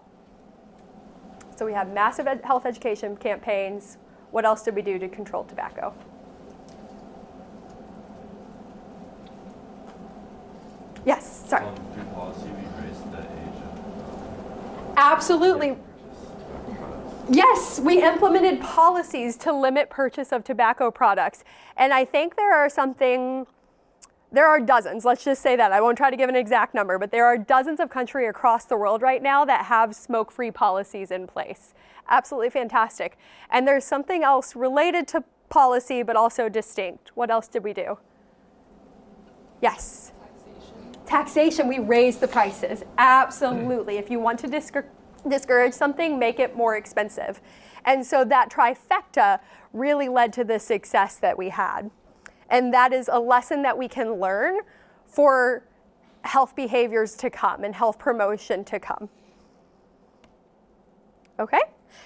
So 1.55 1.65
we 1.65 1.73
have 1.73 1.91
massive 1.91 2.25
ed- 2.25 2.41
health 2.45 2.65
education 2.65 3.17
campaigns, 3.17 3.97
what 4.32 4.45
else 4.45 4.63
did 4.63 4.75
we 4.75 4.82
do 4.82 4.97
to 4.97 5.09
control 5.09 5.43
tobacco? 5.43 5.93
Yes, 11.06 11.43
sorry. 11.47 11.66
Um, 11.66 11.76
through 11.93 12.04
policy, 12.06 12.50
we 12.50 12.84
raised 12.84 13.12
the 13.12 13.20
age 13.20 13.62
of. 13.64 14.93
Absolutely. 14.97 15.78
Yes, 17.32 17.80
we 17.80 18.02
implemented 18.02 18.60
policies 18.60 19.38
to 19.38 19.54
limit 19.54 19.89
purchase 19.89 20.32
of 20.32 20.43
tobacco 20.43 20.89
products. 20.89 21.43
And 21.78 21.93
I 21.93 22.04
think 22.04 22.36
there 22.36 22.56
are 22.56 22.70
something, 22.70 23.45
there 24.32 24.47
are 24.47 24.60
dozens, 24.60 25.06
let's 25.06 25.24
just 25.24 25.43
say 25.43 25.56
that. 25.56 25.72
I 25.72 25.80
won't 25.80 25.95
try 25.95 26.10
to 26.10 26.18
give 26.18 26.28
an 26.28 26.36
exact 26.36 26.74
number, 26.74 26.97
but 26.97 27.12
there 27.12 27.26
are 27.26 27.38
dozens 27.38 27.80
of 27.80 27.91
countries 27.91 28.30
across 28.30 28.66
the 28.66 28.76
world 28.76 29.04
right 29.04 29.22
now 29.22 29.45
that 29.45 29.66
have 29.66 29.95
smoke 29.95 30.32
free 30.32 30.50
policies 30.50 31.12
in 31.12 31.28
place. 31.28 31.76
Absolutely 32.10 32.50
fantastic. 32.50 33.18
And 33.52 33.68
there's 33.68 33.86
something 33.86 34.24
else 34.24 34.56
related 34.56 35.08
to 35.10 35.24
policy, 35.50 36.02
but 36.02 36.16
also 36.16 36.50
distinct. 36.50 37.12
What 37.14 37.30
else 37.30 37.47
did 37.47 37.64
we 37.64 37.74
do? 37.74 38.00
Yes. 39.62 40.14
Taxation. 41.10 41.68
We 41.68 41.80
raise 41.80 42.18
the 42.18 42.28
prices. 42.28 42.84
Absolutely. 42.99 43.97
if 43.97 44.12
you 44.12 44.20
want 44.20 44.38
to 44.39 44.47
discourage 44.47 44.86
discourage 45.28 45.74
something, 45.74 46.18
make 46.18 46.39
it 46.39 46.55
more 46.55 46.78
expensive. 46.78 47.41
And 47.84 48.05
so 48.05 48.24
that 48.26 48.49
trifecta 48.49 49.39
really 49.74 50.07
led 50.07 50.32
to 50.34 50.43
the 50.45 50.60
success 50.60 51.18
that 51.18 51.38
we 51.38 51.49
had. 51.49 51.91
And 52.49 52.74
that 52.74 52.93
is 52.93 53.10
a 53.12 53.20
lesson 53.20 53.64
that 53.64 53.78
we 53.78 53.89
can 53.89 54.14
learn 54.14 54.60
for 55.05 55.66
health 56.22 56.55
behaviors 56.55 57.16
to 57.18 57.30
come 57.30 57.64
and 57.64 57.76
health 57.76 57.99
promotion 57.99 58.64
to 58.66 58.80
come. 58.80 59.10
Okay? 61.38 61.62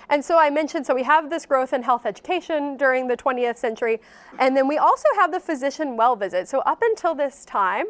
And 0.10 0.24
so 0.24 0.38
I 0.38 0.49
mentioned, 0.49 0.86
so 0.86 0.95
we 0.95 1.04
have 1.04 1.30
this 1.30 1.45
growth 1.45 1.74
in 1.74 1.84
health 1.84 2.06
education 2.06 2.78
during 2.78 3.08
the 3.08 3.18
20th 3.18 3.58
century, 3.58 3.99
and 4.39 4.56
then 4.56 4.68
we 4.68 4.78
also 4.78 5.08
have 5.16 5.32
the 5.32 5.39
physician 5.39 5.97
well 5.97 6.16
visit. 6.16 6.47
So 6.47 6.60
up 6.60 6.82
until 6.82 7.16
this 7.16 7.45
time, 7.45 7.88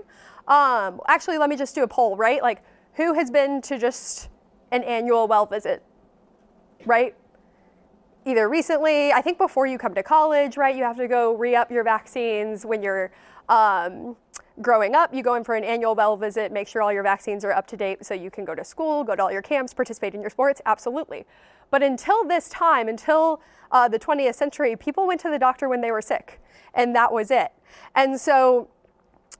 um, 0.47 0.99
actually, 1.07 1.37
let 1.37 1.49
me 1.49 1.55
just 1.55 1.75
do 1.75 1.83
a 1.83 1.87
poll, 1.87 2.17
right? 2.17 2.41
Like, 2.41 2.63
who 2.93 3.13
has 3.13 3.31
been 3.31 3.61
to 3.63 3.77
just 3.77 4.29
an 4.71 4.83
annual 4.83 5.27
well 5.27 5.45
visit, 5.45 5.83
right? 6.85 7.15
Either 8.25 8.47
recently, 8.49 9.11
I 9.11 9.21
think 9.21 9.37
before 9.37 9.67
you 9.67 9.77
come 9.77 9.93
to 9.95 10.03
college, 10.03 10.57
right? 10.57 10.75
You 10.75 10.83
have 10.83 10.97
to 10.97 11.07
go 11.07 11.35
re 11.35 11.55
up 11.55 11.71
your 11.71 11.83
vaccines 11.83 12.65
when 12.65 12.81
you're 12.81 13.11
um, 13.49 14.15
growing 14.61 14.95
up. 14.95 15.13
You 15.13 15.23
go 15.23 15.35
in 15.35 15.43
for 15.43 15.55
an 15.55 15.63
annual 15.63 15.95
well 15.95 16.17
visit, 16.17 16.51
make 16.51 16.67
sure 16.67 16.81
all 16.81 16.93
your 16.93 17.03
vaccines 17.03 17.43
are 17.43 17.51
up 17.51 17.67
to 17.67 17.77
date 17.77 18.05
so 18.05 18.13
you 18.13 18.31
can 18.31 18.45
go 18.45 18.55
to 18.55 18.63
school, 18.63 19.03
go 19.03 19.15
to 19.15 19.23
all 19.23 19.31
your 19.31 19.41
camps, 19.41 19.73
participate 19.73 20.13
in 20.13 20.21
your 20.21 20.29
sports. 20.29 20.61
Absolutely. 20.65 21.25
But 21.71 21.83
until 21.83 22.25
this 22.25 22.49
time, 22.49 22.87
until 22.87 23.41
uh, 23.71 23.87
the 23.87 23.97
20th 23.97 24.35
century, 24.35 24.75
people 24.75 25.07
went 25.07 25.19
to 25.21 25.29
the 25.29 25.39
doctor 25.39 25.67
when 25.67 25.81
they 25.81 25.91
were 25.91 26.01
sick, 26.01 26.39
and 26.73 26.95
that 26.95 27.11
was 27.11 27.31
it. 27.31 27.51
And 27.95 28.19
so 28.19 28.69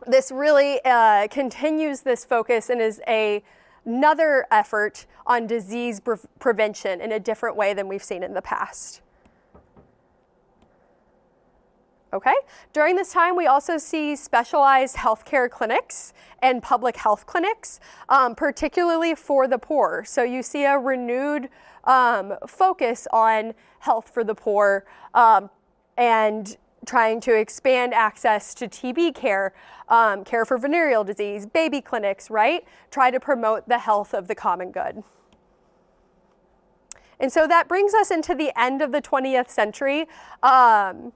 this 0.08 0.32
really 0.32 0.80
uh, 0.86 1.28
continues 1.28 2.02
this 2.02 2.26
focus 2.26 2.70
and 2.70 2.82
is 2.82 3.02
a 3.08 3.44
another 3.86 4.46
effort 4.52 5.06
on 5.28 5.48
disease 5.48 6.00
pre- 6.00 6.18
prevention 6.40 7.02
in 7.02 7.12
a 7.12 7.20
different 7.20 7.56
way 7.56 7.74
than 7.74 7.88
we've 7.88 8.04
seen 8.04 8.24
in 8.24 8.34
the 8.34 8.42
past. 8.42 9.02
Okay. 12.14 12.36
During 12.74 12.96
this 12.96 13.12
time, 13.12 13.36
we 13.36 13.48
also 13.48 13.80
see 13.80 14.16
specialized 14.16 14.98
healthcare 14.98 15.50
clinics 15.50 16.14
and 16.44 16.62
public 16.62 16.96
health 16.96 17.26
clinics, 17.26 17.80
um, 18.08 18.36
particularly 18.36 19.16
for 19.16 19.48
the 19.48 19.58
poor. 19.58 20.04
So 20.06 20.22
you 20.22 20.44
see 20.44 20.64
a 20.66 20.78
renewed 20.78 21.50
um, 21.86 22.36
focus 22.48 23.08
on 23.12 23.56
health 23.80 24.12
for 24.14 24.24
the 24.24 24.36
poor 24.36 24.86
um, 25.16 25.50
and 25.98 26.56
trying 26.86 27.20
to 27.22 27.34
expand 27.34 27.94
access 27.94 28.54
to 28.56 28.68
TB 28.68 29.16
care, 29.16 29.54
um, 29.90 30.24
care 30.24 30.46
for 30.46 30.58
venereal 30.58 31.04
disease, 31.04 31.46
baby 31.46 31.82
clinics, 31.82 32.30
right? 32.30 32.66
Try 32.92 33.12
to 33.12 33.20
promote 33.20 33.68
the 33.68 33.80
health 33.80 34.14
of 34.14 34.28
the 34.28 34.36
common 34.36 34.72
good. 34.72 35.04
And 37.20 37.32
so 37.32 37.48
that 37.48 37.68
brings 37.68 37.94
us 37.94 38.12
into 38.12 38.36
the 38.36 38.52
end 38.60 38.82
of 38.82 38.92
the 38.92 39.02
20th 39.02 39.50
century. 39.50 40.08
Um, 40.42 41.14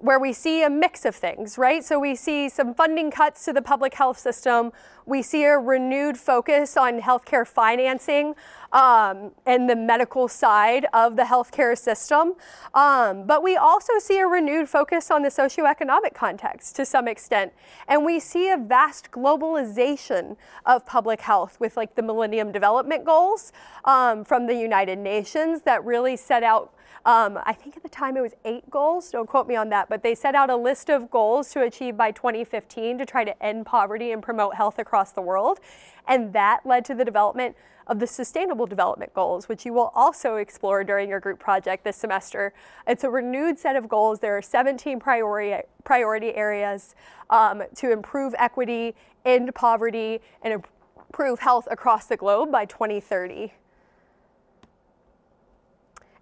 where 0.00 0.18
we 0.18 0.32
see 0.32 0.62
a 0.62 0.70
mix 0.70 1.04
of 1.04 1.14
things, 1.14 1.58
right? 1.58 1.84
So 1.84 1.98
we 1.98 2.14
see 2.14 2.48
some 2.48 2.74
funding 2.74 3.10
cuts 3.10 3.44
to 3.44 3.52
the 3.52 3.60
public 3.60 3.94
health 3.94 4.18
system. 4.18 4.72
We 5.04 5.22
see 5.22 5.44
a 5.44 5.58
renewed 5.58 6.16
focus 6.16 6.76
on 6.76 7.00
healthcare 7.00 7.46
financing 7.46 8.34
um, 8.72 9.32
and 9.44 9.68
the 9.68 9.76
medical 9.76 10.26
side 10.26 10.86
of 10.94 11.16
the 11.16 11.24
healthcare 11.24 11.76
system. 11.76 12.34
Um, 12.72 13.26
but 13.26 13.42
we 13.42 13.56
also 13.56 13.98
see 13.98 14.18
a 14.18 14.26
renewed 14.26 14.68
focus 14.68 15.10
on 15.10 15.22
the 15.22 15.28
socioeconomic 15.28 16.14
context 16.14 16.76
to 16.76 16.86
some 16.86 17.06
extent. 17.06 17.52
And 17.86 18.04
we 18.04 18.20
see 18.20 18.48
a 18.50 18.56
vast 18.56 19.10
globalization 19.10 20.36
of 20.64 20.86
public 20.86 21.20
health 21.20 21.60
with 21.60 21.76
like 21.76 21.94
the 21.94 22.02
Millennium 22.02 22.52
Development 22.52 23.04
Goals 23.04 23.52
um, 23.84 24.24
from 24.24 24.46
the 24.46 24.54
United 24.54 24.98
Nations 24.98 25.62
that 25.62 25.84
really 25.84 26.16
set 26.16 26.42
out 26.42 26.72
um, 27.04 27.38
I 27.44 27.52
think 27.52 27.76
at 27.76 27.82
the 27.82 27.88
time 27.88 28.16
it 28.16 28.20
was 28.20 28.34
eight 28.44 28.68
goals, 28.70 29.10
don't 29.10 29.28
quote 29.28 29.46
me 29.46 29.56
on 29.56 29.70
that, 29.70 29.88
but 29.88 30.02
they 30.02 30.14
set 30.14 30.34
out 30.34 30.50
a 30.50 30.56
list 30.56 30.90
of 30.90 31.10
goals 31.10 31.50
to 31.52 31.62
achieve 31.62 31.96
by 31.96 32.10
2015 32.10 32.98
to 32.98 33.06
try 33.06 33.24
to 33.24 33.42
end 33.42 33.66
poverty 33.66 34.12
and 34.12 34.22
promote 34.22 34.54
health 34.54 34.78
across 34.78 35.12
the 35.12 35.22
world. 35.22 35.60
And 36.06 36.32
that 36.34 36.60
led 36.66 36.84
to 36.86 36.94
the 36.94 37.04
development 37.04 37.56
of 37.86 37.98
the 37.98 38.06
Sustainable 38.06 38.66
Development 38.66 39.12
Goals, 39.14 39.48
which 39.48 39.66
you 39.66 39.72
will 39.72 39.90
also 39.94 40.36
explore 40.36 40.84
during 40.84 41.08
your 41.08 41.18
group 41.18 41.40
project 41.40 41.82
this 41.84 41.96
semester. 41.96 42.52
It's 42.86 43.02
a 43.02 43.10
renewed 43.10 43.58
set 43.58 43.74
of 43.74 43.88
goals. 43.88 44.20
There 44.20 44.36
are 44.36 44.42
17 44.42 45.00
priority, 45.00 45.64
priority 45.84 46.34
areas 46.34 46.94
um, 47.30 47.64
to 47.76 47.90
improve 47.90 48.34
equity, 48.38 48.94
end 49.24 49.54
poverty, 49.54 50.20
and 50.42 50.62
improve 51.08 51.40
health 51.40 51.66
across 51.70 52.06
the 52.06 52.16
globe 52.16 52.52
by 52.52 52.64
2030. 52.64 53.52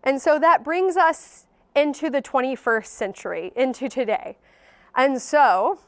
And 0.05 0.21
so 0.21 0.39
that 0.39 0.65
brings 0.65 0.97
us 0.97 1.47
into 1.75 2.11
the 2.11 2.23
21st 2.23 2.87
century, 2.87 3.53
into 3.57 3.89
today. 3.89 4.37
And 4.95 5.21
so, 5.21 5.79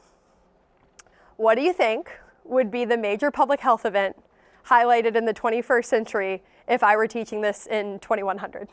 what 1.37 1.55
do 1.55 1.61
you 1.61 1.73
think 1.73 2.11
would 2.43 2.71
be 2.71 2.85
the 2.85 2.97
major 2.97 3.31
public 3.31 3.59
health 3.59 3.85
event 3.85 4.15
highlighted 4.67 5.15
in 5.15 5.25
the 5.25 5.33
21st 5.33 5.85
century 5.85 6.43
if 6.67 6.83
I 6.83 6.95
were 6.95 7.07
teaching 7.07 7.41
this 7.41 7.67
in 7.67 7.99
2100 7.99 8.69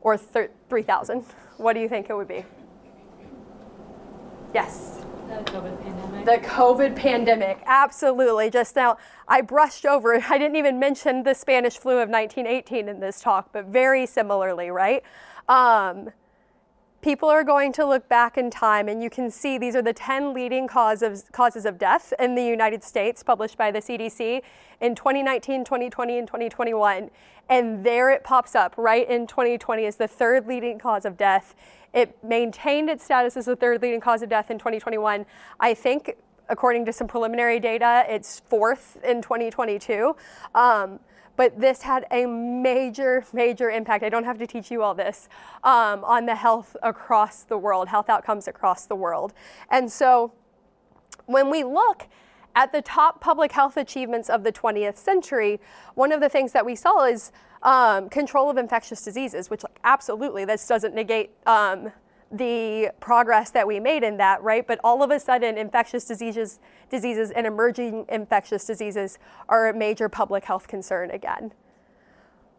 or 0.00 0.16
3000? 0.16 1.24
What 1.56 1.74
do 1.74 1.80
you 1.80 1.88
think 1.88 2.10
it 2.10 2.14
would 2.14 2.28
be? 2.28 2.44
Yes. 4.54 5.04
The 6.24 6.38
COVID 6.38 6.96
pandemic. 6.96 7.62
Absolutely. 7.64 8.50
Just 8.50 8.76
now, 8.76 8.98
I 9.28 9.40
brushed 9.40 9.86
over 9.86 10.14
it. 10.14 10.30
I 10.30 10.38
didn't 10.38 10.56
even 10.56 10.78
mention 10.78 11.22
the 11.22 11.34
Spanish 11.34 11.78
flu 11.78 11.94
of 11.94 12.08
1918 12.08 12.88
in 12.88 13.00
this 13.00 13.20
talk, 13.20 13.50
but 13.52 13.66
very 13.66 14.06
similarly, 14.06 14.70
right? 14.70 15.02
Um, 15.48 16.10
people 17.02 17.28
are 17.28 17.44
going 17.44 17.72
to 17.72 17.86
look 17.86 18.08
back 18.08 18.36
in 18.36 18.50
time 18.50 18.88
and 18.88 19.02
you 19.02 19.10
can 19.10 19.30
see 19.30 19.58
these 19.58 19.74
are 19.74 19.82
the 19.82 19.92
10 19.92 20.34
leading 20.34 20.66
cause 20.66 21.02
of, 21.02 21.30
causes 21.32 21.64
of 21.64 21.78
death 21.78 22.12
in 22.18 22.34
the 22.34 22.44
United 22.44 22.84
States 22.84 23.22
published 23.22 23.56
by 23.56 23.70
the 23.70 23.78
CDC 23.78 24.42
in 24.80 24.94
2019, 24.94 25.64
2020, 25.64 26.18
and 26.18 26.26
2021. 26.26 27.10
And 27.48 27.84
there 27.84 28.10
it 28.10 28.22
pops 28.22 28.54
up 28.54 28.74
right 28.76 29.08
in 29.08 29.26
2020 29.26 29.86
as 29.86 29.96
the 29.96 30.06
third 30.06 30.46
leading 30.46 30.78
cause 30.78 31.04
of 31.04 31.16
death 31.16 31.54
it 31.92 32.16
maintained 32.22 32.88
its 32.88 33.04
status 33.04 33.36
as 33.36 33.46
the 33.46 33.56
third 33.56 33.82
leading 33.82 34.00
cause 34.00 34.22
of 34.22 34.28
death 34.28 34.50
in 34.50 34.58
2021. 34.58 35.26
I 35.58 35.74
think, 35.74 36.16
according 36.48 36.84
to 36.86 36.92
some 36.92 37.08
preliminary 37.08 37.58
data, 37.58 38.04
it's 38.08 38.40
fourth 38.40 38.96
in 39.04 39.22
2022. 39.22 40.14
Um, 40.54 41.00
but 41.36 41.58
this 41.60 41.82
had 41.82 42.06
a 42.10 42.26
major, 42.26 43.24
major 43.32 43.70
impact. 43.70 44.04
I 44.04 44.08
don't 44.08 44.24
have 44.24 44.38
to 44.38 44.46
teach 44.46 44.70
you 44.70 44.82
all 44.82 44.94
this 44.94 45.28
um, 45.64 46.04
on 46.04 46.26
the 46.26 46.34
health 46.34 46.76
across 46.82 47.44
the 47.44 47.56
world, 47.58 47.88
health 47.88 48.08
outcomes 48.08 48.48
across 48.48 48.86
the 48.86 48.96
world. 48.96 49.32
And 49.70 49.90
so 49.90 50.32
when 51.26 51.50
we 51.50 51.64
look 51.64 52.06
at 52.56 52.72
the 52.72 52.82
top 52.82 53.20
public 53.20 53.52
health 53.52 53.76
achievements 53.76 54.28
of 54.28 54.42
the 54.42 54.52
20th 54.52 54.96
century, 54.96 55.60
one 55.94 56.12
of 56.12 56.20
the 56.20 56.28
things 56.28 56.52
that 56.52 56.66
we 56.66 56.74
saw 56.74 57.04
is 57.04 57.32
um, 57.62 58.08
control 58.08 58.50
of 58.50 58.56
infectious 58.56 59.02
diseases, 59.02 59.50
which 59.50 59.62
absolutely 59.84 60.44
this 60.44 60.66
doesn't 60.66 60.94
negate 60.94 61.30
um, 61.46 61.92
the 62.30 62.92
progress 63.00 63.50
that 63.50 63.66
we 63.66 63.80
made 63.80 64.04
in 64.04 64.16
that, 64.18 64.42
right? 64.42 64.66
But 64.66 64.78
all 64.84 65.02
of 65.02 65.10
a 65.10 65.18
sudden, 65.18 65.58
infectious 65.58 66.04
diseases, 66.04 66.60
diseases 66.88 67.30
and 67.32 67.46
emerging 67.46 68.06
infectious 68.08 68.64
diseases 68.64 69.18
are 69.48 69.68
a 69.68 69.74
major 69.74 70.08
public 70.08 70.44
health 70.44 70.68
concern 70.68 71.10
again. 71.10 71.52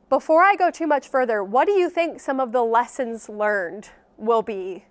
Before 0.10 0.44
I 0.44 0.56
go 0.56 0.70
too 0.70 0.88
much 0.88 1.08
further, 1.08 1.42
what 1.42 1.68
do 1.68 1.72
you 1.72 1.90
think 1.90 2.20
some 2.20 2.42
of 2.42 2.52
the 2.52 2.64
lessons 2.64 3.30
learned 3.30 3.90
will 4.18 4.42
be 4.42 4.86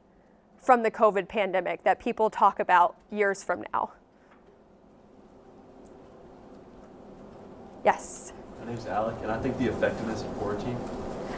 from 0.56 0.82
the 0.82 0.90
COVID 0.90 1.28
pandemic 1.28 1.84
that 1.84 2.00
people 2.00 2.30
talk 2.30 2.58
about 2.58 2.96
years 3.10 3.44
from 3.44 3.64
now? 3.72 3.92
Yes. 7.84 8.32
My 8.58 8.66
name's 8.66 8.86
Alec, 8.86 9.16
and 9.22 9.30
I 9.30 9.38
think 9.40 9.58
the 9.58 9.66
effectiveness 9.66 10.22
of 10.22 10.28
quarantine. 10.38 10.78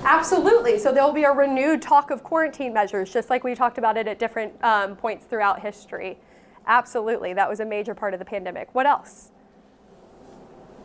Absolutely. 0.05 0.79
So 0.79 0.93
there 0.93 1.05
will 1.05 1.13
be 1.13 1.25
a 1.25 1.33
renewed 1.33 1.81
talk 1.81 2.11
of 2.11 2.25
quarantine 2.25 2.73
measures, 2.73 3.13
just 3.13 3.31
like 3.31 3.45
we 3.45 3.55
talked 3.55 3.79
about 3.79 3.97
it 3.97 4.09
at 4.09 4.19
different 4.19 4.53
um, 4.65 4.97
points 4.97 5.27
throughout 5.27 5.61
history. 5.61 6.19
Absolutely. 6.67 7.35
That 7.35 7.49
was 7.49 7.61
a 7.61 7.65
major 7.65 7.95
part 7.95 8.13
of 8.13 8.19
the 8.19 8.25
pandemic. 8.25 8.69
What 8.75 8.87
else? 8.87 9.31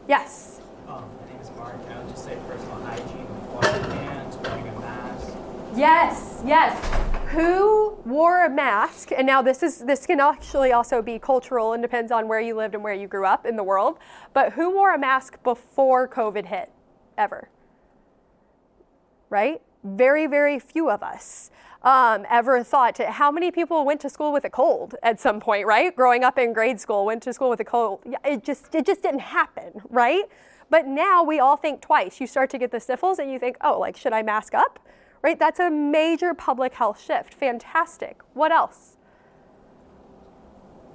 Yes. 0.08 0.62
Um, 0.88 1.10
my 1.20 1.34
name 1.34 1.42
is 1.42 1.52
Mark. 1.52 1.76
I 1.90 1.98
would 2.00 2.10
just 2.10 2.26
say 2.26 2.38
personal 2.48 2.76
hygiene, 2.86 3.28
washing 3.54 3.92
hands, 3.92 4.38
wearing 4.38 4.68
a 4.68 4.80
mask. 4.80 5.28
Yes, 5.76 6.42
yes. 6.46 7.04
Who 7.32 7.98
wore 8.06 8.46
a 8.46 8.50
mask? 8.50 9.12
And 9.12 9.28
now 9.28 9.42
this 9.42 9.62
is 9.62 9.80
this 9.80 10.06
can 10.06 10.20
actually 10.20 10.72
also 10.72 11.02
be 11.02 11.20
cultural 11.20 11.74
and 11.74 11.82
depends 11.82 12.12
on 12.12 12.28
where 12.28 12.40
you 12.40 12.56
lived 12.56 12.74
and 12.74 12.84
where 12.84 12.94
you 12.94 13.08
grew 13.08 13.26
up 13.26 13.46
in 13.46 13.58
the 13.58 13.64
world. 13.64 14.00
But 14.34 14.54
who 14.54 14.74
wore 14.74 14.94
a 14.94 14.98
mask 14.98 15.44
before 15.44 16.08
COVID 16.08 16.46
hit 16.46 16.72
ever? 17.18 17.50
Right? 19.30 19.62
Very, 19.84 20.28
very 20.28 20.60
few 20.60 20.90
of 20.90 21.04
us 21.04 21.52
um, 21.84 22.26
ever 22.30 22.64
thought 22.64 22.96
to 22.96 23.12
how 23.12 23.32
many 23.32 23.52
people 23.52 23.86
went 23.86 24.02
to 24.02 24.10
school 24.10 24.34
with 24.34 24.44
a 24.46 24.50
cold 24.50 24.96
at 25.04 25.20
some 25.20 25.40
point, 25.40 25.66
right? 25.66 25.96
Growing 25.96 26.24
up 26.24 26.38
in 26.38 26.54
grade 26.54 26.80
school, 26.80 27.06
went 27.06 27.24
to 27.24 27.34
school 27.34 27.50
with 27.50 27.60
a 27.60 27.66
cold. 27.66 28.02
It 28.26 28.44
just 28.44 28.74
it 28.74 28.86
just 28.86 29.02
didn't 29.02 29.22
happen, 29.22 29.82
right? 29.90 30.24
But 30.70 30.86
now 30.86 31.24
we 31.24 31.40
all 31.40 31.56
think 31.56 31.82
twice. 31.82 32.20
You 32.20 32.28
start 32.28 32.50
to 32.50 32.58
get 32.58 32.72
the 32.72 32.80
sniffles 32.80 33.20
and 33.20 33.32
you 33.32 33.40
think, 33.40 33.58
oh, 33.62 33.80
like 33.80 33.96
should 33.96 34.14
I 34.14 34.22
mask 34.22 34.54
up? 34.54 34.80
Right? 35.22 35.40
That's 35.40 35.60
a 35.60 35.70
major 35.70 36.34
public 36.34 36.74
health 36.74 37.02
shift. 37.02 37.34
Fantastic. 37.34 38.22
What 38.34 38.52
else? 38.52 38.98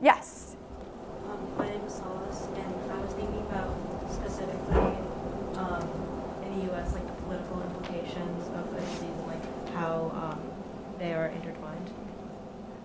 Yes. 0.02 0.56
Um, 1.24 1.56
my 1.56 1.68
name 1.68 1.80
is 1.86 1.94
Solace, 1.94 2.48
and 2.54 2.92
I 2.92 2.98
was 2.98 3.12
thinking 3.14 3.46
about 3.50 3.72
specifically 4.10 4.76
um, 5.56 5.88
in 6.44 6.58
the 6.58 6.64
U.S. 6.72 6.92
like 6.92 7.06
the 7.06 7.22
political 7.22 7.62
implications 7.62 8.48
of 8.48 8.72
a 8.74 8.80
disease, 8.80 9.22
like 9.26 9.71
how 9.82 10.32
um, 10.32 10.40
they 10.98 11.12
are 11.12 11.28
intertwined. 11.28 11.90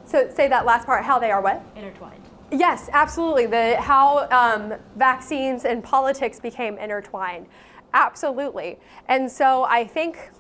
So 0.06 0.30
say 0.34 0.48
that 0.48 0.66
last 0.66 0.86
part. 0.86 1.04
How 1.04 1.20
they 1.20 1.32
are 1.32 1.42
what? 1.42 1.64
Intertwined. 1.76 2.24
Yes, 2.52 2.90
absolutely. 2.92 3.46
The 3.46 3.76
how 3.80 4.28
um, 4.32 4.74
vaccines 4.96 5.66
and 5.66 5.84
politics 5.84 6.40
became 6.40 6.78
intertwined. 6.78 7.46
Absolutely. 7.94 8.80
And 9.08 9.32
so 9.32 9.64
I 9.66 9.86
think 9.86 10.32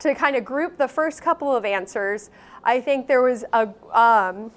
to 0.00 0.14
kind 0.14 0.34
of 0.34 0.44
group 0.44 0.78
the 0.78 0.88
first 0.88 1.22
couple 1.22 1.54
of 1.54 1.64
answers, 1.64 2.30
I 2.64 2.80
think 2.80 3.06
there 3.06 3.22
was 3.22 3.44
a 3.52 3.68
um, 3.96 4.50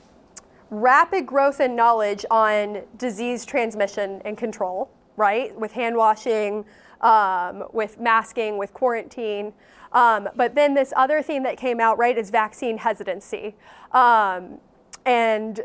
rapid 0.71 1.27
growth 1.27 1.59
in 1.59 1.75
knowledge 1.75 2.25
on 2.31 2.81
disease 2.97 3.45
transmission 3.45 4.21
and 4.25 4.37
control, 4.37 4.89
right? 5.17 5.55
With 5.59 5.73
hand 5.73 5.95
washing, 5.97 6.65
um, 7.01 7.63
with 7.73 7.99
masking, 7.99 8.57
with 8.57 8.73
quarantine. 8.73 9.53
Um, 9.91 10.29
but 10.35 10.55
then 10.55 10.73
this 10.73 10.93
other 10.95 11.21
theme 11.21 11.43
that 11.43 11.57
came 11.57 11.79
out, 11.79 11.97
right, 11.97 12.17
is 12.17 12.29
vaccine 12.29 12.77
hesitancy. 12.77 13.55
Um, 13.91 14.59
and 15.05 15.61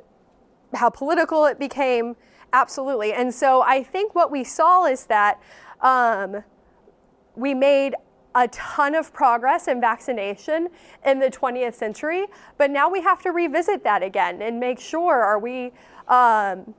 how 0.74 0.90
political 0.90 1.46
it 1.46 1.58
became, 1.58 2.16
absolutely. 2.52 3.12
And 3.12 3.34
so 3.34 3.62
I 3.62 3.82
think 3.82 4.14
what 4.14 4.30
we 4.30 4.44
saw 4.44 4.86
is 4.86 5.06
that 5.06 5.40
um, 5.80 6.44
we 7.34 7.54
made 7.54 7.94
a 8.34 8.46
ton 8.48 8.94
of 8.94 9.12
progress 9.12 9.66
in 9.66 9.80
vaccination 9.80 10.68
in 11.04 11.18
the 11.18 11.30
20th 11.30 11.74
century, 11.74 12.26
but 12.58 12.70
now 12.70 12.88
we 12.88 13.00
have 13.00 13.20
to 13.22 13.30
revisit 13.30 13.82
that 13.82 14.02
again 14.02 14.40
and 14.40 14.60
make 14.60 14.78
sure 14.78 15.22
are 15.22 15.38
we 15.38 15.72
um, 16.06 16.74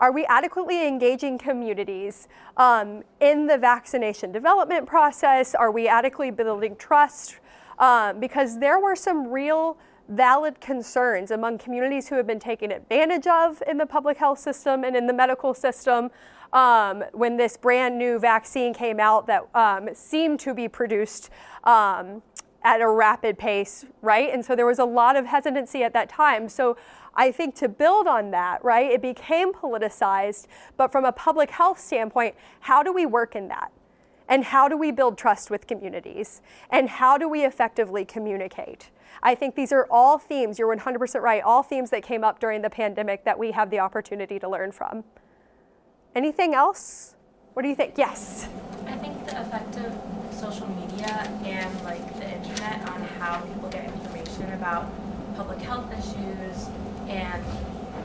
are 0.00 0.12
we 0.12 0.24
adequately 0.26 0.86
engaging 0.86 1.38
communities 1.38 2.28
um, 2.56 3.02
in 3.20 3.46
the 3.46 3.58
vaccination 3.58 4.32
development 4.32 4.86
process? 4.86 5.54
Are 5.54 5.70
we 5.70 5.88
adequately 5.88 6.30
building 6.30 6.76
trust? 6.76 7.38
Um, 7.78 8.20
because 8.20 8.58
there 8.58 8.78
were 8.78 8.96
some 8.96 9.28
real 9.28 9.76
valid 10.08 10.60
concerns 10.60 11.30
among 11.30 11.58
communities 11.58 12.08
who 12.08 12.14
have 12.14 12.26
been 12.26 12.40
taken 12.40 12.72
advantage 12.72 13.26
of 13.26 13.62
in 13.66 13.76
the 13.76 13.86
public 13.86 14.16
health 14.16 14.38
system 14.38 14.84
and 14.84 14.96
in 14.96 15.06
the 15.06 15.12
medical 15.12 15.52
system 15.52 16.10
um, 16.52 17.04
when 17.12 17.36
this 17.36 17.56
brand 17.56 17.98
new 17.98 18.18
vaccine 18.18 18.72
came 18.72 18.98
out 18.98 19.26
that 19.26 19.46
um, 19.54 19.88
seemed 19.92 20.40
to 20.40 20.54
be 20.54 20.66
produced 20.66 21.28
um, 21.64 22.22
at 22.64 22.80
a 22.80 22.88
rapid 22.88 23.38
pace, 23.38 23.84
right? 24.02 24.32
And 24.32 24.44
so 24.44 24.56
there 24.56 24.66
was 24.66 24.78
a 24.78 24.84
lot 24.84 25.14
of 25.16 25.26
hesitancy 25.26 25.82
at 25.84 25.92
that 25.92 26.08
time. 26.08 26.48
So 26.48 26.76
I 27.18 27.32
think 27.32 27.56
to 27.56 27.68
build 27.68 28.06
on 28.06 28.30
that, 28.30 28.64
right, 28.64 28.88
it 28.92 29.02
became 29.02 29.52
politicized, 29.52 30.46
but 30.76 30.92
from 30.92 31.04
a 31.04 31.10
public 31.10 31.50
health 31.50 31.80
standpoint, 31.80 32.36
how 32.60 32.84
do 32.84 32.92
we 32.92 33.06
work 33.06 33.34
in 33.34 33.48
that? 33.48 33.72
And 34.28 34.44
how 34.44 34.68
do 34.68 34.76
we 34.76 34.92
build 34.92 35.18
trust 35.18 35.50
with 35.50 35.66
communities? 35.66 36.42
And 36.70 36.88
how 36.88 37.18
do 37.18 37.28
we 37.28 37.44
effectively 37.44 38.04
communicate? 38.04 38.90
I 39.20 39.34
think 39.34 39.56
these 39.56 39.72
are 39.72 39.88
all 39.90 40.16
themes, 40.16 40.60
you're 40.60 40.74
100% 40.74 41.20
right, 41.20 41.42
all 41.42 41.64
themes 41.64 41.90
that 41.90 42.04
came 42.04 42.22
up 42.22 42.38
during 42.38 42.62
the 42.62 42.70
pandemic 42.70 43.24
that 43.24 43.36
we 43.36 43.50
have 43.50 43.70
the 43.70 43.80
opportunity 43.80 44.38
to 44.38 44.48
learn 44.48 44.70
from. 44.70 45.02
Anything 46.14 46.54
else? 46.54 47.16
What 47.54 47.62
do 47.62 47.68
you 47.68 47.74
think? 47.74 47.94
Yes. 47.98 48.48
I 48.86 48.92
think 48.92 49.26
the 49.26 49.40
effect 49.40 49.76
of 49.78 49.92
social 50.30 50.68
media 50.68 51.28
and 51.44 51.82
like 51.82 52.16
the 52.16 52.30
internet 52.30 52.88
on 52.88 53.00
how 53.18 53.40
people 53.40 53.68
get 53.70 53.86
information 53.86 54.52
about 54.52 54.86
public 55.34 55.58
health 55.60 55.92
issues 55.92 56.68
and 57.08 57.44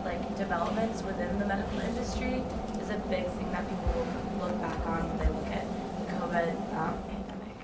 like 0.06 0.38
developments 0.38 1.04
within 1.04 1.38
the 1.40 1.46
medical 1.46 1.80
industry 1.80 2.44
is 2.82 2.90
a 2.90 2.98
big 3.10 3.26
thing 3.28 3.52
that 3.52 3.68
people 3.68 4.08
look 4.40 4.60
back 4.62 4.86
on 4.88 5.08
when 5.10 5.18
they 5.20 5.28
look 5.28 5.48
at 5.48 5.66
the 6.00 6.14
COVID 6.14 6.78
um, 6.78 6.98
pandemic. 7.04 7.56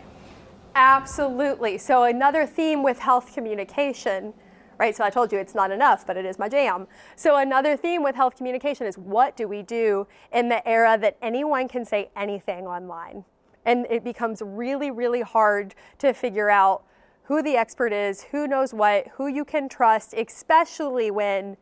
Absolutely. 0.76 1.78
So 1.78 2.04
another 2.04 2.46
theme 2.46 2.84
with 2.84 3.00
health 3.00 3.34
communication, 3.34 4.34
right? 4.78 4.96
So 4.96 5.04
I 5.04 5.10
told 5.10 5.32
you 5.32 5.40
it's 5.40 5.56
not 5.56 5.72
enough, 5.72 6.06
but 6.08 6.16
it 6.16 6.26
is 6.26 6.40
my 6.40 6.48
jam. 6.48 6.88
So 7.16 7.38
another 7.38 7.76
theme 7.76 8.04
with 8.04 8.16
health 8.16 8.38
communication 8.38 8.88
is 8.88 8.98
what 8.98 9.36
do 9.36 9.48
we 9.48 9.62
do 9.62 10.08
in 10.32 10.50
the 10.50 10.66
era 10.68 10.98
that 11.02 11.18
anyone 11.22 11.68
can 11.68 11.84
say 11.84 12.10
anything 12.16 12.66
online? 12.68 13.26
And 13.66 13.86
it 13.90 14.04
becomes 14.04 14.42
really, 14.44 14.90
really 14.90 15.22
hard 15.22 15.76
to 16.00 16.14
figure 16.14 16.50
out 16.50 16.84
who 17.30 17.44
the 17.44 17.56
expert 17.56 17.94
is, 17.94 18.24
who 18.24 18.48
knows 18.48 18.74
what, 18.74 19.08
who 19.14 19.28
you 19.28 19.46
can 19.46 19.70
trust, 19.70 20.16
especially 20.16 21.12
when 21.12 21.56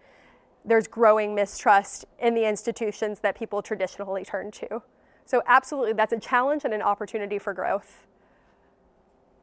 there's 0.64 0.88
growing 0.88 1.36
mistrust 1.36 2.06
in 2.20 2.34
the 2.34 2.48
institutions 2.48 3.20
that 3.20 3.38
people 3.38 3.62
traditionally 3.62 4.24
turn 4.24 4.50
to. 4.50 4.82
So, 5.26 5.44
absolutely, 5.46 5.92
that's 5.92 6.14
a 6.14 6.20
challenge 6.22 6.64
and 6.64 6.74
an 6.74 6.82
opportunity 6.82 7.38
for 7.38 7.54
growth. 7.54 8.08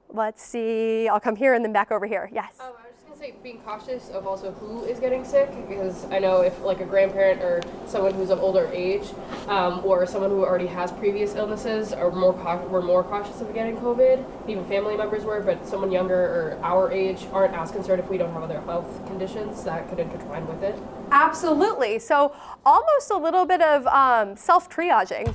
Let's 0.09 0.43
see, 0.43 1.09
I'll 1.09 1.21
come 1.21 1.37
here 1.37 1.53
and 1.53 1.63
then 1.63 1.75
back 1.75 1.93
over 1.93 2.07
here. 2.07 2.31
Yes. 2.33 2.55
Oh, 2.59 2.73
Just 2.73 2.84
gonna 3.15 3.33
say 3.33 3.39
being 3.43 3.61
cautious 3.61 4.09
of 4.11 4.27
also 4.27 4.53
who 4.53 4.85
is 4.85 4.99
getting 4.99 5.25
sick 5.25 5.51
because 5.69 6.05
I 6.11 6.19
know 6.19 6.41
if 6.41 6.61
like 6.63 6.81
a 6.81 6.85
grandparent 6.85 7.43
or 7.43 7.61
someone 7.87 8.15
who's 8.15 8.31
of 8.31 8.41
older 8.41 8.69
age 8.73 9.05
um, 9.49 9.83
or 9.85 10.07
someone 10.07 10.31
who 10.31 10.45
already 10.45 10.67
has 10.67 10.91
previous 10.93 11.35
illnesses 11.35 11.93
are 11.93 12.11
more 12.11 12.33
were 12.69 12.83
more 12.83 13.05
cautious 13.05 13.41
of 13.41 13.53
getting 13.55 13.77
COVID. 13.77 14.25
Even 14.49 14.65
family 14.67 14.97
members 14.97 15.25
were, 15.25 15.41
but 15.41 15.67
someone 15.67 15.93
younger 15.93 16.15
or 16.15 16.59
our 16.63 16.91
age 16.91 17.27
aren't 17.33 17.55
as 17.55 17.71
concerned 17.71 18.01
if 18.01 18.09
we 18.09 18.19
don't 18.19 18.33
have 18.33 18.43
other 18.43 18.61
health 18.63 19.07
conditions 19.07 19.63
that 19.65 19.89
could 19.89 19.99
intertwine 19.99 20.47
with 20.47 20.63
it. 20.63 20.77
Absolutely. 21.11 21.99
So, 21.99 22.35
almost 22.65 23.11
a 23.11 23.17
little 23.17 23.47
bit 23.47 23.61
of 23.61 23.87
um, 23.89 24.37
self 24.37 24.69
triaging, 24.69 25.35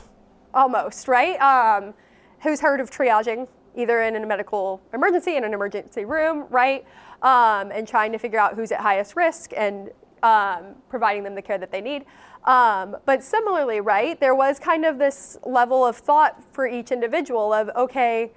almost, 0.54 1.08
right? 1.08 1.40
Um, 1.40 1.94
who's 2.42 2.62
heard 2.62 2.80
of 2.80 2.90
triaging? 2.90 3.48
Either 3.76 4.02
in 4.02 4.16
a 4.16 4.26
medical 4.26 4.82
emergency, 4.94 5.38
in 5.38 5.44
an 5.44 5.54
emergency 5.54 6.04
room, 6.04 6.48
right? 6.50 6.86
Um, 7.22 7.72
and 7.72 7.86
trying 7.86 8.14
to 8.14 8.18
figure 8.18 8.40
out 8.40 8.56
who's 8.56 8.72
at 8.72 8.80
highest 8.80 9.18
risk 9.18 9.52
and 9.58 9.90
um, 10.24 10.76
providing 10.90 11.24
them 11.24 11.36
the 11.36 11.42
care 11.42 11.58
that 11.58 11.72
they 11.72 11.82
need. 11.82 12.06
Um, 12.46 12.96
but 13.06 13.24
similarly, 13.24 13.82
right, 13.82 14.20
there 14.20 14.36
was 14.36 14.60
kind 14.60 14.86
of 14.86 14.98
this 14.98 15.38
level 15.46 15.86
of 15.86 15.98
thought 15.98 16.42
for 16.54 16.66
each 16.68 16.92
individual 16.92 17.52
of, 17.52 17.70
okay, 17.76 18.32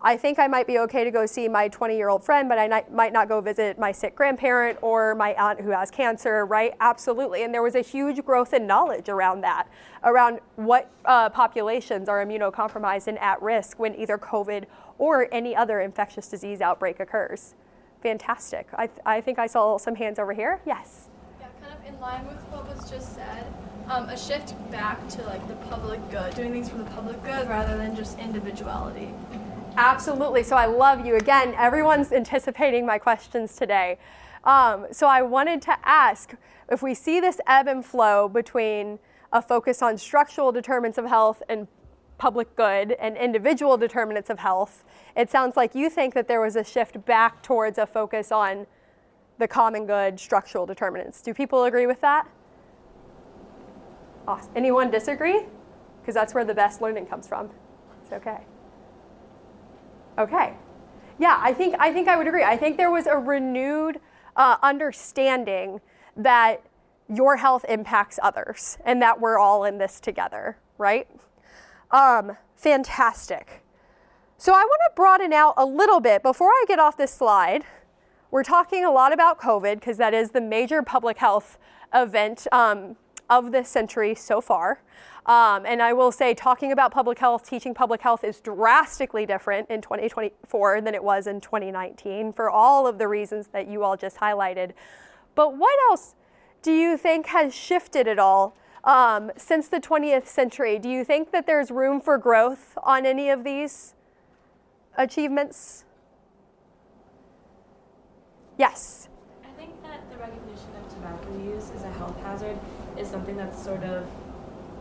I 0.00 0.16
think 0.16 0.38
I 0.38 0.46
might 0.46 0.68
be 0.68 0.78
okay 0.80 1.02
to 1.02 1.10
go 1.10 1.26
see 1.26 1.48
my 1.48 1.66
20 1.66 1.96
year 1.96 2.08
old 2.08 2.22
friend, 2.22 2.48
but 2.48 2.56
I 2.56 2.68
not, 2.68 2.92
might 2.92 3.12
not 3.12 3.28
go 3.28 3.40
visit 3.40 3.78
my 3.80 3.90
sick 3.90 4.14
grandparent 4.14 4.78
or 4.80 5.16
my 5.16 5.34
aunt 5.34 5.60
who 5.60 5.70
has 5.70 5.90
cancer, 5.90 6.46
right? 6.46 6.74
Absolutely. 6.80 7.42
And 7.42 7.52
there 7.52 7.64
was 7.64 7.74
a 7.74 7.80
huge 7.80 8.24
growth 8.24 8.54
in 8.54 8.64
knowledge 8.66 9.08
around 9.08 9.40
that, 9.40 9.66
around 10.04 10.38
what 10.54 10.90
uh, 11.04 11.30
populations 11.30 12.08
are 12.08 12.24
immunocompromised 12.24 13.08
and 13.08 13.18
at 13.18 13.42
risk 13.42 13.80
when 13.80 13.94
either 13.96 14.18
COVID 14.18 14.66
or 14.98 15.26
any 15.32 15.56
other 15.56 15.80
infectious 15.80 16.28
disease 16.28 16.60
outbreak 16.60 17.00
occurs. 17.00 17.54
Fantastic. 18.02 18.68
I, 18.74 18.86
th- 18.86 19.00
I 19.04 19.20
think 19.20 19.38
I 19.38 19.46
saw 19.46 19.78
some 19.78 19.94
hands 19.94 20.18
over 20.18 20.32
here. 20.32 20.60
Yes. 20.64 21.08
Yeah, 21.40 21.48
kind 21.60 21.78
of 21.78 21.84
in 21.86 22.00
line 22.00 22.26
with 22.26 22.36
what 22.50 22.68
was 22.68 22.88
just 22.90 23.14
said. 23.14 23.44
Um, 23.88 24.08
a 24.08 24.16
shift 24.16 24.54
back 24.70 25.08
to 25.08 25.22
like 25.22 25.46
the 25.48 25.56
public 25.66 25.98
good, 26.10 26.34
doing 26.34 26.52
things 26.52 26.68
for 26.68 26.76
the 26.76 26.84
public 26.84 27.22
good 27.24 27.48
rather 27.48 27.76
than 27.76 27.96
just 27.96 28.18
individuality. 28.18 29.12
Absolutely. 29.76 30.42
So 30.42 30.56
I 30.56 30.66
love 30.66 31.06
you. 31.06 31.16
Again, 31.16 31.54
everyone's 31.56 32.12
anticipating 32.12 32.84
my 32.84 32.98
questions 32.98 33.56
today. 33.56 33.98
Um, 34.44 34.86
so 34.92 35.06
I 35.06 35.22
wanted 35.22 35.62
to 35.62 35.76
ask 35.84 36.34
if 36.70 36.82
we 36.82 36.94
see 36.94 37.20
this 37.20 37.40
ebb 37.46 37.66
and 37.66 37.84
flow 37.84 38.28
between 38.28 38.98
a 39.32 39.42
focus 39.42 39.82
on 39.82 39.98
structural 39.98 40.52
determinants 40.52 40.98
of 40.98 41.06
health 41.06 41.42
and 41.48 41.68
public 42.18 42.54
good 42.56 42.92
and 42.92 43.16
individual 43.16 43.76
determinants 43.76 44.28
of 44.28 44.40
health, 44.40 44.84
it 45.16 45.30
sounds 45.30 45.56
like 45.56 45.74
you 45.74 45.88
think 45.88 46.14
that 46.14 46.28
there 46.28 46.40
was 46.40 46.56
a 46.56 46.64
shift 46.64 47.04
back 47.06 47.42
towards 47.42 47.78
a 47.78 47.86
focus 47.86 48.30
on 48.30 48.66
the 49.38 49.48
common 49.48 49.86
good 49.86 50.18
structural 50.18 50.66
determinants. 50.66 51.22
Do 51.22 51.32
people 51.32 51.64
agree 51.64 51.86
with 51.86 52.00
that? 52.00 52.28
Awesome. 54.26 54.50
Anyone 54.56 54.90
disagree? 54.90 55.42
Because 56.00 56.14
that's 56.14 56.34
where 56.34 56.44
the 56.44 56.54
best 56.54 56.82
learning 56.82 57.06
comes 57.06 57.26
from. 57.26 57.50
It's 58.02 58.12
okay. 58.12 58.38
Okay. 60.18 60.54
Yeah, 61.18 61.38
I 61.40 61.54
think 61.54 61.76
I 61.78 61.92
think 61.92 62.08
I 62.08 62.16
would 62.16 62.26
agree. 62.26 62.44
I 62.44 62.56
think 62.56 62.76
there 62.76 62.90
was 62.90 63.06
a 63.06 63.16
renewed 63.16 64.00
uh, 64.36 64.56
understanding 64.62 65.80
that 66.16 66.62
your 67.08 67.36
health 67.36 67.64
impacts 67.68 68.18
others 68.22 68.78
and 68.84 69.00
that 69.02 69.20
we're 69.20 69.38
all 69.38 69.64
in 69.64 69.78
this 69.78 69.98
together, 70.00 70.58
right? 70.76 71.08
Um, 71.90 72.36
fantastic. 72.56 73.62
So 74.36 74.52
I 74.52 74.62
want 74.62 74.80
to 74.86 74.92
broaden 74.94 75.32
out 75.32 75.54
a 75.56 75.64
little 75.64 76.00
bit 76.00 76.22
before 76.22 76.48
I 76.48 76.64
get 76.68 76.78
off 76.78 76.96
this 76.96 77.12
slide. 77.12 77.64
We're 78.30 78.44
talking 78.44 78.84
a 78.84 78.90
lot 78.90 79.12
about 79.12 79.40
COVID 79.40 79.76
because 79.76 79.96
that 79.96 80.12
is 80.12 80.30
the 80.30 80.40
major 80.40 80.82
public 80.82 81.18
health 81.18 81.58
event 81.94 82.46
um, 82.52 82.96
of 83.30 83.52
this 83.52 83.68
century 83.68 84.14
so 84.14 84.40
far. 84.40 84.82
Um, 85.24 85.66
and 85.66 85.82
I 85.82 85.92
will 85.92 86.12
say, 86.12 86.34
talking 86.34 86.72
about 86.72 86.92
public 86.92 87.18
health, 87.18 87.48
teaching 87.48 87.74
public 87.74 88.00
health 88.00 88.22
is 88.24 88.40
drastically 88.40 89.26
different 89.26 89.68
in 89.68 89.82
2024 89.82 90.80
than 90.80 90.94
it 90.94 91.02
was 91.02 91.26
in 91.26 91.40
2019 91.40 92.32
for 92.32 92.48
all 92.48 92.86
of 92.86 92.98
the 92.98 93.08
reasons 93.08 93.48
that 93.48 93.68
you 93.68 93.82
all 93.82 93.96
just 93.96 94.18
highlighted. 94.18 94.72
But 95.34 95.56
what 95.56 95.78
else 95.90 96.14
do 96.62 96.72
you 96.72 96.96
think 96.96 97.26
has 97.26 97.54
shifted 97.54 98.08
at 98.08 98.18
all 98.18 98.56
um, 98.84 99.30
since 99.36 99.68
the 99.68 99.80
20th 99.80 100.26
century? 100.26 100.78
Do 100.78 100.88
you 100.88 101.04
think 101.04 101.30
that 101.32 101.46
there's 101.46 101.70
room 101.70 102.00
for 102.00 102.18
growth 102.18 102.76
on 102.82 103.06
any 103.06 103.30
of 103.30 103.44
these 103.44 103.94
achievements? 104.96 105.84
Yes. 108.56 109.08
I 109.44 109.60
think 109.60 109.80
that 109.82 110.10
the 110.10 110.18
recognition 110.18 110.68
of 110.76 110.92
tobacco 110.92 111.36
use 111.44 111.70
as 111.76 111.84
a 111.84 111.90
health 111.92 112.20
hazard 112.22 112.58
is 112.96 113.08
something 113.08 113.36
that's 113.36 113.62
sort 113.62 113.84
of 113.84 114.06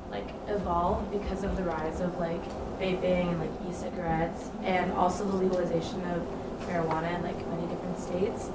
like 0.09 0.29
evolved 0.47 1.11
because 1.11 1.43
of 1.43 1.55
the 1.57 1.63
rise 1.63 1.99
of 1.99 2.17
like 2.17 2.43
vaping 2.79 3.29
and 3.29 3.39
like 3.39 3.51
e-cigarettes 3.69 4.49
and 4.63 4.91
also 4.93 5.25
the 5.25 5.35
legalization 5.35 6.01
of 6.11 6.25
marijuana 6.61 7.13
in 7.15 7.23
like 7.23 7.47
many 7.49 7.67
different 7.67 7.99
states. 7.99 8.49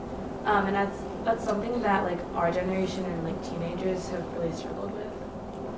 Um, 0.45 0.67
and 0.67 0.75
that's 0.75 0.99
that's 1.25 1.45
something 1.45 1.83
that 1.83 2.05
like 2.05 2.19
our 2.35 2.51
generation 2.51 3.05
and 3.05 3.25
like 3.25 3.43
teenagers 3.45 4.09
have 4.09 4.27
really 4.35 4.53
struggled. 4.53 4.92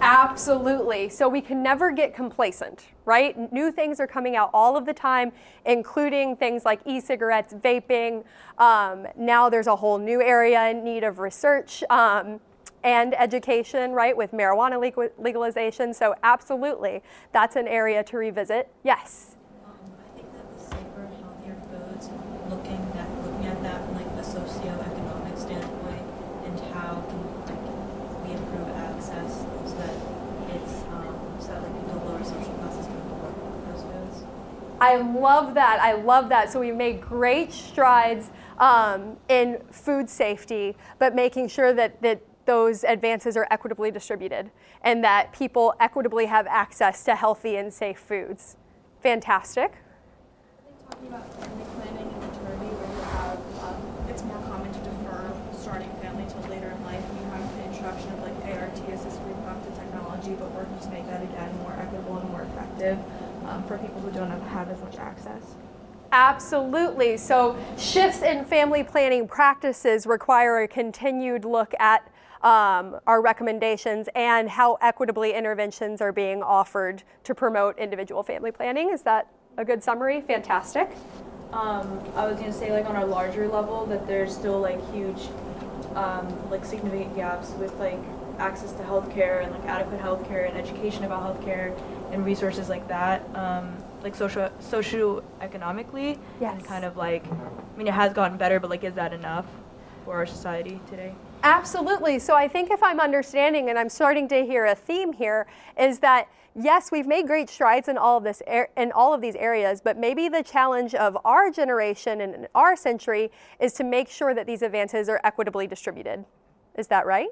Absolutely. 0.05 1.09
So 1.09 1.29
we 1.29 1.41
can 1.41 1.63
never 1.63 1.91
get 1.91 2.15
complacent, 2.15 2.89
right? 3.07 3.51
New 3.53 3.73
things 3.73 4.01
are 4.01 4.07
coming 4.07 4.37
out 4.37 4.51
all 4.53 4.77
of 4.77 4.85
the 4.85 4.93
time, 4.93 5.33
including 5.65 6.37
things 6.37 6.65
like 6.65 6.81
e 6.85 7.01
cigarettes, 7.01 7.55
vaping. 7.55 8.23
Um, 8.59 9.07
now 9.17 9.49
there's 9.49 9.67
a 9.67 9.77
whole 9.77 9.99
new 9.99 10.21
area 10.21 10.69
in 10.69 10.85
need 10.85 11.05
of 11.05 11.19
research. 11.19 11.83
Um, 11.89 12.41
and 12.85 13.15
education, 13.19 13.93
right, 13.93 14.15
with 14.15 14.33
marijuana 14.33 14.79
legalization. 15.19 15.95
So, 15.95 16.15
absolutely, 16.23 17.03
that's 17.33 17.57
an 17.57 17.67
area 17.67 18.05
to 18.05 18.19
revisit. 18.19 18.69
Yes. 18.83 19.37
Um, 19.65 19.73
I 20.05 20.15
think 20.15 20.31
that 20.35 20.45
the 20.53 20.63
safer, 20.63 21.09
healthier 21.23 21.57
foods, 21.73 22.11
looking 22.51 22.85
at 23.01 23.09
looking 23.25 23.47
at 23.47 23.63
that 23.63 23.87
from 23.87 23.95
like 23.97 24.07
a 24.21 24.27
socioeconomic 24.27 25.39
standpoint, 25.39 26.05
and 26.45 26.61
how 26.75 27.03
can 27.09 27.25
like 27.49 27.65
we 28.29 28.33
improve 28.37 28.69
access 28.77 29.47
so 29.65 29.77
that 29.81 29.97
it's 30.55 30.85
um, 30.93 31.17
so 31.41 31.49
that 31.49 31.63
like 31.63 31.73
people 31.81 32.05
lower 32.05 32.23
social 32.23 32.53
classes 32.61 32.85
can 32.85 33.01
afford 33.01 33.33
those 33.65 33.83
foods. 33.83 34.25
I 34.85 34.97
love 34.97 35.55
that. 35.55 35.81
I 35.81 35.95
love 35.95 36.29
that. 36.29 36.53
So 36.53 36.61
we 36.61 36.71
made 36.71 37.01
great 37.01 37.53
strides 37.55 38.31
um, 38.59 39.17
in 39.31 39.63
food 39.71 40.11
safety, 40.11 40.77
but 40.99 41.15
making 41.15 41.49
sure 41.49 41.73
that 41.73 42.03
that 42.03 42.21
those 42.45 42.85
advances 42.85 43.35
are 43.39 43.47
equitably 43.51 43.91
distributed 43.91 44.51
and 44.83 45.03
that 45.03 45.33
people 45.33 45.73
equitably 45.81 46.27
have 46.27 46.47
access 46.47 47.03
to 47.05 47.15
healthy 47.17 47.57
and 47.57 47.73
safe 47.73 47.99
foods. 47.99 48.59
Fantastic. 49.01 49.73
I 49.73 50.61
think 50.61 50.77
talking 50.91 51.09
about 51.09 51.33
family 51.33 51.65
planning 51.81 52.13
and 52.13 52.21
maternity, 52.21 52.69
where 52.77 52.93
you 52.93 53.01
have 53.17 53.41
um, 53.65 53.81
it's 54.13 54.23
more 54.25 54.37
common 54.53 54.69
to 54.69 54.81
defer 54.85 55.33
starting 55.57 55.89
family 56.05 56.29
till 56.29 56.45
later 56.53 56.69
in 56.69 56.85
life. 56.85 57.01
and 57.01 57.17
You 57.25 57.27
have 57.33 57.57
the 57.57 57.65
introduction 57.73 58.13
of 58.13 58.21
like 58.21 58.37
ART 58.53 58.77
assisted 58.93 59.25
reproductive 59.25 59.73
technology, 59.81 60.37
but 60.37 60.53
working 60.53 60.77
to 60.77 60.91
make 60.93 61.09
that 61.09 61.25
again 61.25 61.57
more 61.65 61.73
equitable 61.73 62.21
and 62.21 62.29
more 62.29 62.45
effective 62.45 63.01
for 63.67 63.79
people 63.79 64.01
who 64.01 64.11
don't 64.11 64.31
have, 64.31 64.43
have 64.43 64.69
as 64.71 64.81
much 64.81 64.97
access. 64.97 65.55
Absolutely. 66.13 67.17
So, 67.17 67.57
shifts 67.77 68.23
in 68.23 68.45
family 68.45 68.85
planning 68.85 69.27
practices 69.27 70.07
require 70.07 70.63
a 70.63 70.69
continued 70.69 71.45
look 71.45 71.75
at 71.81 72.09
um, 72.43 73.01
our 73.07 73.21
recommendations 73.21 74.09
and 74.15 74.49
how 74.49 74.75
equitably 74.81 75.33
interventions 75.33 76.01
are 76.01 76.13
being 76.13 76.43
offered 76.43 77.03
to 77.25 77.35
promote 77.35 77.79
individual 77.79 78.23
family 78.23 78.53
planning. 78.53 78.91
Is 78.91 79.03
that 79.03 79.29
a 79.57 79.65
good 79.65 79.83
summary? 79.83 80.21
Fantastic. 80.21 80.91
Um, 81.53 82.01
I 82.15 82.27
was 82.27 82.39
going 82.39 82.53
to 82.53 82.57
say, 82.57 82.71
like 82.71 82.87
on 82.87 82.97
a 82.97 83.07
larger 83.07 83.49
level, 83.49 83.87
that 83.87 84.07
there's 84.07 84.33
still 84.33 84.61
like 84.61 84.79
huge, 84.93 85.29
um, 85.95 86.29
like 86.51 86.65
significant 86.65 87.17
gaps 87.17 87.51
with 87.59 87.75
like 87.79 87.99
access 88.39 88.73
to 88.73 88.83
healthcare 88.83 89.43
and 89.43 89.53
like 89.53 89.65
adequate 89.65 90.01
healthcare 90.01 90.49
and 90.49 90.59
education 90.59 91.05
about 91.05 91.41
healthcare 91.41 91.77
and 92.15 92.25
resources 92.25 92.69
like 92.69 92.87
that, 92.89 93.29
um, 93.35 93.77
like 94.03 94.15
social 94.15 94.51
socio-economically. 94.61 96.19
Yes. 96.41 96.57
And 96.57 96.65
kind 96.65 96.85
of 96.85 96.97
like, 96.97 97.27
I 97.27 97.77
mean, 97.77 97.89
it 97.89 97.95
has 97.95 98.13
gotten 98.13 98.39
better, 98.39 98.61
but 98.61 98.71
like, 98.71 98.85
is 98.85 98.95
that 98.95 99.13
enough 99.13 99.47
for 100.05 100.15
our 100.15 100.27
society 100.27 100.81
today? 100.89 101.15
Absolutely. 101.43 102.19
So 102.19 102.35
I 102.35 102.49
think 102.49 102.71
if 102.71 102.83
I'm 102.83 103.01
understanding 103.01 103.69
and 103.69 103.79
I'm 103.79 103.89
starting 103.89 104.29
to 104.29 104.47
hear 104.47 104.65
a 104.67 104.75
theme 104.75 105.13
here 105.13 105.47
is 105.79 105.99
that 105.99 106.29
yes, 106.55 106.93
we've 106.93 107.07
made 107.07 107.27
great 107.27 107.51
strides 107.51 107.89
in 107.89 107.99
all 107.99 108.17
of 108.17 108.25
this 108.25 108.41
in 108.77 108.93
all 108.93 109.13
of 109.13 109.21
these 109.21 109.35
areas, 109.35 109.81
but 109.83 109.99
maybe 109.99 110.29
the 110.29 110.43
challenge 110.43 110.95
of 110.95 111.19
our 111.25 111.51
generation 111.51 112.21
and 112.21 112.47
our 112.55 112.77
century 112.77 113.31
is 113.59 113.73
to 113.75 113.85
make 113.85 114.09
sure 114.09 114.35
that 114.35 114.47
these 114.47 114.63
advances 114.63 115.09
are 115.09 115.21
equitably 115.25 115.67
distributed. 115.67 116.25
Is 116.77 116.87
that 116.89 117.07
right? 117.07 117.31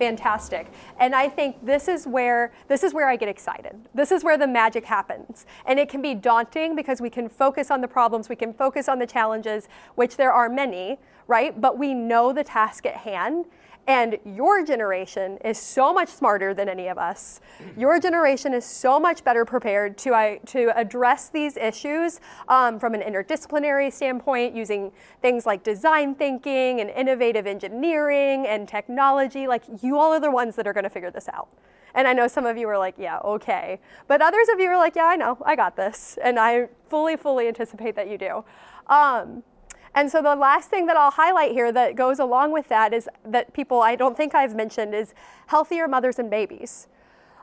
Fantastic. 0.00 0.66
And 0.98 1.14
i 1.14 1.28
think 1.28 1.64
this 1.64 1.86
is 1.86 2.06
where 2.06 2.52
this 2.68 2.82
is 2.82 2.92
where 2.92 3.08
i 3.08 3.16
get 3.16 3.28
excited. 3.28 3.76
This 3.94 4.10
is 4.10 4.24
where 4.24 4.38
the 4.38 4.48
magic 4.48 4.84
happens. 4.84 5.46
And 5.66 5.78
it 5.78 5.88
can 5.88 6.02
be 6.02 6.14
daunting 6.14 6.74
because 6.74 7.00
we 7.00 7.10
can 7.10 7.28
focus 7.28 7.70
on 7.70 7.80
the 7.80 7.88
problems 7.88 8.28
we 8.28 8.36
can 8.36 8.52
focus 8.52 8.88
on 8.88 8.98
the 8.98 9.06
challenges 9.06 9.68
which 9.94 10.16
there 10.16 10.32
are 10.32 10.48
many 10.48 10.98
right? 11.30 11.58
But 11.60 11.78
we 11.78 11.94
know 11.94 12.32
the 12.32 12.42
task 12.42 12.84
at 12.86 12.96
hand 12.96 13.44
and 13.86 14.18
your 14.24 14.64
generation 14.64 15.38
is 15.44 15.58
so 15.58 15.92
much 15.92 16.08
smarter 16.08 16.54
than 16.54 16.68
any 16.68 16.88
of 16.88 16.98
us. 16.98 17.40
Your 17.76 17.98
generation 17.98 18.54
is 18.54 18.64
so 18.64 19.00
much 19.00 19.24
better 19.24 19.44
prepared 19.44 19.98
to, 19.98 20.38
to 20.46 20.78
address 20.78 21.28
these 21.28 21.56
issues 21.56 22.20
um, 22.48 22.78
from 22.78 22.94
an 22.94 23.00
interdisciplinary 23.00 23.92
standpoint, 23.92 24.54
using 24.54 24.92
things 25.22 25.46
like 25.46 25.64
design 25.64 26.14
thinking 26.14 26.80
and 26.80 26.90
innovative 26.90 27.46
engineering 27.46 28.46
and 28.46 28.68
technology. 28.68 29.46
Like, 29.46 29.64
you 29.82 29.98
all 29.98 30.12
are 30.12 30.20
the 30.20 30.30
ones 30.30 30.56
that 30.56 30.66
are 30.66 30.72
going 30.72 30.84
to 30.84 30.90
figure 30.90 31.10
this 31.10 31.28
out. 31.28 31.48
And 31.94 32.06
I 32.06 32.12
know 32.12 32.28
some 32.28 32.46
of 32.46 32.56
you 32.56 32.68
are 32.68 32.78
like, 32.78 32.94
yeah, 32.98 33.18
okay. 33.24 33.80
But 34.06 34.22
others 34.22 34.46
of 34.52 34.60
you 34.60 34.68
are 34.68 34.76
like, 34.76 34.94
yeah, 34.94 35.06
I 35.06 35.16
know, 35.16 35.38
I 35.44 35.56
got 35.56 35.74
this. 35.74 36.18
And 36.22 36.38
I 36.38 36.68
fully, 36.88 37.16
fully 37.16 37.48
anticipate 37.48 37.96
that 37.96 38.08
you 38.08 38.18
do. 38.18 38.44
Um, 38.86 39.42
and 39.94 40.10
so 40.10 40.22
the 40.22 40.36
last 40.36 40.70
thing 40.70 40.86
that 40.86 40.96
I'll 40.96 41.10
highlight 41.10 41.52
here 41.52 41.72
that 41.72 41.96
goes 41.96 42.18
along 42.18 42.52
with 42.52 42.68
that 42.68 42.94
is 42.94 43.08
that 43.24 43.52
people 43.52 43.82
I 43.82 43.96
don't 43.96 44.16
think 44.16 44.34
I've 44.34 44.54
mentioned 44.54 44.94
is 44.94 45.14
healthier 45.46 45.88
mothers 45.88 46.18
and 46.18 46.30
babies. 46.30 46.88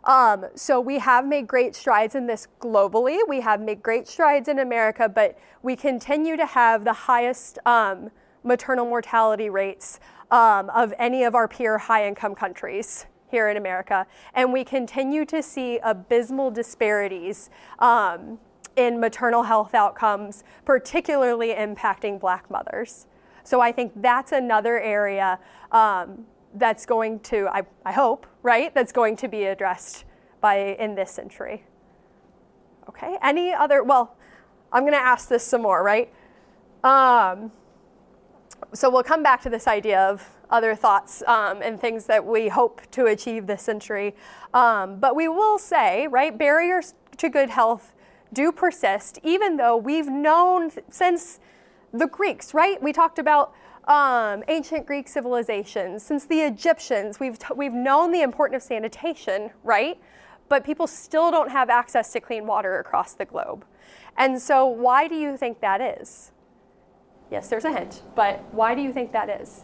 Um, 0.03 0.45
so 0.55 0.79
we 0.79 0.99
have 0.99 1.25
made 1.25 1.47
great 1.47 1.75
strides 1.75 2.15
in 2.15 2.27
this 2.27 2.47
globally. 2.61 3.19
We 3.27 3.41
have 3.41 3.59
made 3.59 3.83
great 3.83 4.07
strides 4.07 4.47
in 4.47 4.59
America, 4.59 5.09
but 5.09 5.37
we 5.61 5.75
continue 5.75 6.37
to 6.37 6.45
have 6.45 6.85
the 6.85 6.93
highest 6.93 7.59
um, 7.65 8.09
maternal 8.43 8.85
mortality 8.85 9.49
rates 9.49 9.99
um, 10.31 10.69
of 10.69 10.93
any 10.97 11.23
of 11.23 11.35
our 11.35 11.47
peer 11.47 11.77
high 11.77 12.07
income 12.07 12.35
countries 12.35 13.05
here 13.29 13.49
in 13.49 13.57
America. 13.57 14.07
And 14.33 14.53
we 14.53 14.63
continue 14.63 15.25
to 15.25 15.43
see 15.43 15.79
abysmal 15.83 16.51
disparities 16.51 17.49
um, 17.79 18.39
in 18.78 18.99
maternal 18.99 19.43
health 19.43 19.73
outcomes, 19.73 20.43
particularly 20.63 21.53
impacting 21.53 22.19
black 22.19 22.49
mothers. 22.49 23.07
So 23.43 23.59
I 23.59 23.71
think 23.71 23.91
that's 23.95 24.32
another 24.32 24.80
area 24.80 25.39
um, 25.71 26.25
that's 26.53 26.86
going 26.86 27.19
to, 27.21 27.47
I, 27.47 27.63
I 27.86 27.91
hope, 27.91 28.28
right, 28.43 28.73
that's 28.73 28.91
going 28.91 29.15
to 29.17 29.28
be 29.28 29.45
addressed 29.45 30.05
by 30.41 30.75
in 30.80 30.95
this 30.95 31.11
century. 31.11 31.63
Okay, 32.89 33.17
any 33.21 33.53
other, 33.53 33.84
well, 33.84 34.15
I'm 34.71 34.84
to 34.93 34.99
ask 34.99 35.28
this 35.28 35.43
some 35.43 35.61
more, 35.61 35.84
right? 35.84 36.13
Um, 36.84 37.51
so 38.73 38.89
we'll 38.89 39.03
come 39.03 39.23
back 39.23 39.41
to 39.43 39.49
this 39.49 39.67
idea 39.67 40.01
of 40.01 40.30
other 40.49 40.75
thoughts 40.75 41.21
um, 41.28 41.61
and 41.61 41.80
things 41.80 42.05
that 42.05 42.25
we 42.25 42.47
hope 42.47 42.82
to 42.91 43.05
achieve 43.05 43.47
this 43.47 43.61
century. 43.61 44.15
Um, 44.53 44.99
but 44.99 45.15
we 45.15 45.28
will 45.28 45.57
say, 45.57 46.07
right, 46.07 46.38
barriers 46.38 46.93
to 47.17 47.30
good 47.30 47.49
health 47.49 47.93
do 48.34 48.51
persist, 48.51 49.19
even 49.23 49.57
though 49.57 49.78
we've 49.78 50.09
known 50.09 50.71
since 50.89 51.39
the 51.93 52.07
Greeks, 52.07 52.53
right? 52.53 52.82
We 52.82 52.93
talked 52.93 53.19
about 53.19 53.53
um, 53.88 54.43
ancient 54.49 54.86
Greek 54.86 55.07
civilizations, 55.07 56.03
since 56.03 56.25
the 56.25 56.41
Egyptians, 56.41 57.19
we've, 57.19 57.39
t- 57.39 57.53
we've 57.55 57.73
known 57.73 58.11
the 58.11 58.21
importance 58.21 58.63
of 58.63 58.67
sanitation, 58.67 59.51
right? 59.63 59.97
But 60.49 60.63
people 60.63 60.88
still 60.88 61.32
don't 61.32 61.51
have 61.51 61.69
access 61.69 62.11
to 62.13 62.19
clean 62.19 62.45
water 62.45 62.80
across 62.80 63.13
the 63.13 63.25
globe. 63.25 63.65
And 64.17 64.41
so, 64.41 64.65
why 64.65 65.07
do 65.07 65.15
you 65.15 65.38
think 65.38 65.61
that 65.61 65.80
is? 65.80 66.32
Yes, 67.32 67.49
there's 67.49 67.65
a 67.65 67.71
hint. 67.71 68.03
But 68.15 68.43
why 68.53 68.75
do 68.75 68.82
you 68.82 68.91
think 68.91 69.11
that 69.11 69.30
is? 69.30 69.63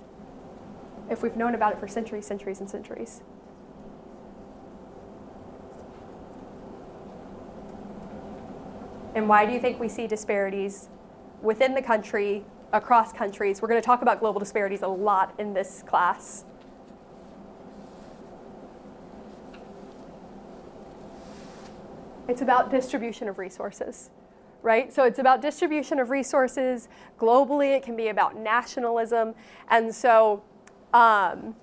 If 1.09 1.21
we've 1.21 1.35
known 1.35 1.55
about 1.55 1.73
it 1.73 1.79
for 1.79 1.87
centuries, 1.87 2.25
centuries, 2.25 2.59
and 2.59 2.69
centuries. 2.69 3.21
And 9.15 9.29
why 9.29 9.45
do 9.45 9.53
you 9.53 9.59
think 9.59 9.79
we 9.79 9.89
see 9.89 10.07
disparities 10.07 10.89
within 11.41 11.75
the 11.75 11.81
country, 11.81 12.43
across 12.71 13.13
countries? 13.13 13.61
We're 13.61 13.67
going 13.67 13.81
to 13.81 13.85
talk 13.85 14.01
about 14.01 14.19
global 14.19 14.39
disparities 14.39 14.81
a 14.81 14.87
lot 14.87 15.35
in 15.37 15.53
this 15.53 15.83
class. 15.85 16.45
It's 22.27 22.41
about 22.41 22.71
distribution 22.71 23.27
of 23.27 23.37
resources, 23.37 24.09
right? 24.63 24.91
So 24.91 25.03
it's 25.03 25.19
about 25.19 25.41
distribution 25.41 25.99
of 25.99 26.09
resources 26.09 26.87
globally. 27.19 27.75
It 27.75 27.83
can 27.83 27.95
be 27.95 28.07
about 28.07 28.35
nationalism. 28.37 29.35
And 29.69 29.93
so 29.93 30.41
um, 30.93 31.55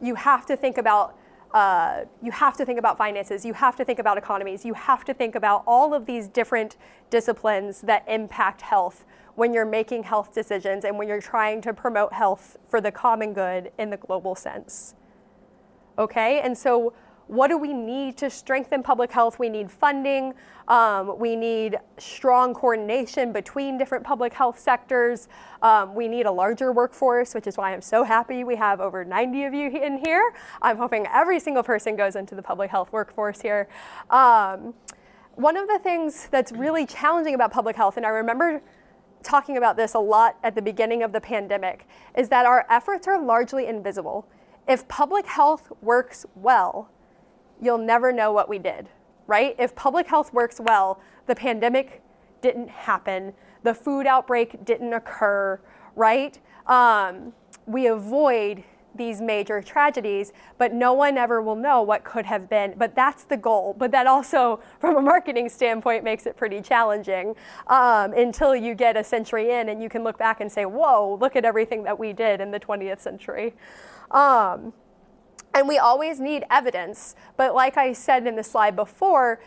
you 0.00 0.14
have 0.14 0.46
to 0.46 0.56
think 0.56 0.78
about 0.78 1.16
uh, 1.54 2.04
you 2.22 2.30
have 2.32 2.56
to 2.56 2.64
think 2.64 2.78
about 2.78 2.96
finances, 2.96 3.44
you 3.44 3.52
have 3.52 3.76
to 3.76 3.84
think 3.84 3.98
about 3.98 4.16
economies, 4.16 4.64
you 4.64 4.74
have 4.74 5.04
to 5.04 5.14
think 5.14 5.34
about 5.34 5.62
all 5.66 5.92
of 5.92 6.06
these 6.06 6.28
different 6.28 6.76
disciplines 7.10 7.82
that 7.82 8.04
impact 8.08 8.62
health 8.62 9.04
when 9.34 9.52
you're 9.52 9.66
making 9.66 10.02
health 10.02 10.34
decisions 10.34 10.84
and 10.84 10.98
when 10.98 11.08
you're 11.08 11.20
trying 11.20 11.60
to 11.62 11.72
promote 11.72 12.12
health 12.12 12.56
for 12.68 12.80
the 12.80 12.90
common 12.90 13.32
good 13.32 13.70
in 13.78 13.90
the 13.90 13.96
global 13.96 14.34
sense. 14.34 14.94
Okay, 15.98 16.40
and 16.40 16.56
so 16.56 16.92
what 17.26 17.48
do 17.48 17.56
we 17.56 17.72
need 17.72 18.16
to 18.18 18.30
strengthen 18.30 18.82
public 18.82 19.10
health? 19.10 19.38
We 19.38 19.48
need 19.48 19.70
funding. 19.70 20.34
Um, 20.68 21.18
we 21.18 21.36
need 21.36 21.78
strong 21.98 22.54
coordination 22.54 23.32
between 23.32 23.78
different 23.78 24.04
public 24.04 24.32
health 24.32 24.58
sectors. 24.58 25.28
Um, 25.60 25.94
we 25.94 26.08
need 26.08 26.26
a 26.26 26.32
larger 26.32 26.72
workforce, 26.72 27.34
which 27.34 27.46
is 27.46 27.56
why 27.56 27.72
I'm 27.72 27.82
so 27.82 28.04
happy 28.04 28.44
we 28.44 28.56
have 28.56 28.80
over 28.80 29.04
90 29.04 29.44
of 29.44 29.54
you 29.54 29.70
in 29.70 29.98
here. 29.98 30.32
I'm 30.60 30.76
hoping 30.76 31.06
every 31.06 31.40
single 31.40 31.62
person 31.62 31.96
goes 31.96 32.16
into 32.16 32.34
the 32.34 32.42
public 32.42 32.70
health 32.70 32.92
workforce 32.92 33.40
here. 33.40 33.68
Um, 34.10 34.74
one 35.34 35.56
of 35.56 35.66
the 35.68 35.78
things 35.78 36.28
that's 36.30 36.52
really 36.52 36.86
challenging 36.86 37.34
about 37.34 37.52
public 37.52 37.76
health, 37.76 37.96
and 37.96 38.04
I 38.04 38.10
remember 38.10 38.62
talking 39.22 39.56
about 39.56 39.76
this 39.76 39.94
a 39.94 39.98
lot 39.98 40.36
at 40.42 40.54
the 40.54 40.62
beginning 40.62 41.02
of 41.02 41.12
the 41.12 41.20
pandemic, 41.20 41.86
is 42.16 42.28
that 42.28 42.44
our 42.44 42.66
efforts 42.68 43.08
are 43.08 43.20
largely 43.20 43.66
invisible. 43.66 44.26
If 44.68 44.86
public 44.88 45.26
health 45.26 45.72
works 45.80 46.26
well, 46.34 46.90
you'll 47.62 47.78
never 47.78 48.12
know 48.12 48.32
what 48.32 48.48
we 48.48 48.58
did, 48.58 48.88
right? 49.26 49.54
If 49.58 49.74
public 49.74 50.08
health 50.08 50.34
works 50.34 50.60
well, 50.60 51.00
the 51.26 51.34
pandemic 51.34 52.02
didn't 52.42 52.68
happen, 52.68 53.32
the 53.62 53.72
food 53.72 54.06
outbreak 54.06 54.64
didn't 54.64 54.92
occur, 54.92 55.60
right? 55.94 56.38
Um, 56.66 57.32
we 57.66 57.86
avoid 57.86 58.64
these 58.94 59.20
major 59.20 59.62
tragedies, 59.62 60.32
but 60.58 60.74
no 60.74 60.92
one 60.92 61.16
ever 61.16 61.40
will 61.40 61.56
know 61.56 61.82
what 61.82 62.04
could 62.04 62.26
have 62.26 62.50
been. 62.50 62.74
But 62.76 62.94
that's 62.94 63.24
the 63.24 63.36
goal. 63.36 63.74
But 63.78 63.90
that 63.92 64.06
also, 64.06 64.60
from 64.80 64.96
a 64.96 65.00
marketing 65.00 65.48
standpoint, 65.48 66.04
makes 66.04 66.26
it 66.26 66.36
pretty 66.36 66.60
challenging 66.60 67.34
um, 67.68 68.12
until 68.12 68.54
you 68.54 68.74
get 68.74 68.96
a 68.96 69.04
century 69.04 69.52
in 69.52 69.68
and 69.68 69.82
you 69.82 69.88
can 69.88 70.04
look 70.04 70.18
back 70.18 70.40
and 70.40 70.50
say, 70.50 70.64
whoa, 70.64 71.16
look 71.20 71.36
at 71.36 71.44
everything 71.44 71.84
that 71.84 71.98
we 71.98 72.12
did 72.12 72.40
in 72.40 72.50
the 72.50 72.60
20th 72.60 73.00
century. 73.00 73.54
Um, 74.10 74.74
and 75.54 75.68
we 75.68 75.78
always 75.78 76.20
need 76.20 76.44
evidence. 76.50 77.14
But 77.36 77.54
like 77.54 77.76
I 77.76 77.92
said 77.92 78.26
in 78.26 78.36
the 78.36 78.42
slide 78.42 78.76
before, 78.76 79.40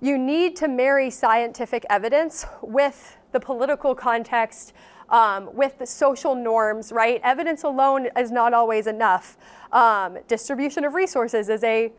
you 0.00 0.18
need 0.18 0.56
to 0.56 0.68
marry 0.68 1.10
scientific 1.10 1.84
evidence 1.88 2.44
with 2.62 3.16
the 3.32 3.40
political 3.40 3.94
context, 3.94 4.72
um, 5.08 5.54
with 5.54 5.78
the 5.78 5.86
social 5.86 6.34
norms, 6.34 6.92
right? 6.92 7.20
Evidence 7.22 7.62
alone 7.62 8.08
is 8.16 8.30
not 8.30 8.52
always 8.52 8.86
enough. 8.86 9.36
Um, 9.72 10.18
distribution 10.28 10.84
of 10.84 10.94
resources 10.94 11.48
is 11.48 11.64
a 11.64 11.92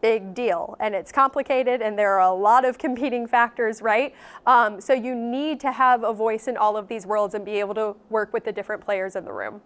big 0.00 0.34
deal 0.34 0.76
and 0.80 0.94
it's 0.94 1.10
complicated 1.10 1.80
and 1.80 1.98
there 1.98 2.12
are 2.12 2.28
a 2.28 2.34
lot 2.34 2.64
of 2.64 2.76
competing 2.76 3.26
factors, 3.26 3.80
right? 3.80 4.14
Um, 4.46 4.80
so 4.80 4.92
you 4.92 5.14
need 5.14 5.60
to 5.60 5.72
have 5.72 6.04
a 6.04 6.12
voice 6.12 6.46
in 6.46 6.56
all 6.56 6.76
of 6.76 6.88
these 6.88 7.06
worlds 7.06 7.34
and 7.34 7.44
be 7.44 7.58
able 7.60 7.74
to 7.74 7.96
work 8.10 8.32
with 8.32 8.44
the 8.44 8.52
different 8.52 8.84
players 8.84 9.16
in 9.16 9.24
the 9.24 9.32
room 9.32 9.62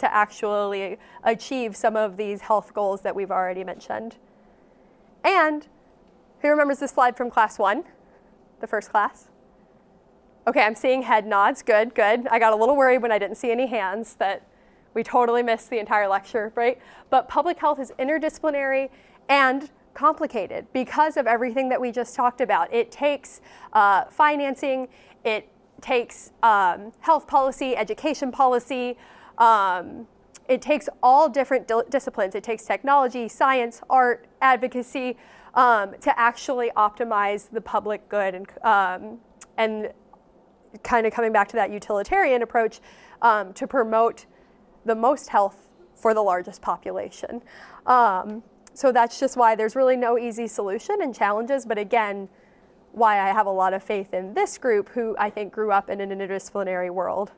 to 0.00 0.12
actually 0.12 0.98
achieve 1.22 1.76
some 1.76 1.96
of 1.96 2.16
these 2.16 2.42
health 2.42 2.74
goals 2.74 3.02
that 3.02 3.14
we've 3.14 3.30
already 3.30 3.64
mentioned. 3.64 4.16
And 5.24 5.66
who 6.40 6.48
remembers 6.48 6.78
this 6.78 6.90
slide 6.90 7.16
from 7.16 7.30
class 7.30 7.58
one, 7.58 7.84
the 8.60 8.66
first 8.66 8.90
class? 8.90 9.28
Okay, 10.46 10.62
I'm 10.62 10.74
seeing 10.74 11.02
head 11.02 11.26
nods. 11.26 11.62
Good, 11.62 11.94
good. 11.94 12.26
I 12.28 12.38
got 12.38 12.52
a 12.52 12.56
little 12.56 12.76
worried 12.76 13.02
when 13.02 13.12
I 13.12 13.18
didn't 13.18 13.36
see 13.36 13.50
any 13.50 13.66
hands 13.66 14.14
that 14.16 14.46
we 14.94 15.02
totally 15.02 15.42
missed 15.42 15.70
the 15.70 15.78
entire 15.78 16.08
lecture, 16.08 16.52
right? 16.56 16.78
But 17.10 17.28
public 17.28 17.58
health 17.58 17.78
is 17.78 17.92
interdisciplinary 17.98 18.90
and 19.28 19.70
complicated 19.94 20.66
because 20.72 21.16
of 21.16 21.26
everything 21.26 21.68
that 21.68 21.80
we 21.80 21.92
just 21.92 22.14
talked 22.14 22.40
about. 22.40 22.72
It 22.72 22.90
takes 22.90 23.40
uh, 23.72 24.04
financing, 24.06 24.88
it 25.24 25.48
takes 25.80 26.32
um, 26.42 26.92
health 27.00 27.26
policy, 27.26 27.76
education 27.76 28.32
policy, 28.32 28.96
um, 29.40 30.06
it 30.48 30.62
takes 30.62 30.88
all 31.02 31.28
different 31.28 31.66
di- 31.66 31.82
disciplines. 31.88 32.34
It 32.34 32.44
takes 32.44 32.64
technology, 32.64 33.28
science, 33.28 33.80
art, 33.90 34.26
advocacy 34.40 35.16
um, 35.54 35.94
to 36.00 36.16
actually 36.18 36.70
optimize 36.76 37.50
the 37.50 37.60
public 37.60 38.08
good 38.08 38.34
and, 38.34 38.46
um, 38.62 39.18
and 39.56 39.92
kind 40.82 41.06
of 41.06 41.12
coming 41.12 41.32
back 41.32 41.48
to 41.48 41.56
that 41.56 41.72
utilitarian 41.72 42.42
approach 42.42 42.80
um, 43.22 43.52
to 43.54 43.66
promote 43.66 44.26
the 44.84 44.94
most 44.94 45.28
health 45.28 45.68
for 45.94 46.14
the 46.14 46.22
largest 46.22 46.62
population. 46.62 47.42
Um, 47.86 48.42
so 48.74 48.92
that's 48.92 49.18
just 49.18 49.36
why 49.36 49.54
there's 49.54 49.76
really 49.76 49.96
no 49.96 50.18
easy 50.18 50.46
solution 50.46 51.02
and 51.02 51.14
challenges, 51.14 51.66
but 51.66 51.78
again, 51.78 52.28
why 52.92 53.20
I 53.20 53.32
have 53.32 53.46
a 53.46 53.50
lot 53.50 53.72
of 53.72 53.82
faith 53.82 54.14
in 54.14 54.34
this 54.34 54.58
group 54.58 54.88
who 54.90 55.14
I 55.18 55.30
think 55.30 55.52
grew 55.52 55.70
up 55.70 55.90
in 55.90 56.00
an 56.00 56.10
interdisciplinary 56.10 56.90
world. 56.90 57.32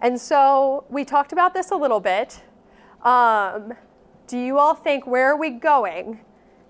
And 0.00 0.20
so 0.20 0.84
we 0.90 1.04
talked 1.04 1.32
about 1.32 1.54
this 1.54 1.70
a 1.70 1.76
little 1.76 2.00
bit. 2.00 2.42
Um, 3.02 3.74
do 4.26 4.38
you 4.38 4.58
all 4.58 4.74
think 4.74 5.06
where 5.06 5.30
are 5.32 5.36
we 5.36 5.50
going? 5.50 6.20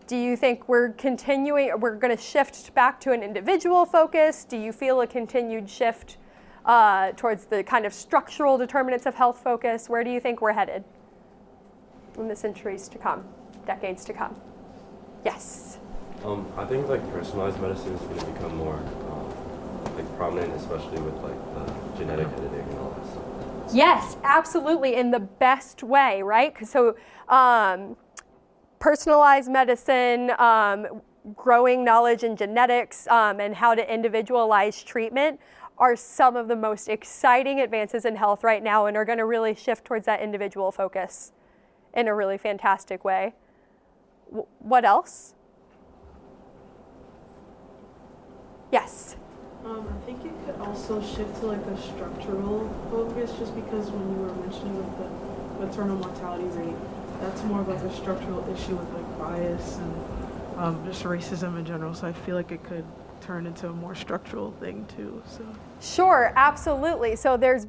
Do 0.07 0.16
you 0.16 0.37
think 0.37 0.68
we're 0.68 0.91
continuing, 0.91 1.81
we're 1.81 1.97
going 1.97 2.16
to 2.16 2.22
shift 2.22 2.72
back 2.74 3.01
to 3.01 3.12
an 3.12 3.22
individual 3.22 3.85
focus? 3.85 4.45
Do 4.45 4.57
you 4.57 4.72
feel 4.72 5.01
a 5.01 5.07
continued 5.07 5.68
shift 5.68 6.18
uh, 6.64 7.12
towards 7.16 7.47
the 7.47 7.64
kind 7.64 7.85
of 7.85 7.93
structural 7.93 8.57
determinants 8.59 9.07
of 9.07 9.14
health 9.16 9.43
focus? 9.43 9.89
Where 9.89 10.05
do 10.05 10.11
you 10.11 10.20
think 10.20 10.41
we're 10.41 10.53
headed 10.53 10.85
in 12.16 12.29
the 12.29 12.37
centuries 12.37 12.89
to 12.89 12.99
come, 12.99 13.24
decades 13.66 14.05
to 14.05 14.12
come? 14.12 14.37
Yes. 15.24 15.79
Um, 16.24 16.47
I 16.57 16.64
think 16.64 16.89
like 16.89 17.03
personalized 17.12 17.61
medicine 17.61 17.93
is 17.93 18.01
going 18.03 18.18
to 18.20 18.27
become 18.27 18.57
more 18.57 18.77
um, 18.77 19.97
like 19.97 20.16
prominent, 20.16 20.53
especially 20.55 21.01
with 21.01 21.14
like 21.22 21.55
the 21.55 21.99
genetic 21.99 22.29
editing 22.29 22.61
and 22.61 22.79
all 22.79 22.91
that 22.91 23.07
stuff. 23.11 23.56
Yes, 23.73 24.17
absolutely, 24.23 24.95
in 24.95 25.11
the 25.11 25.21
best 25.21 25.83
way, 25.83 26.23
right? 26.23 26.55
So, 26.67 26.97
um, 27.29 27.97
personalized 28.79 29.51
medicine, 29.51 30.31
um, 30.39 31.03
growing 31.35 31.85
knowledge 31.85 32.23
in 32.23 32.37
genetics, 32.37 33.07
um, 33.09 33.41
and 33.41 33.55
how 33.57 33.75
to 33.75 33.93
individualize 33.93 34.83
treatment 34.83 35.41
are 35.79 35.97
some 35.97 36.37
of 36.37 36.49
the 36.49 36.57
most 36.57 36.89
exciting 36.89 37.61
advances 37.61 38.05
in 38.05 38.17
health 38.17 38.45
right 38.45 38.62
now 38.62 38.87
and 38.87 38.97
are 38.97 39.05
going 39.05 39.19
to 39.19 39.27
really 39.27 39.55
shift 39.55 39.85
towards 39.85 40.07
that 40.07 40.21
individual 40.21 40.73
focus 40.73 41.33
in 41.95 42.09
a 42.09 42.14
really 42.14 42.39
fantastic 42.39 43.05
way. 43.05 43.35
W- 44.29 44.47
what 44.61 44.85
else? 44.85 45.35
Yes. 48.73 49.17
Um, 49.67 49.85
I 49.89 50.07
think 50.07 50.25
it 50.25 50.33
could 50.47 50.61
also 50.61 51.03
shift 51.03 51.41
to 51.41 51.47
like 51.47 51.67
a 51.67 51.83
structural 51.83 52.73
focus 52.89 53.33
just 53.37 53.53
because 53.57 53.91
when 53.91 54.12
you 54.12 54.23
were 54.23 54.35
mentioning 54.35 54.77
with 54.77 54.97
the 54.97 55.67
maternal 55.67 55.97
mortality 55.97 56.47
rate, 56.57 56.77
that's 57.21 57.43
more 57.43 57.62
of 57.62 57.69
like 57.69 57.81
a 57.81 57.97
structural 57.97 58.49
issue 58.55 58.77
with 58.77 58.89
like 58.95 59.19
bias 59.19 59.79
and 59.79 60.59
um, 60.59 60.85
just 60.87 61.03
racism 61.03 61.59
in 61.59 61.64
general. 61.64 61.95
So 61.95 62.07
I 62.07 62.12
feel 62.12 62.37
like 62.37 62.53
it 62.53 62.62
could 62.62 62.85
turn 63.21 63.45
into 63.45 63.69
a 63.69 63.73
more 63.73 63.97
structural 63.97 64.53
thing 64.61 64.87
too. 64.97 65.21
So 65.27 65.45
Sure, 65.81 66.33
absolutely. 66.37 67.17
So 67.17 67.37
there's 67.37 67.67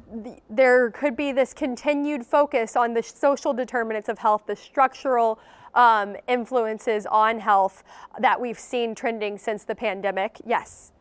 there 0.48 0.92
could 0.92 1.16
be 1.16 1.32
this 1.32 1.52
continued 1.52 2.24
focus 2.24 2.76
on 2.76 2.94
the 2.94 3.02
social 3.02 3.52
determinants 3.52 4.08
of 4.08 4.18
health, 4.18 4.44
the 4.46 4.54
structural 4.54 5.40
um, 5.74 6.14
influences 6.28 7.06
on 7.06 7.40
health 7.40 7.82
that 8.20 8.40
we've 8.40 8.58
seen 8.58 8.94
trending 8.94 9.36
since 9.36 9.64
the 9.64 9.74
pandemic. 9.74 10.38
Yes 10.46 10.92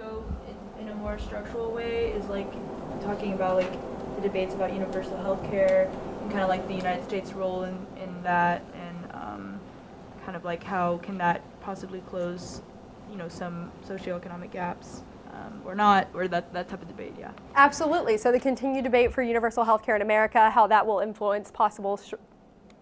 go 0.00 0.24
in, 0.78 0.86
in 0.86 0.92
a 0.92 0.94
more 0.96 1.18
structural 1.18 1.70
way 1.70 2.10
is 2.12 2.24
like 2.26 2.50
talking 3.02 3.32
about 3.32 3.56
like 3.56 3.72
the 4.16 4.22
debates 4.22 4.54
about 4.54 4.72
universal 4.72 5.16
health 5.18 5.42
care 5.50 5.90
and 6.22 6.30
kind 6.30 6.42
of 6.42 6.48
like 6.48 6.66
the 6.68 6.74
United 6.74 7.04
States 7.04 7.32
role 7.32 7.64
in, 7.64 7.86
in 8.02 8.22
that 8.22 8.62
and 8.74 9.12
um, 9.12 9.60
kind 10.24 10.36
of 10.36 10.44
like 10.44 10.62
how 10.62 10.98
can 10.98 11.18
that 11.18 11.42
possibly 11.60 12.00
close 12.00 12.62
you 13.10 13.16
know 13.16 13.28
some 13.28 13.70
socioeconomic 13.86 14.50
gaps 14.50 15.02
um, 15.32 15.62
or 15.64 15.74
not, 15.74 16.08
or 16.12 16.26
that, 16.28 16.52
that 16.52 16.68
type 16.68 16.82
of 16.82 16.88
debate, 16.88 17.14
yeah. 17.18 17.30
Absolutely. 17.54 18.16
So 18.16 18.32
the 18.32 18.40
continued 18.40 18.84
debate 18.84 19.12
for 19.12 19.22
universal 19.22 19.64
health 19.64 19.84
care 19.84 19.96
in 19.96 20.02
America, 20.02 20.50
how 20.50 20.66
that 20.66 20.86
will 20.86 21.00
influence 21.00 21.50
possible 21.50 21.96
sh- 21.96 22.14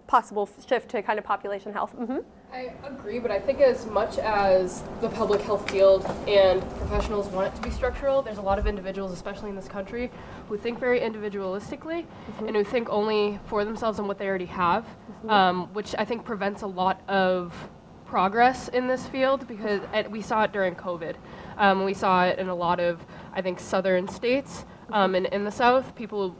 possible 0.07 0.49
shift 0.67 0.89
to 0.91 1.03
kind 1.03 1.19
of 1.19 1.25
population 1.25 1.73
health. 1.73 1.95
Mm-hmm. 1.95 2.19
I 2.53 2.73
agree, 2.83 3.19
but 3.19 3.31
I 3.31 3.39
think 3.39 3.61
as 3.61 3.85
much 3.87 4.17
as 4.19 4.83
the 5.01 5.09
public 5.09 5.43
health 5.43 5.71
field 5.71 6.05
and 6.27 6.63
professionals 6.79 7.27
want 7.29 7.53
it 7.53 7.57
to 7.57 7.63
be 7.63 7.71
structural, 7.71 8.23
there's 8.23 8.39
a 8.39 8.43
lot 8.43 8.59
of 8.59 8.67
individuals, 8.67 9.13
especially 9.13 9.51
in 9.51 9.57
this 9.57 9.69
country, 9.69 10.11
who 10.49 10.57
think 10.57 10.79
very 10.79 11.01
individualistically 11.01 12.05
mm-hmm. 12.05 12.47
and 12.47 12.57
who 12.57 12.65
think 12.65 12.89
only 12.89 13.39
for 13.47 13.65
themselves 13.65 13.99
and 13.99 14.09
what 14.09 14.19
they 14.19 14.27
already 14.27 14.47
have, 14.47 14.85
mm-hmm. 14.85 15.31
um, 15.31 15.75
which 15.75 15.95
I 15.99 16.07
think 16.07 16.25
prevents 16.25 16.63
a 16.63 16.67
lot 16.67 17.03
of 17.07 17.55
progress 18.07 18.69
in 18.69 18.87
this 18.87 19.07
field 19.07 19.47
because 19.47 19.83
we 20.09 20.23
saw 20.23 20.45
it 20.45 20.53
during 20.53 20.75
COVID. 20.75 21.17
Um, 21.59 21.85
we 21.85 21.93
saw 21.93 22.25
it 22.25 22.39
in 22.39 22.49
a 22.49 22.55
lot 22.55 22.81
of, 22.81 23.05
I 23.35 23.43
think, 23.43 23.61
southern 23.61 24.09
states 24.09 24.65
um, 24.91 25.15
and 25.15 25.27
in 25.27 25.45
the 25.45 25.51
South, 25.51 25.95
people 25.95 26.35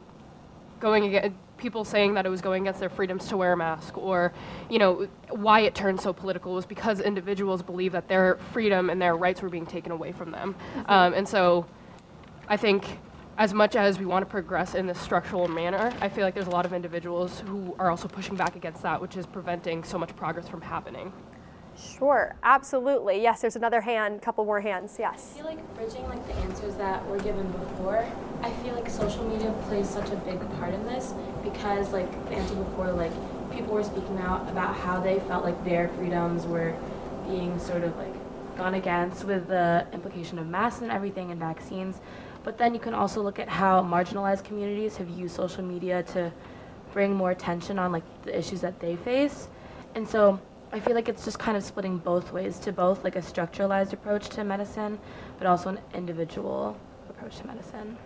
going 0.79 1.05
against 1.05 1.37
people 1.59 1.83
saying 1.83 2.13
that 2.13 2.25
it 2.25 2.29
was 2.29 2.41
going 2.41 2.63
against 2.63 2.79
their 2.79 2.89
freedoms 2.89 3.27
to 3.27 3.37
wear 3.37 3.53
a 3.53 3.57
mask 3.57 3.97
or 3.97 4.33
you 4.69 4.79
know 4.79 5.07
why 5.29 5.59
it 5.61 5.75
turned 5.75 5.99
so 5.99 6.13
political 6.13 6.53
was 6.53 6.65
because 6.65 6.99
individuals 6.99 7.61
believe 7.61 7.91
that 7.91 8.07
their 8.07 8.37
freedom 8.53 8.89
and 8.89 9.01
their 9.01 9.15
rights 9.15 9.41
were 9.41 9.49
being 9.49 9.65
taken 9.65 9.91
away 9.91 10.11
from 10.11 10.31
them 10.31 10.53
mm-hmm. 10.53 10.91
um, 10.91 11.13
and 11.13 11.27
so 11.27 11.65
i 12.47 12.57
think 12.57 12.99
as 13.37 13.53
much 13.53 13.75
as 13.75 13.99
we 13.99 14.05
want 14.05 14.25
to 14.25 14.29
progress 14.29 14.75
in 14.75 14.87
this 14.87 14.99
structural 14.99 15.47
manner 15.47 15.93
i 16.01 16.09
feel 16.09 16.23
like 16.23 16.33
there's 16.33 16.47
a 16.47 16.51
lot 16.51 16.65
of 16.65 16.73
individuals 16.73 17.41
who 17.41 17.75
are 17.77 17.91
also 17.91 18.07
pushing 18.07 18.35
back 18.35 18.55
against 18.55 18.81
that 18.81 18.99
which 18.99 19.17
is 19.17 19.25
preventing 19.25 19.83
so 19.83 19.97
much 19.97 20.15
progress 20.15 20.47
from 20.47 20.61
happening 20.61 21.11
Sure, 21.79 22.35
absolutely. 22.43 23.21
Yes, 23.21 23.41
there's 23.41 23.55
another 23.55 23.81
hand, 23.81 24.21
couple 24.21 24.43
more 24.45 24.61
hands. 24.61 24.97
Yes. 24.99 25.31
I 25.33 25.37
feel 25.37 25.45
like 25.45 25.75
bridging 25.75 26.07
like 26.07 26.25
the 26.27 26.33
answers 26.35 26.75
that 26.75 27.05
were 27.07 27.19
given 27.19 27.49
before. 27.51 28.05
I 28.41 28.51
feel 28.51 28.73
like 28.75 28.89
social 28.89 29.23
media 29.25 29.53
plays 29.67 29.89
such 29.89 30.09
a 30.09 30.15
big 30.17 30.39
part 30.57 30.73
in 30.73 30.85
this 30.85 31.13
because 31.43 31.91
like 31.91 32.11
the 32.29 32.35
answer 32.35 32.55
before, 32.55 32.91
like 32.91 33.11
people 33.51 33.73
were 33.73 33.83
speaking 33.83 34.17
out 34.19 34.49
about 34.49 34.75
how 34.75 34.99
they 34.99 35.19
felt 35.21 35.43
like 35.43 35.63
their 35.65 35.89
freedoms 35.89 36.45
were 36.45 36.75
being 37.27 37.57
sort 37.59 37.83
of 37.83 37.95
like 37.97 38.13
gone 38.57 38.73
against 38.73 39.23
with 39.23 39.47
the 39.47 39.87
implication 39.93 40.37
of 40.39 40.47
masks 40.47 40.81
and 40.81 40.91
everything 40.91 41.31
and 41.31 41.39
vaccines. 41.39 41.99
But 42.43 42.57
then 42.57 42.73
you 42.73 42.79
can 42.79 42.93
also 42.93 43.21
look 43.21 43.39
at 43.39 43.47
how 43.49 43.81
marginalized 43.81 44.43
communities 44.43 44.97
have 44.97 45.09
used 45.09 45.35
social 45.35 45.63
media 45.63 46.03
to 46.03 46.31
bring 46.93 47.13
more 47.13 47.31
attention 47.31 47.77
on 47.77 47.91
like 47.91 48.03
the 48.23 48.37
issues 48.37 48.61
that 48.61 48.79
they 48.79 48.95
face. 48.95 49.47
And 49.95 50.07
so 50.07 50.39
I 50.71 50.79
feel 50.79 50.93
like 50.93 51.09
it's 51.09 51.25
just 51.25 51.39
kind 51.39 51.57
of 51.57 51.63
splitting 51.63 51.97
both 51.97 52.31
ways 52.31 52.59
to 52.59 52.71
both 52.71 53.03
like 53.03 53.15
a 53.15 53.21
structuralized 53.21 53.93
approach 53.93 54.29
to 54.29 54.43
medicine, 54.43 54.99
but 55.39 55.47
also 55.47 55.69
an 55.69 55.79
individual 55.95 56.79
approach 57.09 57.37
to 57.37 57.47
medicine. 57.47 57.97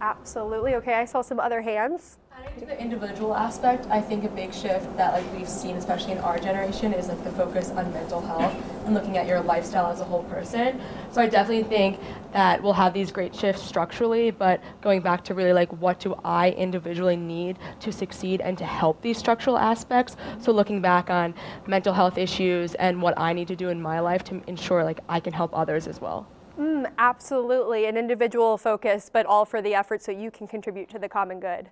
Absolutely. 0.00 0.74
Okay, 0.74 0.94
I 0.94 1.06
saw 1.06 1.22
some 1.22 1.40
other 1.40 1.62
hands. 1.62 2.18
Adding 2.34 2.60
to 2.60 2.66
the 2.66 2.80
individual 2.80 3.34
aspect, 3.34 3.86
I 3.90 4.00
think 4.00 4.24
a 4.24 4.28
big 4.28 4.54
shift 4.54 4.96
that 4.96 5.12
like 5.12 5.36
we've 5.36 5.48
seen, 5.48 5.76
especially 5.76 6.12
in 6.12 6.18
our 6.18 6.38
generation, 6.38 6.94
is 6.94 7.08
like 7.08 7.22
the 7.24 7.30
focus 7.32 7.70
on 7.70 7.92
mental 7.92 8.22
health 8.22 8.54
and 8.86 8.94
looking 8.94 9.18
at 9.18 9.26
your 9.26 9.42
lifestyle 9.42 9.92
as 9.92 10.00
a 10.00 10.04
whole 10.04 10.22
person. 10.24 10.80
So 11.10 11.20
I 11.20 11.26
definitely 11.26 11.64
think 11.64 12.00
that 12.32 12.62
we'll 12.62 12.72
have 12.72 12.94
these 12.94 13.12
great 13.12 13.34
shifts 13.34 13.62
structurally, 13.62 14.30
but 14.30 14.62
going 14.80 15.02
back 15.02 15.24
to 15.24 15.34
really 15.34 15.52
like 15.52 15.70
what 15.74 16.00
do 16.00 16.14
I 16.24 16.52
individually 16.52 17.16
need 17.16 17.58
to 17.80 17.92
succeed 17.92 18.40
and 18.40 18.56
to 18.56 18.64
help 18.64 19.02
these 19.02 19.18
structural 19.18 19.58
aspects. 19.58 20.16
So 20.40 20.52
looking 20.52 20.80
back 20.80 21.10
on 21.10 21.34
mental 21.66 21.92
health 21.92 22.16
issues 22.16 22.74
and 22.76 23.02
what 23.02 23.12
I 23.18 23.34
need 23.34 23.48
to 23.48 23.56
do 23.56 23.68
in 23.68 23.82
my 23.82 24.00
life 24.00 24.24
to 24.24 24.42
ensure 24.46 24.84
like 24.84 25.00
I 25.06 25.20
can 25.20 25.34
help 25.34 25.50
others 25.52 25.86
as 25.86 26.00
well. 26.00 26.26
Mm, 26.58 26.90
absolutely, 26.96 27.84
an 27.84 27.98
individual 27.98 28.56
focus, 28.56 29.10
but 29.12 29.26
all 29.26 29.44
for 29.44 29.60
the 29.60 29.74
effort 29.74 30.02
so 30.02 30.12
you 30.12 30.30
can 30.30 30.46
contribute 30.46 30.88
to 30.90 30.98
the 30.98 31.10
common 31.10 31.38
good. 31.38 31.68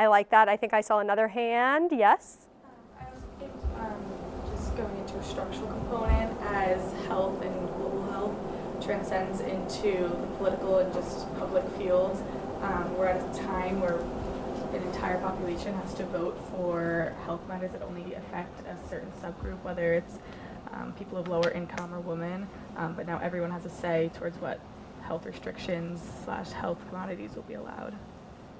I 0.00 0.06
like 0.06 0.30
that. 0.30 0.48
I 0.48 0.56
think 0.56 0.72
I 0.72 0.80
saw 0.80 1.00
another 1.00 1.28
hand. 1.28 1.90
Yes? 1.92 2.48
Um, 2.98 3.04
I 3.06 3.12
was 3.12 3.22
thinking 3.38 3.60
um, 3.78 4.02
just 4.50 4.74
going 4.74 4.96
into 4.96 5.14
a 5.18 5.22
structural 5.22 5.68
component 5.68 6.40
as 6.40 6.94
health 7.06 7.42
and 7.42 7.68
global 7.76 8.10
health 8.10 8.34
transcends 8.82 9.40
into 9.40 10.08
the 10.08 10.26
political 10.38 10.78
and 10.78 10.90
just 10.94 11.28
public 11.38 11.68
fields. 11.76 12.22
Um, 12.62 12.96
we're 12.96 13.08
at 13.08 13.20
a 13.20 13.38
time 13.40 13.78
where 13.82 13.98
an 14.74 14.82
entire 14.88 15.18
population 15.18 15.74
has 15.74 15.92
to 15.92 16.06
vote 16.06 16.40
for 16.50 17.14
health 17.26 17.46
matters 17.46 17.72
that 17.72 17.82
only 17.82 18.14
affect 18.14 18.66
a 18.66 18.88
certain 18.88 19.12
subgroup, 19.22 19.62
whether 19.62 19.92
it's 19.92 20.18
um, 20.72 20.94
people 20.94 21.18
of 21.18 21.28
lower 21.28 21.50
income 21.50 21.92
or 21.92 22.00
women. 22.00 22.48
Um, 22.78 22.94
but 22.94 23.06
now 23.06 23.20
everyone 23.22 23.50
has 23.50 23.66
a 23.66 23.70
say 23.70 24.10
towards 24.14 24.38
what 24.38 24.60
health 25.02 25.26
restrictions 25.26 26.00
slash 26.24 26.52
health 26.52 26.78
commodities 26.88 27.32
will 27.34 27.42
be 27.42 27.54
allowed. 27.54 27.94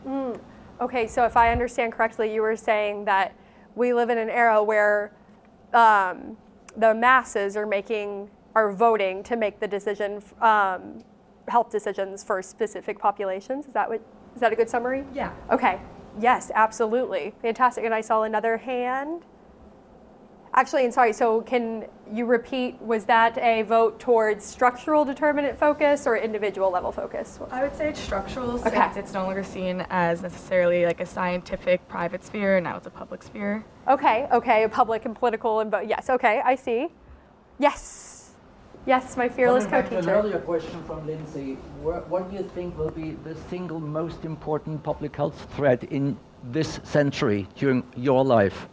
Mm. 0.07 0.39
Okay, 0.81 1.07
so 1.07 1.25
if 1.27 1.37
I 1.37 1.53
understand 1.53 1.93
correctly, 1.93 2.33
you 2.33 2.41
were 2.41 2.57
saying 2.57 3.05
that 3.05 3.35
we 3.75 3.93
live 3.93 4.09
in 4.09 4.17
an 4.17 4.31
era 4.31 4.63
where 4.63 5.13
um, 5.75 6.37
the 6.77 6.95
masses 6.95 7.57
are 7.57 7.67
making 7.67 8.31
are 8.55 8.73
voting 8.73 9.23
to 9.23 9.37
make 9.37 9.61
the 9.61 9.69
decision, 9.69 10.23
um, 10.41 11.05
health 11.47 11.71
decisions 11.71 12.25
for 12.25 12.43
specific 12.43 12.99
populations. 12.99 13.67
Is 13.67 13.75
that 13.75 13.89
what? 13.89 14.01
Is 14.35 14.41
that 14.41 14.53
a 14.53 14.57
good 14.57 14.71
summary? 14.71 15.05
Yeah. 15.13 15.33
Okay. 15.51 15.81
Yes, 16.19 16.51
absolutely. 16.55 17.35
Fantastic. 17.43 17.85
And 17.85 17.95
I 17.95 18.01
saw 18.01 18.23
another 18.23 18.57
hand. 18.57 19.23
Actually, 20.55 20.85
and 20.85 20.93
sorry, 20.93 21.13
so 21.13 21.43
can 21.43 21.87
you 22.13 22.27
repeat, 22.27 22.81
was 22.81 23.05
that 23.05 23.39
a 23.39 23.63
vote 23.63 23.99
towards 24.01 24.45
structural 24.45 25.05
determinant 25.05 25.59
focus 25.59 26.07
or 26.07 26.17
individual 26.17 26.71
level 26.71 26.93
focus? 26.93 27.39
I 27.51 27.63
would 27.63 27.77
say 27.77 27.89
it's 27.89 28.01
structural 28.01 28.53
okay. 28.61 28.71
since 28.71 28.97
it's 28.97 29.13
no 29.13 29.25
longer 29.25 29.45
seen 29.45 29.87
as 29.91 30.23
necessarily 30.23 30.85
like 30.85 31.01
a 31.01 31.07
scientific 31.07 31.87
private 31.89 32.25
sphere, 32.25 32.61
now 32.61 32.77
it's 32.77 32.87
a 32.87 32.91
public 32.91 33.23
sphere. 33.23 33.65
Okay, 33.89 34.29
okay, 34.33 34.65
a 34.65 34.69
public 34.69 35.05
and 35.05 35.15
political 35.15 35.61
and 35.61 35.71
both. 35.71 35.89
Yes, 35.89 36.11
okay, 36.11 36.41
I 36.45 36.55
see. 36.55 36.89
Yes. 37.59 38.31
Yes, 38.87 39.17
my 39.17 39.29
fearless 39.29 39.67
co-teacher. 39.67 39.99
An 39.99 40.09
earlier 40.09 40.39
question 40.39 40.83
from 40.85 41.07
Lindsey. 41.07 41.55
What 41.83 42.31
do 42.31 42.37
you 42.37 42.43
think 42.55 42.79
will 42.79 42.91
be 42.91 43.11
the 43.25 43.37
single 43.51 43.79
most 43.79 44.25
important 44.25 44.83
public 44.83 45.15
health 45.15 45.47
threat 45.55 45.85
in 45.85 46.17
this 46.45 46.81
century 46.83 47.47
during 47.57 47.85
your 47.95 48.25
life? 48.25 48.69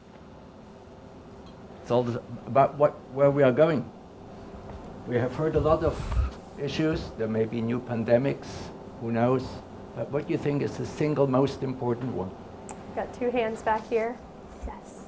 It's 1.88 1.92
all 1.94 2.06
about 2.48 2.76
what, 2.76 2.92
where 3.14 3.32
we 3.32 3.44
are 3.44 3.52
going. 3.54 3.90
We 5.08 5.16
have 5.16 5.34
heard 5.34 5.56
a 5.56 5.60
lot 5.62 5.86
of 5.86 5.96
issues. 6.60 7.12
There 7.18 7.30
may 7.30 7.46
be 7.46 7.62
new 7.62 7.80
pandemics, 7.80 8.48
who 9.00 9.14
knows? 9.14 9.46
But 9.96 10.12
what 10.12 10.28
do 10.28 10.34
you 10.34 10.38
think 10.38 10.64
is 10.64 10.76
the 10.76 10.86
single 10.86 11.28
most 11.28 11.64
important 11.64 12.12
one? 12.12 12.30
Got 12.94 13.14
two 13.14 13.32
hands 13.32 13.62
back 13.62 13.88
here. 13.88 14.18
Yes. 14.66 15.06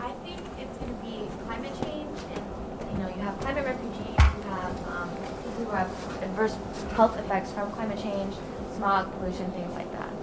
I 0.00 0.08
think 0.24 0.40
it's 0.58 0.78
going 0.78 0.88
to 0.88 1.04
be 1.04 1.28
climate 1.44 1.74
change, 1.84 2.18
and 2.32 2.92
you 2.92 2.98
know, 3.04 3.08
you 3.08 3.20
have 3.20 3.38
climate 3.40 3.66
refugees, 3.66 4.16
you 4.16 4.42
have 4.48 4.88
um, 4.88 5.10
people 5.10 5.66
who 5.66 5.70
have 5.72 6.22
adverse 6.22 6.56
health 6.94 7.18
effects 7.18 7.52
from 7.52 7.70
climate 7.72 8.00
change, 8.00 8.34
smog, 8.74 9.12
pollution, 9.18 9.52
things 9.52 9.74
like 9.74 9.92
that. 9.92 10.15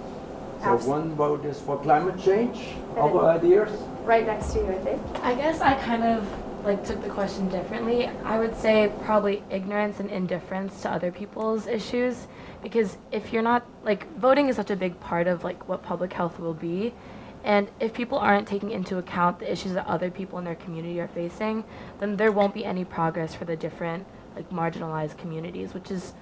So 0.64 0.76
one 0.76 1.14
vote 1.14 1.44
is 1.44 1.60
for 1.60 1.78
climate 1.78 2.18
change. 2.18 2.74
Other 2.96 3.20
ideas? 3.20 3.70
Right 4.04 4.24
next 4.24 4.54
to 4.54 4.60
you, 4.60 4.66
I 4.68 4.78
think. 4.78 5.02
I 5.22 5.34
guess 5.34 5.60
I 5.60 5.74
kind 5.74 6.02
of 6.02 6.26
like 6.64 6.82
took 6.86 7.02
the 7.02 7.10
question 7.10 7.50
differently. 7.50 8.06
I 8.24 8.38
would 8.38 8.56
say 8.56 8.90
probably 9.04 9.42
ignorance 9.50 10.00
and 10.00 10.10
indifference 10.10 10.80
to 10.82 10.90
other 10.90 11.12
people's 11.12 11.66
issues 11.66 12.26
because 12.62 12.96
if 13.12 13.30
you're 13.30 13.42
not 13.42 13.66
like 13.84 14.10
voting 14.16 14.48
is 14.48 14.56
such 14.56 14.70
a 14.70 14.76
big 14.76 14.98
part 15.00 15.26
of 15.26 15.44
like 15.44 15.68
what 15.68 15.82
public 15.82 16.14
health 16.14 16.38
will 16.38 16.54
be 16.54 16.94
and 17.44 17.70
if 17.78 17.92
people 17.92 18.16
aren't 18.16 18.48
taking 18.48 18.70
into 18.70 18.96
account 18.96 19.38
the 19.38 19.52
issues 19.52 19.74
that 19.74 19.86
other 19.86 20.10
people 20.10 20.38
in 20.38 20.46
their 20.46 20.54
community 20.54 20.98
are 20.98 21.08
facing, 21.08 21.62
then 22.00 22.16
there 22.16 22.32
won't 22.32 22.54
be 22.54 22.64
any 22.64 22.86
progress 22.86 23.34
for 23.34 23.44
the 23.44 23.54
different 23.54 24.06
like 24.34 24.48
marginalized 24.48 25.18
communities, 25.18 25.74
which 25.74 25.90
is 25.90 26.14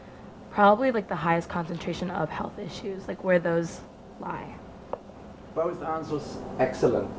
probably 0.51 0.91
like 0.91 1.09
the 1.09 1.17
highest 1.17 1.49
concentration 1.49 2.11
of 2.11 2.29
health 2.29 2.59
issues, 2.59 3.07
like 3.07 3.23
where 3.23 3.39
those 3.39 3.81
lie? 4.23 4.55
Both 5.55 5.83
answers 5.83 6.39
excellent. 6.59 7.11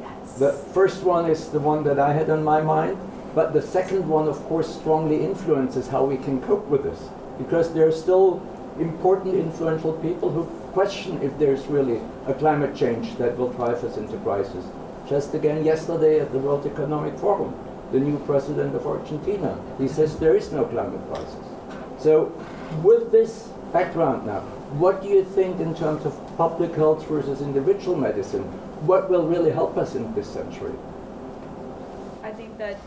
Yes. 0.00 0.38
The 0.38 0.52
first 0.52 1.04
one 1.04 1.30
is 1.30 1.50
the 1.50 1.60
one 1.60 1.84
that 1.84 2.00
I 2.00 2.12
had 2.12 2.30
on 2.30 2.42
my 2.42 2.60
mind, 2.60 2.98
but 3.34 3.52
the 3.52 3.62
second 3.62 4.08
one, 4.08 4.26
of 4.26 4.42
course, 4.44 4.74
strongly 4.74 5.22
influences 5.22 5.88
how 5.88 6.04
we 6.04 6.16
can 6.16 6.40
cope 6.42 6.66
with 6.66 6.82
this. 6.82 7.00
Because 7.38 7.72
there 7.72 7.86
are 7.86 7.92
still 7.92 8.42
important, 8.80 9.34
influential 9.34 9.92
people 9.92 10.30
who 10.30 10.44
question 10.72 11.22
if 11.22 11.38
there's 11.38 11.66
really 11.66 12.00
a 12.26 12.34
climate 12.34 12.74
change 12.74 13.16
that 13.16 13.36
will 13.36 13.52
drive 13.52 13.82
us 13.84 13.96
into 13.96 14.16
crisis. 14.18 14.64
Just 15.08 15.34
again, 15.34 15.64
yesterday 15.64 16.20
at 16.20 16.32
the 16.32 16.38
World 16.38 16.66
Economic 16.66 17.16
Forum, 17.18 17.54
the 17.92 18.00
new 18.00 18.18
president 18.26 18.74
of 18.74 18.86
Argentina, 18.86 19.56
he 19.78 19.86
says 19.86 20.18
there 20.18 20.36
is 20.36 20.50
no 20.52 20.64
climate 20.64 21.00
crisis. 21.08 21.46
So, 21.98 22.32
with 22.82 23.12
this 23.12 23.48
background 23.72 24.26
now, 24.26 24.42
what 24.78 25.02
do 25.02 25.08
you 25.08 25.24
think 25.24 25.60
in 25.60 25.74
terms 25.74 26.04
of 26.04 26.12
public 26.36 26.74
health 26.74 27.06
versus 27.08 27.40
individual 27.40 27.96
medicine? 27.96 28.42
What 28.84 29.08
will 29.08 29.26
really 29.26 29.50
help 29.50 29.76
us 29.76 29.94
in 29.94 30.12
this 30.14 30.28
century? 30.28 30.74
I 32.22 32.30
think 32.30 32.58
that 32.58 32.78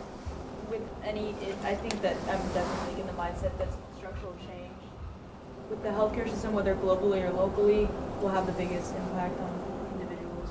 with 0.69 0.83
any, 1.03 1.29
I 1.63 1.73
think 1.73 1.99
that 2.01 2.15
I'm 2.29 2.41
definitely 2.53 3.01
in 3.01 3.07
the 3.07 3.13
mindset 3.13 3.57
that 3.57 3.69
structural 3.97 4.35
change 4.37 4.77
with 5.69 5.81
the 5.81 5.89
healthcare 5.89 6.29
system, 6.29 6.53
whether 6.53 6.75
globally 6.75 7.27
or 7.27 7.31
locally, 7.31 7.87
will 8.21 8.29
have 8.29 8.45
the 8.45 8.53
biggest 8.53 8.93
impact 8.95 9.39
on 9.39 9.51
individuals. 9.93 10.49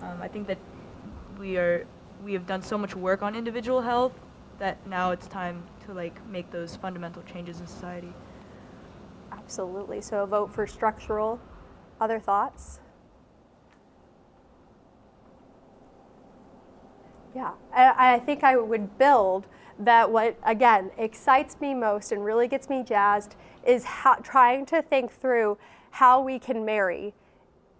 Um, 0.00 0.22
I 0.22 0.28
think 0.28 0.46
that 0.46 0.58
we 1.38 1.58
are 1.58 1.86
we 2.24 2.32
have 2.32 2.46
done 2.46 2.62
so 2.62 2.78
much 2.78 2.94
work 2.94 3.22
on 3.22 3.34
individual 3.34 3.82
health 3.82 4.12
that 4.58 4.86
now 4.86 5.10
it's 5.10 5.26
time 5.26 5.64
to 5.84 5.92
like 5.92 6.14
make 6.28 6.50
those 6.50 6.76
fundamental 6.76 7.22
changes 7.24 7.60
in 7.60 7.66
society. 7.66 8.12
Absolutely. 9.32 10.00
So 10.00 10.22
a 10.22 10.26
vote 10.26 10.52
for 10.52 10.66
structural. 10.66 11.40
Other 12.00 12.20
thoughts? 12.20 12.80
Yeah, 17.34 17.52
I, 17.74 18.14
I 18.14 18.18
think 18.18 18.44
I 18.44 18.56
would 18.56 18.98
build 18.98 19.46
that 19.78 20.10
what, 20.10 20.36
again, 20.44 20.90
excites 20.98 21.56
me 21.60 21.72
most 21.74 22.12
and 22.12 22.24
really 22.24 22.46
gets 22.46 22.68
me 22.68 22.82
jazzed 22.82 23.36
is 23.64 23.84
how, 23.84 24.16
trying 24.16 24.66
to 24.66 24.82
think 24.82 25.10
through 25.10 25.56
how 25.92 26.20
we 26.20 26.38
can 26.38 26.64
marry 26.64 27.14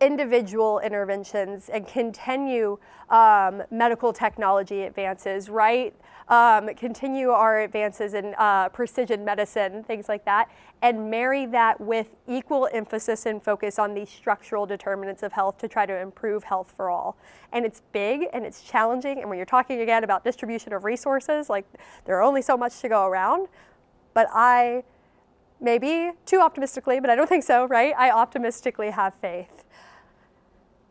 individual 0.03 0.81
interventions 0.81 1.69
and 1.69 1.87
continue 1.87 2.77
um, 3.09 3.63
medical 3.71 4.13
technology 4.13 4.83
advances, 4.83 5.49
right? 5.49 5.95
Um, 6.29 6.75
continue 6.75 7.31
our 7.31 7.61
advances 7.61 8.15
in 8.15 8.35
uh, 8.37 8.69
precision 8.71 9.25
medicine, 9.25 9.85
things 9.85 10.09
like 10.09 10.25
that, 10.25 10.51
and 10.81 11.09
marry 11.09 11.47
that 11.47 11.81
with 11.81 12.09
equal 12.27 12.69
emphasis 12.73 13.27
and 13.27 13.43
focus 13.43 13.79
on 13.79 13.95
the 13.95 14.05
structural 14.05 14.67
determinants 14.67 15.23
of 15.23 15.33
health 15.33 15.59
to 15.59 15.69
try 15.69 15.87
to 15.87 15.97
improve 15.97 16.43
health 16.45 16.73
for 16.75 16.91
all. 16.91 17.17
And 17.53 17.65
it's 17.65 17.83
big 17.93 18.27
and 18.33 18.45
it's 18.45 18.63
challenging. 18.63 19.21
And 19.21 19.29
when 19.29 19.37
you're 19.37 19.47
talking 19.47 19.81
again 19.83 20.03
about 20.03 20.25
distribution 20.25 20.73
of 20.73 20.85
resources, 20.85 21.49
like 21.49 21.67
there 22.07 22.17
are 22.17 22.23
only 22.23 22.43
so 22.43 22.57
much 22.57 22.81
to 22.81 22.89
go 22.89 23.07
around. 23.07 23.47
But 24.15 24.27
I, 24.33 24.83
maybe 25.61 26.11
too 26.27 26.41
optimistically, 26.41 26.99
but 26.99 27.09
I 27.09 27.15
don't 27.15 27.29
think 27.29 27.45
so, 27.45 27.67
right? 27.67 27.95
I 27.97 28.11
optimistically 28.11 28.91
have 28.91 29.15
faith. 29.15 29.63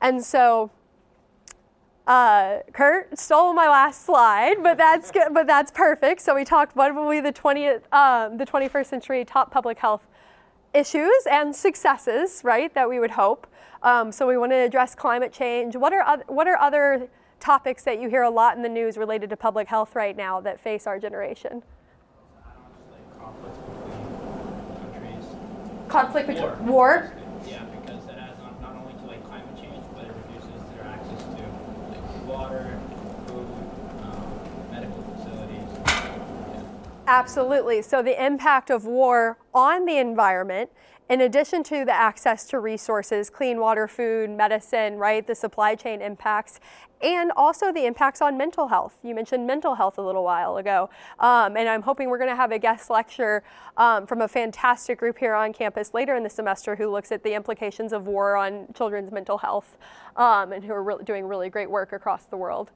And 0.02 0.24
so, 0.24 0.72
uh, 2.08 2.60
Kurt 2.74 3.18
stole 3.18 3.54
my 3.54 3.68
last 3.68 4.06
slide, 4.06 4.58
but 4.64 4.78
that's 4.78 5.12
good, 5.12 5.34
but 5.34 5.47
that's 5.47 5.72
perfect. 5.72 6.22
So 6.22 6.36
we 6.36 6.43
talked 6.43 6.76
what 6.76 6.93
will 6.95 7.10
be 7.10 7.22
the 7.22 7.32
20th, 7.32 7.84
um, 7.93 8.38
the 8.38 8.45
21st 8.45 8.86
century 8.88 9.24
top 9.24 9.52
public 9.52 9.78
health 9.78 10.08
issues 10.74 11.28
and 11.30 11.56
successes, 11.56 12.41
right? 12.43 12.74
That 12.74 12.89
we 12.89 12.99
would 12.99 13.12
hope. 13.12 13.47
Um, 13.84 14.12
so 14.12 14.28
we 14.28 14.38
want 14.38 14.52
to 14.52 14.58
address 14.58 14.95
climate 14.95 15.32
change. 15.34 15.76
What 15.76 15.93
are 15.93 16.02
other, 16.02 16.24
what 16.28 16.47
are 16.47 16.58
other 16.58 17.08
topics 17.39 17.84
that 17.84 17.99
you 17.99 18.10
hear 18.10 18.24
a 18.24 18.30
lot 18.30 18.56
in 18.56 18.64
the 18.64 18.70
news 18.70 18.97
related 18.97 19.30
to 19.32 19.38
public 19.38 19.68
health 19.68 19.95
right 19.95 20.16
now 20.16 20.39
that 20.41 20.60
face 20.60 20.88
our 20.88 20.99
generation? 20.99 21.64
Conflict 25.88 26.28
between 26.28 26.45
war. 26.45 26.58
war. 26.66 27.14
Yeah, 27.45 27.66
because 27.66 28.06
it 28.06 28.16
adds 28.18 28.39
on 28.41 28.62
not 28.62 28.76
only 28.78 28.93
to 28.93 29.06
like 29.06 29.26
climate 29.28 29.58
change, 29.58 29.84
but 29.93 30.06
it 30.06 30.14
reduces 30.26 30.62
their 30.74 30.84
access 30.84 31.22
to 31.24 31.41
like 31.89 32.28
water, 32.41 32.79
food, 33.27 33.47
um, 34.01 34.71
medical 34.71 35.03
facilities. 35.15 35.67
Absolutely. 37.05 37.81
So 37.81 38.01
the 38.01 38.23
impact 38.23 38.69
of 38.69 38.85
war 38.85 39.37
on 39.53 39.85
the 39.85 39.97
environment 39.97 40.71
in 41.12 41.20
addition 41.20 41.62
to 41.62 41.84
the 41.84 41.91
access 41.91 42.45
to 42.45 42.57
resources, 42.57 43.30
clean 43.30 43.59
water, 43.59 43.86
food, 43.86 44.30
medicine, 44.30 44.95
right, 44.95 45.28
the 45.28 45.36
supply 45.36 45.76
chain 45.76 46.01
impacts, 46.01 46.62
and 47.01 47.34
also 47.36 47.74
the 47.74 47.86
impacts 47.86 48.22
on 48.22 48.38
mental 48.38 48.70
health. 48.70 48.95
You 49.03 49.14
mentioned 49.14 49.45
mental 49.45 49.76
health 49.76 49.97
a 49.97 50.01
little 50.01 50.24
while 50.24 50.55
ago, 50.55 50.89
um, 51.20 51.57
and 51.57 51.68
I'm 51.68 51.82
hoping 51.82 52.09
we're 52.09 52.18
going 52.18 52.30
to 52.30 52.36
have 52.38 52.53
a 52.53 52.59
guest 52.59 52.89
lecture 52.89 53.43
um, 53.76 54.07
from 54.07 54.22
a 54.22 54.28
fantastic 54.30 54.99
group 54.99 55.18
here 55.18 55.34
on 55.34 55.51
campus 55.51 55.93
later 55.93 56.16
in 56.16 56.24
the 56.24 56.30
semester 56.30 56.78
who 56.78 56.89
looks 56.89 57.12
at 57.12 57.24
the 57.24 57.34
implications 57.34 57.91
of 57.91 58.07
war 58.07 58.38
on 58.38 58.68
children's 58.74 59.12
mental 59.12 59.39
health 59.39 59.78
um, 60.16 60.53
and 60.53 60.64
who 60.64 60.72
are 60.72 60.84
re- 60.84 61.03
doing 61.03 61.26
really 61.26 61.49
great 61.49 61.70
work 61.70 61.91
across 61.91 62.24
the 62.24 62.38
world. 62.38 62.72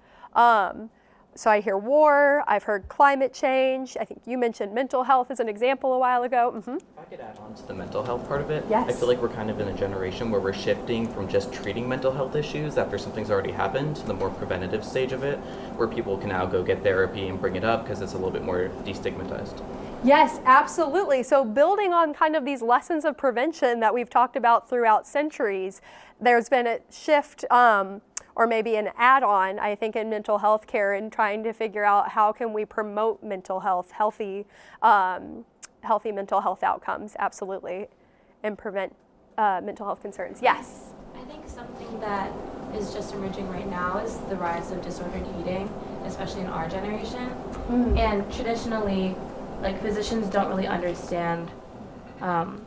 So 1.37 1.51
I 1.51 1.59
hear 1.59 1.77
war, 1.77 2.45
I've 2.47 2.63
heard 2.63 2.87
climate 2.87 3.33
change. 3.33 3.97
I 3.99 4.05
think 4.05 4.21
you 4.25 4.37
mentioned 4.37 4.73
mental 4.73 5.03
health 5.03 5.29
as 5.29 5.41
an 5.41 5.49
example 5.49 5.91
a 5.91 5.99
while 5.99 6.23
ago. 6.23 6.53
Mm-hmm. 6.55 6.75
If 6.75 6.83
I 6.97 7.03
could 7.03 7.19
add 7.19 7.37
on 7.39 7.53
to 7.55 7.67
the 7.67 7.73
mental 7.73 8.05
health 8.05 8.25
part 8.25 8.39
of 8.39 8.51
it, 8.51 8.63
yes. 8.69 8.87
I 8.87 8.93
feel 8.93 9.09
like 9.09 9.21
we're 9.21 9.27
kind 9.27 9.49
of 9.49 9.59
in 9.59 9.67
a 9.67 9.73
generation 9.73 10.31
where 10.31 10.39
we're 10.39 10.53
shifting 10.53 11.11
from 11.13 11.27
just 11.27 11.51
treating 11.51 11.89
mental 11.89 12.13
health 12.13 12.37
issues 12.37 12.77
after 12.77 12.97
something's 12.97 13.29
already 13.29 13.51
happened 13.51 13.97
to 13.97 14.07
the 14.07 14.13
more 14.13 14.29
preventative 14.29 14.85
stage 14.85 15.11
of 15.11 15.23
it, 15.23 15.37
where 15.75 15.89
people 15.89 16.17
can 16.17 16.29
now 16.29 16.45
go 16.45 16.63
get 16.63 16.83
therapy 16.83 17.27
and 17.27 17.41
bring 17.41 17.57
it 17.57 17.65
up 17.65 17.83
because 17.83 17.99
it's 17.99 18.13
a 18.13 18.15
little 18.15 18.31
bit 18.31 18.43
more 18.43 18.69
destigmatized. 18.85 19.61
Yes, 20.05 20.39
absolutely. 20.45 21.23
So, 21.23 21.43
building 21.43 21.91
on 21.91 22.13
kind 22.13 22.35
of 22.35 22.45
these 22.45 22.61
lessons 22.61 23.05
of 23.05 23.17
prevention 23.17 23.79
that 23.79 23.91
we've 23.91 24.09
talked 24.09 24.35
about 24.35 24.69
throughout 24.69 25.07
centuries, 25.07 25.81
there's 26.21 26.47
been 26.47 26.67
a 26.67 26.79
shift. 26.91 27.43
Um, 27.51 28.01
or 28.37 28.45
maybe 28.45 28.75
an 28.75 28.89
add-on 28.97 29.57
i 29.59 29.73
think 29.73 29.95
in 29.95 30.09
mental 30.09 30.39
health 30.39 30.67
care 30.67 30.93
and 30.93 31.09
trying 31.09 31.41
to 31.41 31.53
figure 31.53 31.85
out 31.85 32.09
how 32.09 32.33
can 32.33 32.51
we 32.51 32.65
promote 32.65 33.23
mental 33.23 33.61
health 33.61 33.91
healthy 33.91 34.45
um, 34.81 35.45
healthy 35.83 36.11
mental 36.11 36.41
health 36.41 36.61
outcomes 36.61 37.15
absolutely 37.19 37.87
and 38.43 38.57
prevent 38.57 38.93
uh, 39.37 39.61
mental 39.63 39.85
health 39.85 40.01
concerns 40.01 40.39
yes 40.41 40.91
i 41.15 41.23
think 41.23 41.47
something 41.47 41.97
that 42.01 42.29
is 42.73 42.93
just 42.93 43.13
emerging 43.13 43.47
right 43.47 43.69
now 43.69 43.99
is 43.99 44.17
the 44.27 44.35
rise 44.35 44.69
of 44.71 44.81
disordered 44.81 45.25
eating 45.39 45.73
especially 46.03 46.41
in 46.41 46.47
our 46.47 46.67
generation 46.67 47.31
mm. 47.69 47.97
and 47.97 48.29
traditionally 48.33 49.15
like 49.61 49.81
physicians 49.81 50.27
don't 50.29 50.49
really 50.49 50.67
understand 50.67 51.51
um, 52.21 52.65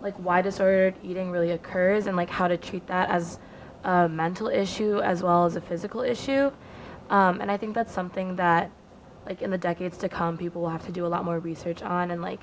like 0.00 0.14
why 0.16 0.42
disordered 0.42 0.94
eating 1.02 1.30
really 1.30 1.50
occurs 1.52 2.06
and 2.06 2.16
like 2.16 2.30
how 2.30 2.48
to 2.48 2.56
treat 2.56 2.86
that 2.86 3.08
as 3.10 3.38
a 3.84 4.08
mental 4.08 4.48
issue 4.48 5.00
as 5.00 5.22
well 5.22 5.44
as 5.44 5.56
a 5.56 5.60
physical 5.60 6.02
issue. 6.02 6.50
Um, 7.08 7.40
and 7.40 7.50
I 7.50 7.56
think 7.56 7.74
that's 7.74 7.92
something 7.92 8.36
that, 8.36 8.70
like 9.26 9.42
in 9.42 9.50
the 9.50 9.58
decades 9.58 9.96
to 9.98 10.08
come, 10.08 10.36
people 10.36 10.62
will 10.62 10.70
have 10.70 10.84
to 10.86 10.92
do 10.92 11.06
a 11.06 11.08
lot 11.08 11.24
more 11.24 11.38
research 11.38 11.82
on 11.82 12.10
and 12.10 12.20
like 12.20 12.40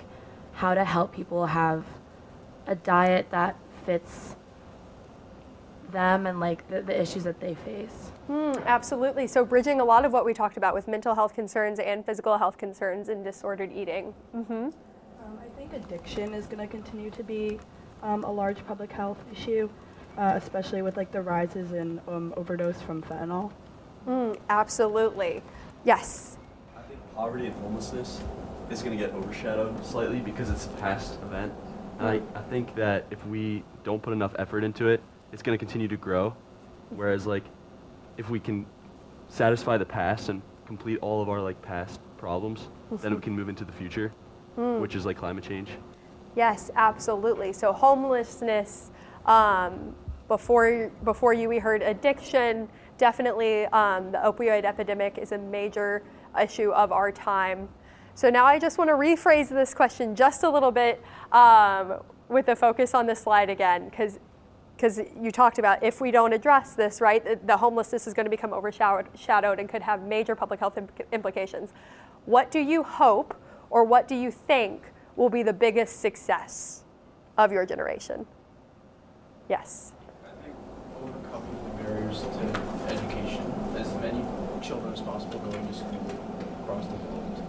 how 0.54 0.74
to 0.74 0.86
help 0.86 1.14
people 1.14 1.48
have 1.48 1.86
a 2.66 2.76
diet 2.76 3.30
that 3.32 3.58
fits 3.86 4.36
them 5.92 6.26
and 6.26 6.40
like 6.40 6.68
the, 6.70 6.82
the 6.82 7.00
issues 7.00 7.26
that 7.26 7.42
they 7.42 7.54
face. 7.54 8.13
Mm, 8.30 8.66
absolutely. 8.66 9.28
So 9.28 9.44
bridging 9.44 9.82
a 9.82 9.86
lot 9.86 10.06
of 10.06 10.14
what 10.14 10.26
we 10.26 10.34
talked 10.34 10.58
about 10.58 10.74
with 10.74 10.88
mental 10.88 11.16
health 11.16 11.34
concerns 11.34 11.80
and 11.80 12.06
physical 12.06 12.38
health 12.38 12.58
concerns 12.58 13.10
and 13.10 13.24
disordered 13.24 13.72
eating. 13.72 14.14
Mm-hmm. 14.36 14.54
Um, 14.54 14.72
I 15.40 15.58
think 15.58 15.74
addiction 15.74 16.34
is 16.34 16.46
going 16.46 16.60
to 16.60 16.68
continue 16.68 17.10
to 17.12 17.24
be 17.24 17.60
um, 18.02 18.24
a 18.24 18.32
large 18.32 18.66
public 18.66 18.92
health 18.92 19.24
issue 19.32 19.70
uh, 20.18 20.34
especially 20.36 20.82
with 20.82 20.98
like 20.98 21.12
the 21.12 21.22
rises 21.22 21.72
in 21.72 22.00
um, 22.08 22.34
overdose 22.38 22.82
from 22.82 23.02
fentanyl. 23.02 23.52
Mm, 24.08 24.38
absolutely. 24.50 25.42
Yes. 25.84 26.38
I 26.78 26.82
think 26.82 27.00
poverty 27.16 27.48
and 27.48 27.56
homelessness 27.56 28.22
is 28.70 28.82
going 28.82 28.98
to 28.98 29.04
get 29.04 29.14
overshadowed 29.16 29.86
slightly 29.86 30.20
because 30.20 30.50
it's 30.50 30.66
a 30.66 30.70
past 30.70 31.20
event. 31.22 31.54
And 32.00 32.08
I, 32.08 32.22
I 32.36 32.42
think 32.44 32.76
that 32.76 33.06
if 33.12 33.26
we 33.28 33.64
don't 33.84 34.02
put 34.02 34.14
enough 34.14 34.36
effort 34.38 34.64
into 34.64 34.88
it, 34.88 35.02
it's 35.32 35.42
going 35.42 35.58
to 35.58 35.64
continue 35.64 35.88
to 35.88 35.98
grow. 35.98 36.36
Whereas, 36.90 37.26
like, 37.26 37.44
if 38.18 38.30
we 38.30 38.40
can 38.40 38.66
satisfy 39.28 39.78
the 39.78 39.86
past 39.86 40.30
and 40.30 40.42
complete 40.66 41.00
all 41.02 41.22
of 41.22 41.30
our 41.30 41.42
like 41.42 41.62
past 41.62 42.00
problems, 42.18 42.62
mm-hmm. 42.62 42.98
then 42.98 43.16
we 43.16 43.22
can 43.22 43.34
move 43.34 43.50
into 43.50 43.66
the 43.66 43.72
future, 43.72 44.12
mm. 44.58 44.80
which 44.80 44.96
is 44.96 45.06
like 45.06 45.18
climate 45.18 45.44
change. 45.44 45.70
Yes, 46.36 46.72
absolutely. 46.76 47.54
So 47.54 47.74
homelessness 47.74 48.92
um, 49.26 49.96
before, 50.28 50.92
before 51.04 51.34
you, 51.34 51.50
we 51.50 51.60
heard 51.60 51.82
addiction. 51.82 52.68
Definitely, 52.98 53.66
um, 53.68 54.12
the 54.12 54.20
opioid 54.20 54.64
epidemic 54.64 55.18
is 55.18 55.32
a 55.32 55.38
major 55.38 56.04
issue 56.42 56.72
of 56.72 56.92
our 56.92 57.12
time. 57.12 57.68
So 58.16 58.30
now 58.30 58.46
I 58.46 58.60
just 58.60 58.78
want 58.78 58.90
to 58.90 58.96
rephrase 58.96 59.50
this 59.50 59.74
question 59.74 60.16
just 60.16 60.44
a 60.44 60.50
little 60.50 60.72
bit 60.72 61.04
um, 61.32 62.00
with 62.30 62.46
the 62.46 62.56
focus 62.56 62.94
on 62.94 63.06
the 63.06 63.16
slide 63.16 63.50
again, 63.50 63.90
because 63.90 64.20
because 64.76 65.00
you 65.20 65.32
talked 65.32 65.60
about 65.60 65.84
if 65.84 66.02
we 66.02 66.12
don't 66.12 66.34
address 66.34 66.74
this, 66.74 67.00
right, 67.00 67.46
the, 67.48 67.58
homelessness 67.58 68.08
is 68.08 68.14
going 68.14 68.26
to 68.26 68.30
become 68.30 68.54
overshadowed 68.54 69.60
and 69.60 69.70
could 69.70 69.82
have 69.82 70.02
major 70.04 70.36
public 70.36 70.60
health 70.60 70.78
imp- 70.78 71.08
implications. 71.12 71.72
What 72.26 72.52
do 72.52 72.60
you 72.60 72.84
hope 72.84 73.40
or 73.70 73.84
what 73.84 74.08
do 74.08 74.16
you 74.16 74.32
think 74.32 74.84
will 75.16 75.30
be 75.30 75.44
the 75.44 75.54
biggest 75.54 76.00
success 76.00 76.84
of 77.38 77.52
your 77.52 77.66
generation? 77.66 78.26
Yes 79.50 79.94
I 80.24 80.44
think 80.44 80.56
overcoming 81.02 81.58
the 81.64 81.84
barriers 81.84 82.22
to 82.22 82.94
education. 82.94 83.54
As 83.78 83.94
many 83.96 84.26
children 84.62 84.94
as 84.94 85.02
possible 85.02 85.40
going 85.40 85.68
to 85.68 85.74
school 85.74 86.00
across 86.64 86.86
the 86.86 86.94
world 86.94 87.44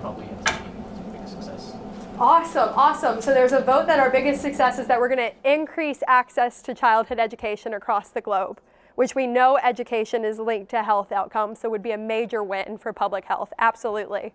probably 0.00 0.26
ends 0.26 0.46
up 0.46 0.62
being 0.64 0.84
the 0.96 1.12
biggest 1.12 1.32
success. 1.34 1.72
Awesome, 2.18 2.70
awesome. 2.76 3.20
So 3.20 3.34
there's 3.34 3.52
a 3.52 3.60
vote 3.60 3.86
that 3.86 3.98
our 3.98 4.08
biggest 4.10 4.40
success 4.40 4.78
is 4.78 4.86
that 4.86 5.00
we're 5.00 5.08
going 5.08 5.32
to 5.32 5.52
increase 5.52 6.02
access 6.06 6.62
to 6.62 6.72
childhood 6.74 7.18
education 7.18 7.74
across 7.74 8.10
the 8.10 8.20
globe, 8.20 8.60
which 8.94 9.14
we 9.16 9.26
know 9.26 9.58
education 9.58 10.24
is 10.24 10.38
linked 10.38 10.70
to 10.70 10.82
health 10.84 11.10
outcomes, 11.10 11.58
so 11.60 11.68
would 11.68 11.82
be 11.82 11.90
a 11.90 11.98
major 11.98 12.42
win 12.42 12.78
for 12.78 12.92
public 12.92 13.24
health. 13.24 13.52
Absolutely. 13.58 14.32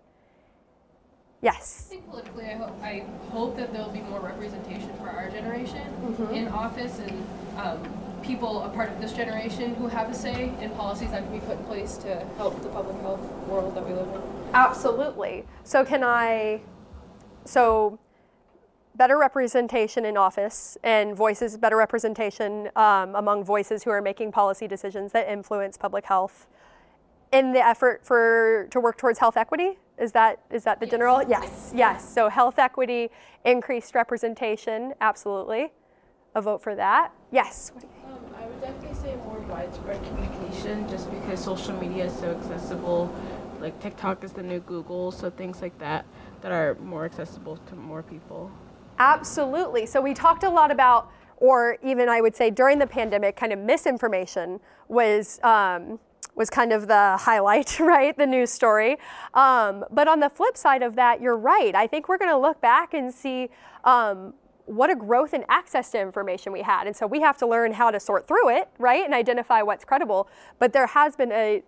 Yes. 1.40 1.86
I 1.86 1.90
think 1.94 2.10
politically, 2.10 2.44
I 2.44 2.52
hope, 2.52 2.82
I 2.82 3.04
hope 3.30 3.56
that 3.56 3.72
there 3.72 3.82
will 3.82 3.90
be 3.90 4.00
more 4.00 4.20
representation 4.20 4.90
for 5.00 5.08
our 5.08 5.30
generation 5.30 5.80
Mhm. 6.18 6.32
in 6.36 6.48
office 6.48 6.98
and 6.98 7.26
um, 7.58 7.78
people 8.22 8.62
a 8.62 8.68
part 8.68 8.90
of 8.90 9.00
this 9.00 9.14
generation 9.14 9.74
who 9.76 9.86
have 9.88 10.10
a 10.10 10.14
say 10.14 10.52
in 10.60 10.68
policies 10.72 11.10
that 11.12 11.22
can 11.22 11.32
be 11.32 11.40
put 11.40 11.56
in 11.56 11.64
place 11.64 11.96
to 11.96 12.22
help 12.36 12.60
the 12.60 12.68
public 12.68 13.00
health 13.00 13.20
world 13.48 13.74
that 13.74 13.86
we 13.86 13.94
live 13.94 14.06
in. 14.06 14.20
Absolutely. 14.52 15.46
So 15.64 15.82
can 15.82 16.04
I, 16.04 16.60
so 17.50 17.98
better 18.94 19.18
representation 19.18 20.04
in 20.04 20.16
office 20.16 20.76
and 20.82 21.16
voices, 21.16 21.56
better 21.56 21.76
representation 21.76 22.70
um, 22.76 23.14
among 23.14 23.44
voices 23.44 23.82
who 23.82 23.90
are 23.90 24.02
making 24.02 24.30
policy 24.32 24.68
decisions 24.68 25.12
that 25.12 25.28
influence 25.28 25.76
public 25.76 26.04
health 26.06 26.46
in 27.32 27.52
the 27.52 27.64
effort 27.64 28.04
for 28.04 28.66
to 28.70 28.80
work 28.80 28.98
towards 28.98 29.18
health 29.18 29.36
equity. 29.36 29.78
Is 29.98 30.12
that 30.12 30.40
is 30.50 30.64
that 30.64 30.80
the 30.80 30.86
general? 30.86 31.22
Yes, 31.28 31.72
yes. 31.74 32.08
So 32.08 32.28
health 32.28 32.58
equity, 32.58 33.10
increased 33.44 33.94
representation, 33.94 34.94
absolutely. 35.00 35.72
A 36.34 36.40
vote 36.40 36.62
for 36.62 36.74
that. 36.74 37.12
Yes. 37.32 37.72
What 37.74 37.82
do 37.82 37.86
you- 37.86 38.14
Um, 38.14 38.18
I 38.40 38.46
would 38.46 38.60
definitely 38.60 38.94
say 38.94 39.16
more 39.16 39.38
widespread 39.48 40.00
communication 40.04 40.88
just 40.88 41.10
because 41.10 41.40
social 41.42 41.74
media 41.74 42.04
is 42.04 42.14
so 42.16 42.30
accessible. 42.30 43.10
Like 43.60 43.78
TikTok 43.80 44.24
is 44.24 44.32
the 44.32 44.42
new 44.42 44.60
Google, 44.60 45.12
so 45.12 45.30
things 45.30 45.60
like 45.60 45.78
that 45.78 46.06
that 46.40 46.52
are 46.52 46.76
more 46.76 47.04
accessible 47.04 47.58
to 47.58 47.76
more 47.76 48.02
people. 48.02 48.50
Absolutely. 48.98 49.86
So 49.86 50.00
we 50.00 50.14
talked 50.14 50.44
a 50.44 50.50
lot 50.50 50.70
about, 50.70 51.10
or 51.36 51.78
even 51.82 52.08
I 52.08 52.20
would 52.20 52.34
say 52.34 52.50
during 52.50 52.78
the 52.78 52.86
pandemic, 52.86 53.36
kind 53.36 53.52
of 53.52 53.58
misinformation 53.58 54.60
was 54.88 55.40
um, 55.42 55.98
was 56.34 56.48
kind 56.48 56.72
of 56.72 56.86
the 56.86 57.16
highlight, 57.18 57.78
right? 57.80 58.16
The 58.16 58.26
news 58.26 58.50
story. 58.50 58.96
Um, 59.34 59.84
but 59.90 60.08
on 60.08 60.20
the 60.20 60.30
flip 60.30 60.56
side 60.56 60.82
of 60.82 60.96
that, 60.96 61.20
you're 61.20 61.36
right. 61.36 61.74
I 61.74 61.86
think 61.86 62.08
we're 62.08 62.18
going 62.18 62.30
to 62.30 62.38
look 62.38 62.60
back 62.60 62.94
and 62.94 63.12
see. 63.12 63.50
Um, 63.84 64.34
what 64.66 64.88
a 64.88 64.94
growth 64.94 65.34
in 65.34 65.44
access 65.48 65.90
to 65.90 66.00
information 66.00 66.52
we 66.52 66.62
had. 66.62 66.86
And 66.86 66.94
so 66.94 67.04
we 67.04 67.20
have 67.22 67.36
to 67.38 67.46
learn 67.46 67.72
how 67.72 67.90
to 67.90 67.98
sort 67.98 68.28
through 68.28 68.50
it, 68.50 68.68
right? 68.78 69.04
And 69.04 69.12
identify 69.12 69.62
what's 69.62 69.84
credible. 69.84 70.28
But 70.60 70.72
there 70.72 70.86
has 70.86 71.16
been 71.16 71.32
a 71.32 71.64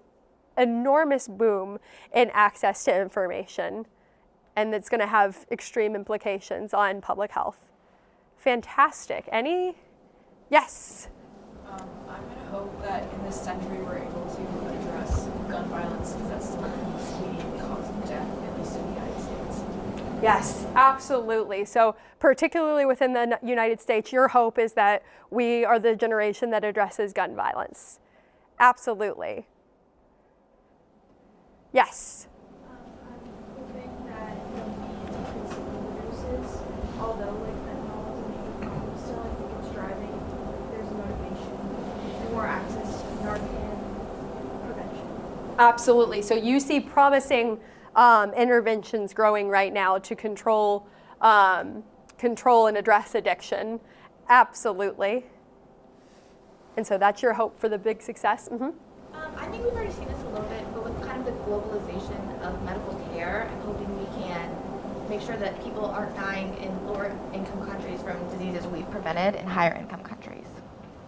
enormous 0.57 1.29
boom 1.29 1.79
in 2.15 2.31
access 2.33 2.85
to 2.85 3.01
information 3.01 3.87
and 4.57 4.75
it's 4.75 4.89
going 4.89 5.01
to 5.01 5.07
have 5.07 5.47
extreme 5.51 5.95
implications 5.95 6.75
on 6.75 7.01
public 7.01 7.31
health. 7.33 7.59
Fantastic. 8.37 9.29
Any? 9.33 9.77
Yes. 10.51 11.09
Um, 11.67 11.89
I'm 12.09 12.23
going 12.25 12.37
to 12.37 12.45
hope 12.51 12.83
that 12.83 13.03
in 13.15 13.25
this 13.25 13.41
century 13.41 13.79
we're 13.79 13.99
able 13.99 14.27
to 14.27 14.79
address 14.79 15.29
gun 15.49 15.65
violence 15.69 16.13
because 16.13 16.29
that's 16.29 16.49
still 16.49 16.65
a 16.65 17.27
leading 17.27 17.61
cause 17.61 17.89
of 17.89 18.09
death, 18.09 18.29
at 18.45 18.59
least 18.59 18.77
in 18.77 18.83
the 18.83 19.01
United 19.01 19.23
States. 19.23 19.65
Yes, 20.23 20.67
absolutely. 20.75 21.65
So, 21.65 21.97
particularly 22.19 22.85
within 22.85 23.13
the 23.13 23.39
United 23.43 23.81
States, 23.81 24.13
your 24.13 24.29
hope 24.29 24.59
is 24.59 24.75
that 24.75 25.03
we 25.31 25.65
are 25.65 25.79
the 25.79 25.97
generation 25.97 26.51
that 26.51 26.63
addresses 26.63 27.13
gun 27.13 27.35
violence. 27.35 27.99
Absolutely. 28.59 29.47
Yes. 31.73 32.27
Absolutely. 45.59 46.23
So 46.23 46.35
you 46.35 46.59
see 46.59 46.81
promising 46.81 47.59
um, 47.95 48.33
interventions 48.35 49.15
growing 49.15 49.49
right 49.49 49.73
now 49.73 49.99
to 49.99 50.17
control, 50.17 50.89
um, 51.21 51.85
control 52.19 52.67
and 52.67 52.77
address 52.77 53.15
addiction. 53.15 53.79
Absolutely. 54.29 55.25
And 56.77 56.87
so 56.87 56.99
that's 56.99 57.23
your 57.23 57.35
hope 57.35 57.59
for 57.59 57.69
the 57.69 57.79
big 57.79 58.03
success. 58.03 58.49
hmm 58.49 58.65
Um, 58.65 58.75
I 59.37 59.47
think 59.47 59.63
we've 59.63 59.73
already 59.73 59.93
seen 59.93 60.09
this 60.09 60.21
a 60.23 60.29
little 60.31 60.49
bit, 60.49 60.72
of 61.23 61.35
the 61.35 61.41
globalization 61.43 62.43
of 62.43 62.63
medical 62.65 62.95
care, 63.15 63.49
I'm 63.51 63.61
hoping 63.61 63.99
we 63.99 64.23
can 64.23 65.09
make 65.09 65.21
sure 65.21 65.37
that 65.37 65.63
people 65.63 65.87
aren't 65.87 66.15
dying 66.17 66.57
in 66.59 66.87
lower 66.87 67.17
income 67.33 67.67
countries 67.67 68.01
from 68.03 68.29
diseases 68.31 68.67
we've 68.67 68.91
prevented 68.91 69.41
in 69.41 69.47
higher 69.47 69.75
income 69.75 70.03
countries. 70.03 70.45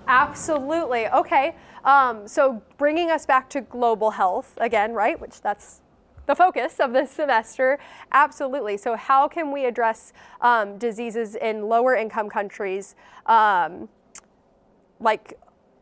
Absolutely. 0.07 1.09
Okay. 1.09 1.57
Um, 1.85 2.29
so 2.29 2.63
bringing 2.77 3.11
us 3.11 3.27
back 3.27 3.49
to 3.51 3.63
global 3.63 4.11
health 4.11 4.57
again, 4.59 4.93
right? 4.93 5.19
Which 5.19 5.41
that's 5.41 5.81
the 6.27 6.35
focus 6.35 6.81
of 6.81 6.93
this 6.93 7.11
semester. 7.11 7.79
Absolutely. 8.13 8.77
So 8.77 8.97
how 8.97 9.29
can 9.29 9.51
we 9.51 9.65
address 9.65 10.13
um, 10.41 10.79
diseases 10.79 11.35
in 11.37 11.69
lower 11.69 11.95
income 11.97 12.29
countries, 12.29 12.95
um, 13.27 13.89
like 15.01 15.39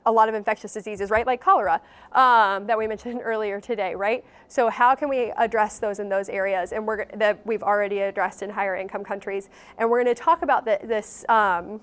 a 0.07 0.13
lot 0.13 0.29
of 0.29 0.35
infectious 0.35 0.73
diseases, 0.73 1.11
right? 1.11 1.27
Like 1.27 1.41
cholera 1.41 1.81
um, 2.13 2.67
that 2.67 2.77
we 2.77 2.87
mentioned 2.93 3.21
earlier 3.23 3.61
today, 3.61 3.95
right? 3.95 4.25
So 4.49 4.69
how 4.69 4.95
can 4.95 5.09
we 5.09 5.33
address 5.37 5.79
those 5.79 5.99
in 5.99 6.09
those 6.09 6.29
areas, 6.29 6.73
and 6.73 6.87
we're 6.87 7.07
that 7.17 7.45
we've 7.47 7.63
already 7.63 8.01
addressed 8.01 8.43
in 8.43 8.51
higher 8.51 8.77
income 8.77 9.05
countries, 9.05 9.49
and 9.79 9.89
we're 9.89 10.03
going 10.03 10.15
to 10.15 10.23
talk 10.23 10.43
about 10.43 10.65
the, 10.65 10.79
this. 10.85 11.25
Um, 11.29 11.81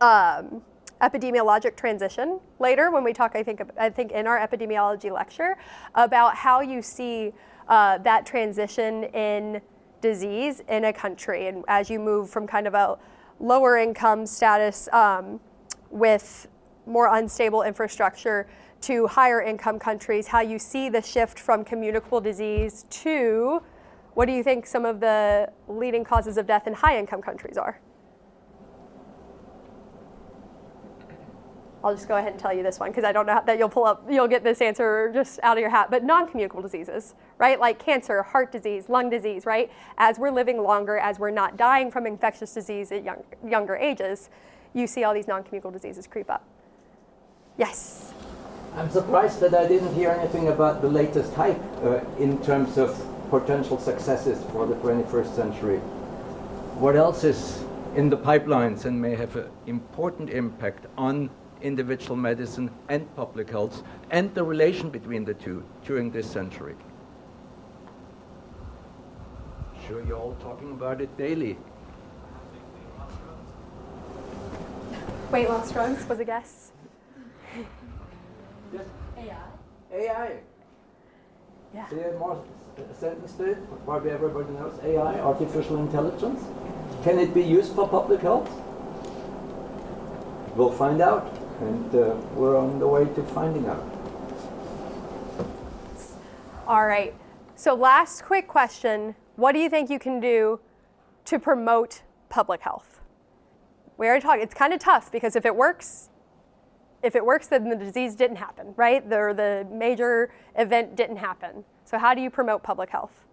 um, 0.00 0.62
epidemiologic 1.00 1.76
transition 1.76 2.38
later 2.60 2.90
when 2.90 3.02
we 3.02 3.12
talk 3.12 3.34
I 3.34 3.42
think 3.42 3.60
I 3.76 3.90
think 3.90 4.12
in 4.12 4.26
our 4.28 4.38
epidemiology 4.38 5.10
lecture 5.10 5.56
about 5.96 6.36
how 6.36 6.60
you 6.60 6.80
see 6.80 7.32
uh, 7.68 7.98
that 7.98 8.24
transition 8.24 9.04
in 9.04 9.60
disease 10.00 10.62
in 10.68 10.84
a 10.84 10.92
country 10.92 11.48
and 11.48 11.64
as 11.66 11.90
you 11.90 11.98
move 11.98 12.30
from 12.30 12.46
kind 12.46 12.68
of 12.68 12.74
a 12.74 12.98
lower 13.40 13.76
income 13.76 14.26
status 14.26 14.88
um, 14.92 15.40
with 15.90 16.46
more 16.86 17.14
unstable 17.14 17.62
infrastructure 17.62 18.46
to 18.80 19.06
higher 19.06 19.40
income 19.40 19.78
countries 19.78 20.26
how 20.26 20.40
you 20.40 20.58
see 20.58 20.88
the 20.88 21.00
shift 21.00 21.38
from 21.38 21.64
communicable 21.64 22.20
disease 22.20 22.84
to 22.90 23.62
what 24.14 24.26
do 24.26 24.32
you 24.32 24.42
think 24.42 24.66
some 24.66 24.84
of 24.84 25.00
the 25.00 25.50
leading 25.68 26.04
causes 26.04 26.36
of 26.36 26.46
death 26.46 26.66
in 26.66 26.72
high 26.72 26.98
income 26.98 27.22
countries 27.22 27.56
are 27.56 27.80
I'll 31.84 31.94
just 31.94 32.06
go 32.06 32.16
ahead 32.16 32.32
and 32.32 32.40
tell 32.40 32.52
you 32.52 32.62
this 32.62 32.78
one 32.78 32.90
because 32.90 33.04
I 33.04 33.12
don't 33.12 33.26
know 33.26 33.42
that 33.44 33.58
you'll 33.58 33.68
pull 33.68 33.84
up, 33.84 34.06
you'll 34.08 34.28
get 34.28 34.44
this 34.44 34.60
answer 34.60 35.10
just 35.12 35.40
out 35.42 35.56
of 35.56 35.60
your 35.60 35.70
hat. 35.70 35.90
But 35.90 36.04
non 36.04 36.28
communicable 36.28 36.62
diseases, 36.62 37.14
right? 37.38 37.58
Like 37.58 37.78
cancer, 37.84 38.22
heart 38.22 38.52
disease, 38.52 38.88
lung 38.88 39.10
disease, 39.10 39.46
right? 39.46 39.70
As 39.98 40.18
we're 40.18 40.30
living 40.30 40.62
longer, 40.62 40.98
as 40.98 41.18
we're 41.18 41.30
not 41.30 41.56
dying 41.56 41.90
from 41.90 42.06
infectious 42.06 42.54
disease 42.54 42.92
at 42.92 43.02
young, 43.02 43.24
younger 43.46 43.74
ages, 43.74 44.30
you 44.74 44.86
see 44.86 45.02
all 45.02 45.12
these 45.12 45.26
non 45.26 45.42
communicable 45.42 45.72
diseases 45.72 46.06
creep 46.06 46.30
up. 46.30 46.46
Yes. 47.58 48.12
I'm 48.74 48.90
surprised 48.90 49.40
that 49.40 49.54
I 49.54 49.68
didn't 49.68 49.94
hear 49.94 50.10
anything 50.10 50.48
about 50.48 50.80
the 50.80 50.88
latest 50.88 51.34
hype 51.34 51.60
uh, 51.84 52.00
in 52.18 52.42
terms 52.42 52.78
of 52.78 52.96
potential 53.28 53.78
successes 53.78 54.42
for 54.50 54.66
the 54.66 54.74
21st 54.76 55.36
century. 55.36 55.78
What 56.78 56.96
else 56.96 57.24
is 57.24 57.62
in 57.94 58.08
the 58.08 58.16
pipelines 58.16 58.86
and 58.86 59.00
may 59.00 59.14
have 59.14 59.36
an 59.36 59.50
important 59.66 60.30
impact 60.30 60.86
on 60.96 61.28
individual 61.60 62.16
medicine 62.16 62.70
and 62.88 63.14
public 63.14 63.50
health 63.50 63.82
and 64.10 64.34
the 64.34 64.42
relation 64.42 64.88
between 64.88 65.24
the 65.24 65.34
two 65.34 65.62
during 65.84 66.10
this 66.10 66.30
century? 66.30 66.74
Sure, 69.86 70.02
you're 70.06 70.18
all 70.18 70.36
talking 70.40 70.70
about 70.72 71.00
it 71.02 71.14
daily. 71.18 71.58
Weight 75.30 75.48
loss 75.48 75.72
drugs 75.72 76.08
was 76.08 76.18
a 76.20 76.24
guess. 76.24 76.71
AI. 79.18 79.36
AI. 79.92 80.36
Yeah. 81.74 81.88
Say 81.88 82.02
a 82.04 82.18
more 82.18 82.42
s- 82.76 82.98
sentence 82.98 83.32
to 83.34 83.52
it, 83.52 83.84
probably 83.84 84.10
everybody 84.10 84.52
knows 84.52 84.78
AI, 84.84 85.20
artificial 85.20 85.78
intelligence. 85.78 86.42
Can 87.02 87.18
it 87.18 87.34
be 87.34 87.42
used 87.42 87.74
for 87.74 87.88
public 87.88 88.20
health? 88.20 88.50
We'll 90.56 90.70
find 90.70 91.00
out, 91.00 91.32
and 91.60 91.94
uh, 91.94 92.14
we're 92.34 92.56
on 92.58 92.78
the 92.78 92.86
way 92.86 93.04
to 93.06 93.22
finding 93.22 93.66
out. 93.66 93.84
All 96.66 96.86
right. 96.86 97.14
So, 97.56 97.74
last 97.74 98.22
quick 98.24 98.48
question 98.48 99.14
What 99.36 99.52
do 99.52 99.58
you 99.58 99.70
think 99.70 99.88
you 99.90 99.98
can 99.98 100.20
do 100.20 100.60
to 101.24 101.38
promote 101.38 102.02
public 102.28 102.60
health? 102.60 103.00
We 103.96 104.06
already 104.06 104.22
talked, 104.22 104.42
it's 104.42 104.54
kind 104.54 104.72
of 104.72 104.80
tough 104.80 105.10
because 105.12 105.36
if 105.36 105.46
it 105.46 105.54
works, 105.54 106.08
if 107.02 107.16
it 107.16 107.24
works, 107.24 107.48
then 107.48 107.68
the 107.68 107.76
disease 107.76 108.14
didn't 108.14 108.36
happen, 108.36 108.74
right? 108.76 109.08
The, 109.08 109.32
the 109.34 109.66
major 109.74 110.30
event 110.56 110.96
didn't 110.96 111.16
happen. 111.16 111.64
So, 111.84 111.98
how 111.98 112.14
do 112.14 112.20
you 112.20 112.30
promote 112.30 112.62
public 112.62 112.90
health? 112.90 113.24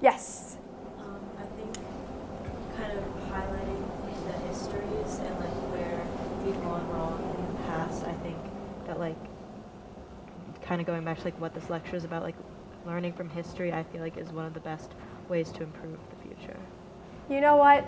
Yes. 0.00 0.58
Um, 0.98 1.18
I 1.38 1.42
think 1.56 1.74
kind 2.76 2.96
of 2.96 3.04
highlighting 3.32 4.26
the 4.26 4.32
histories 4.48 5.18
and 5.18 5.40
like 5.40 5.58
where 5.72 6.06
we've 6.44 6.62
gone 6.62 6.88
wrong 6.90 7.34
in 7.38 7.54
the 7.54 7.62
past. 7.62 8.04
I 8.04 8.12
think 8.22 8.36
that 8.86 9.00
like 9.00 9.16
kind 10.62 10.80
of 10.80 10.86
going 10.86 11.04
back 11.04 11.18
to 11.18 11.24
like 11.24 11.40
what 11.40 11.54
this 11.54 11.68
lecture 11.70 11.96
is 11.96 12.04
about, 12.04 12.22
like 12.22 12.36
learning 12.86 13.14
from 13.14 13.28
history, 13.30 13.72
I 13.72 13.82
feel 13.84 14.02
like 14.02 14.16
is 14.18 14.30
one 14.30 14.44
of 14.44 14.54
the 14.54 14.60
best 14.60 14.92
ways 15.28 15.50
to 15.52 15.62
improve 15.62 15.98
the 16.10 16.28
future. 16.28 16.56
You 17.28 17.40
know 17.40 17.56
what? 17.56 17.84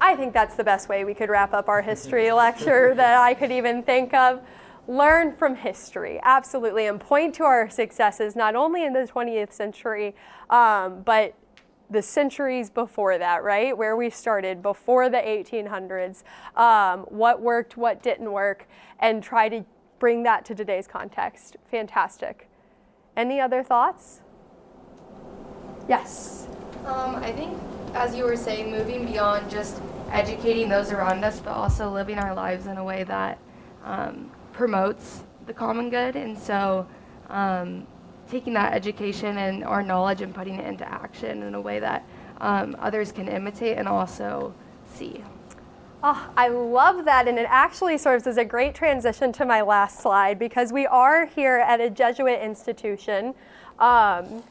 I 0.00 0.14
think 0.14 0.32
that's 0.32 0.54
the 0.54 0.64
best 0.64 0.88
way 0.88 1.04
we 1.04 1.14
could 1.14 1.28
wrap 1.28 1.52
up 1.52 1.68
our 1.68 1.82
history 1.82 2.30
lecture 2.32 2.94
that 2.94 3.18
I 3.18 3.34
could 3.34 3.50
even 3.50 3.82
think 3.82 4.14
of. 4.14 4.40
Learn 4.86 5.36
from 5.36 5.54
history, 5.54 6.18
absolutely, 6.22 6.86
and 6.86 6.98
point 6.98 7.34
to 7.34 7.44
our 7.44 7.68
successes, 7.68 8.34
not 8.34 8.56
only 8.56 8.84
in 8.84 8.94
the 8.94 9.00
20th 9.00 9.52
century, 9.52 10.14
um, 10.48 11.02
but 11.02 11.34
the 11.90 12.00
centuries 12.00 12.70
before 12.70 13.18
that, 13.18 13.42
right? 13.42 13.76
Where 13.76 13.96
we 13.96 14.08
started 14.08 14.62
before 14.62 15.08
the 15.08 15.18
1800s, 15.18 16.22
um, 16.56 17.00
what 17.08 17.40
worked, 17.40 17.76
what 17.76 18.02
didn't 18.02 18.30
work, 18.30 18.66
and 18.98 19.22
try 19.22 19.48
to 19.48 19.64
bring 19.98 20.22
that 20.22 20.44
to 20.46 20.54
today's 20.54 20.86
context. 20.86 21.56
Fantastic. 21.70 22.48
Any 23.16 23.40
other 23.40 23.62
thoughts? 23.62 24.20
Yes. 25.88 26.46
Um, 26.84 27.16
I 27.16 27.32
think, 27.32 27.58
as 27.94 28.14
you 28.14 28.24
were 28.24 28.36
saying, 28.36 28.70
moving 28.70 29.06
beyond 29.06 29.50
just 29.50 29.80
educating 30.10 30.68
those 30.68 30.92
around 30.92 31.24
us, 31.24 31.40
but 31.40 31.52
also 31.52 31.90
living 31.90 32.18
our 32.18 32.34
lives 32.34 32.66
in 32.66 32.76
a 32.76 32.84
way 32.84 33.04
that 33.04 33.38
um, 33.84 34.30
promotes 34.52 35.22
the 35.46 35.52
common 35.52 35.90
good. 35.90 36.16
And 36.16 36.38
so, 36.38 36.86
um, 37.28 37.86
taking 38.30 38.52
that 38.54 38.74
education 38.74 39.38
and 39.38 39.64
our 39.64 39.82
knowledge 39.82 40.20
and 40.20 40.34
putting 40.34 40.56
it 40.56 40.66
into 40.66 40.86
action 40.86 41.42
in 41.42 41.54
a 41.54 41.60
way 41.60 41.78
that 41.78 42.06
um, 42.40 42.76
others 42.78 43.10
can 43.10 43.28
imitate 43.28 43.78
and 43.78 43.88
also 43.88 44.54
see. 44.94 45.22
Oh, 46.02 46.30
I 46.36 46.46
love 46.48 47.04
that, 47.06 47.26
and 47.26 47.38
it 47.38 47.46
actually 47.48 47.98
serves 47.98 48.28
as 48.28 48.36
a 48.36 48.44
great 48.44 48.72
transition 48.72 49.32
to 49.32 49.44
my 49.44 49.62
last 49.62 50.00
slide 50.00 50.38
because 50.38 50.72
we 50.72 50.86
are 50.86 51.26
here 51.26 51.56
at 51.56 51.80
a 51.80 51.90
Jesuit 51.90 52.40
institution, 52.40 53.34
um, 53.80 54.44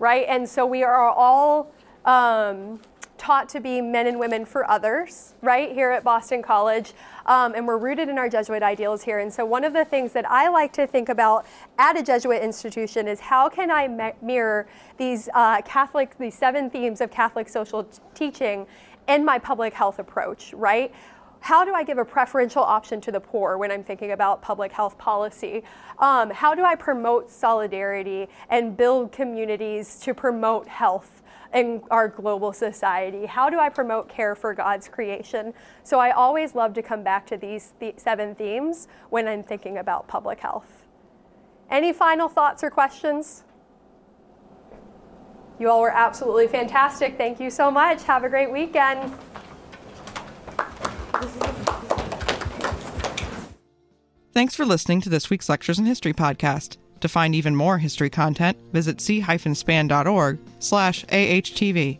right? 0.00 0.26
And 0.28 0.48
so 0.48 0.66
we 0.66 0.82
are 0.82 1.08
all 1.08 1.72
um, 2.04 2.80
taught 3.18 3.48
to 3.50 3.60
be 3.60 3.80
men 3.80 4.06
and 4.06 4.18
women 4.18 4.44
for 4.44 4.68
others, 4.70 5.34
right, 5.42 5.72
here 5.72 5.90
at 5.90 6.04
Boston 6.04 6.42
College. 6.42 6.94
Um, 7.26 7.54
and 7.54 7.66
we're 7.66 7.76
rooted 7.76 8.08
in 8.08 8.16
our 8.18 8.28
Jesuit 8.28 8.62
ideals 8.62 9.02
here. 9.02 9.18
And 9.18 9.32
so, 9.32 9.44
one 9.44 9.64
of 9.64 9.72
the 9.72 9.84
things 9.84 10.12
that 10.12 10.28
I 10.30 10.48
like 10.48 10.72
to 10.74 10.86
think 10.86 11.08
about 11.08 11.44
at 11.78 11.98
a 11.98 12.02
Jesuit 12.02 12.42
institution 12.42 13.08
is 13.08 13.20
how 13.20 13.48
can 13.48 13.70
I 13.70 13.88
me- 13.88 14.12
mirror 14.22 14.68
these 14.96 15.28
uh, 15.34 15.60
Catholic, 15.62 16.16
these 16.18 16.36
seven 16.36 16.70
themes 16.70 17.00
of 17.00 17.10
Catholic 17.10 17.48
social 17.48 17.88
teaching 18.14 18.66
in 19.08 19.24
my 19.24 19.38
public 19.38 19.74
health 19.74 19.98
approach, 19.98 20.52
right? 20.54 20.94
How 21.40 21.64
do 21.64 21.72
I 21.72 21.84
give 21.84 21.98
a 21.98 22.04
preferential 22.04 22.62
option 22.62 23.00
to 23.02 23.12
the 23.12 23.20
poor 23.20 23.58
when 23.58 23.70
I'm 23.70 23.84
thinking 23.84 24.12
about 24.12 24.42
public 24.42 24.72
health 24.72 24.98
policy? 24.98 25.62
Um, 25.98 26.30
how 26.30 26.54
do 26.54 26.64
I 26.64 26.74
promote 26.74 27.30
solidarity 27.30 28.28
and 28.50 28.76
build 28.76 29.12
communities 29.12 29.98
to 30.00 30.14
promote 30.14 30.66
health? 30.66 31.22
In 31.54 31.82
our 31.90 32.08
global 32.08 32.52
society? 32.52 33.26
How 33.26 33.48
do 33.48 33.58
I 33.58 33.68
promote 33.68 34.08
care 34.08 34.34
for 34.34 34.54
God's 34.54 34.88
creation? 34.88 35.54
So 35.82 35.98
I 35.98 36.10
always 36.10 36.54
love 36.54 36.74
to 36.74 36.82
come 36.82 37.02
back 37.02 37.26
to 37.28 37.36
these 37.36 37.72
th- 37.80 37.98
seven 37.98 38.34
themes 38.34 38.88
when 39.10 39.26
I'm 39.26 39.42
thinking 39.42 39.78
about 39.78 40.08
public 40.08 40.40
health. 40.40 40.84
Any 41.70 41.92
final 41.92 42.28
thoughts 42.28 42.62
or 42.62 42.70
questions? 42.70 43.44
You 45.58 45.70
all 45.70 45.80
were 45.80 45.94
absolutely 45.94 46.46
fantastic. 46.46 47.16
Thank 47.16 47.40
you 47.40 47.50
so 47.50 47.70
much. 47.70 48.04
Have 48.04 48.24
a 48.24 48.28
great 48.28 48.52
weekend. 48.52 49.12
Thanks 54.32 54.54
for 54.54 54.64
listening 54.64 55.00
to 55.00 55.08
this 55.08 55.30
week's 55.30 55.48
Lectures 55.48 55.80
in 55.80 55.86
History 55.86 56.12
podcast. 56.12 56.76
To 57.00 57.08
find 57.08 57.34
even 57.34 57.54
more 57.54 57.78
history 57.78 58.10
content, 58.10 58.58
visit 58.72 59.00
c-span.org 59.00 60.38
slash 60.58 61.04
ahtv. 61.06 61.98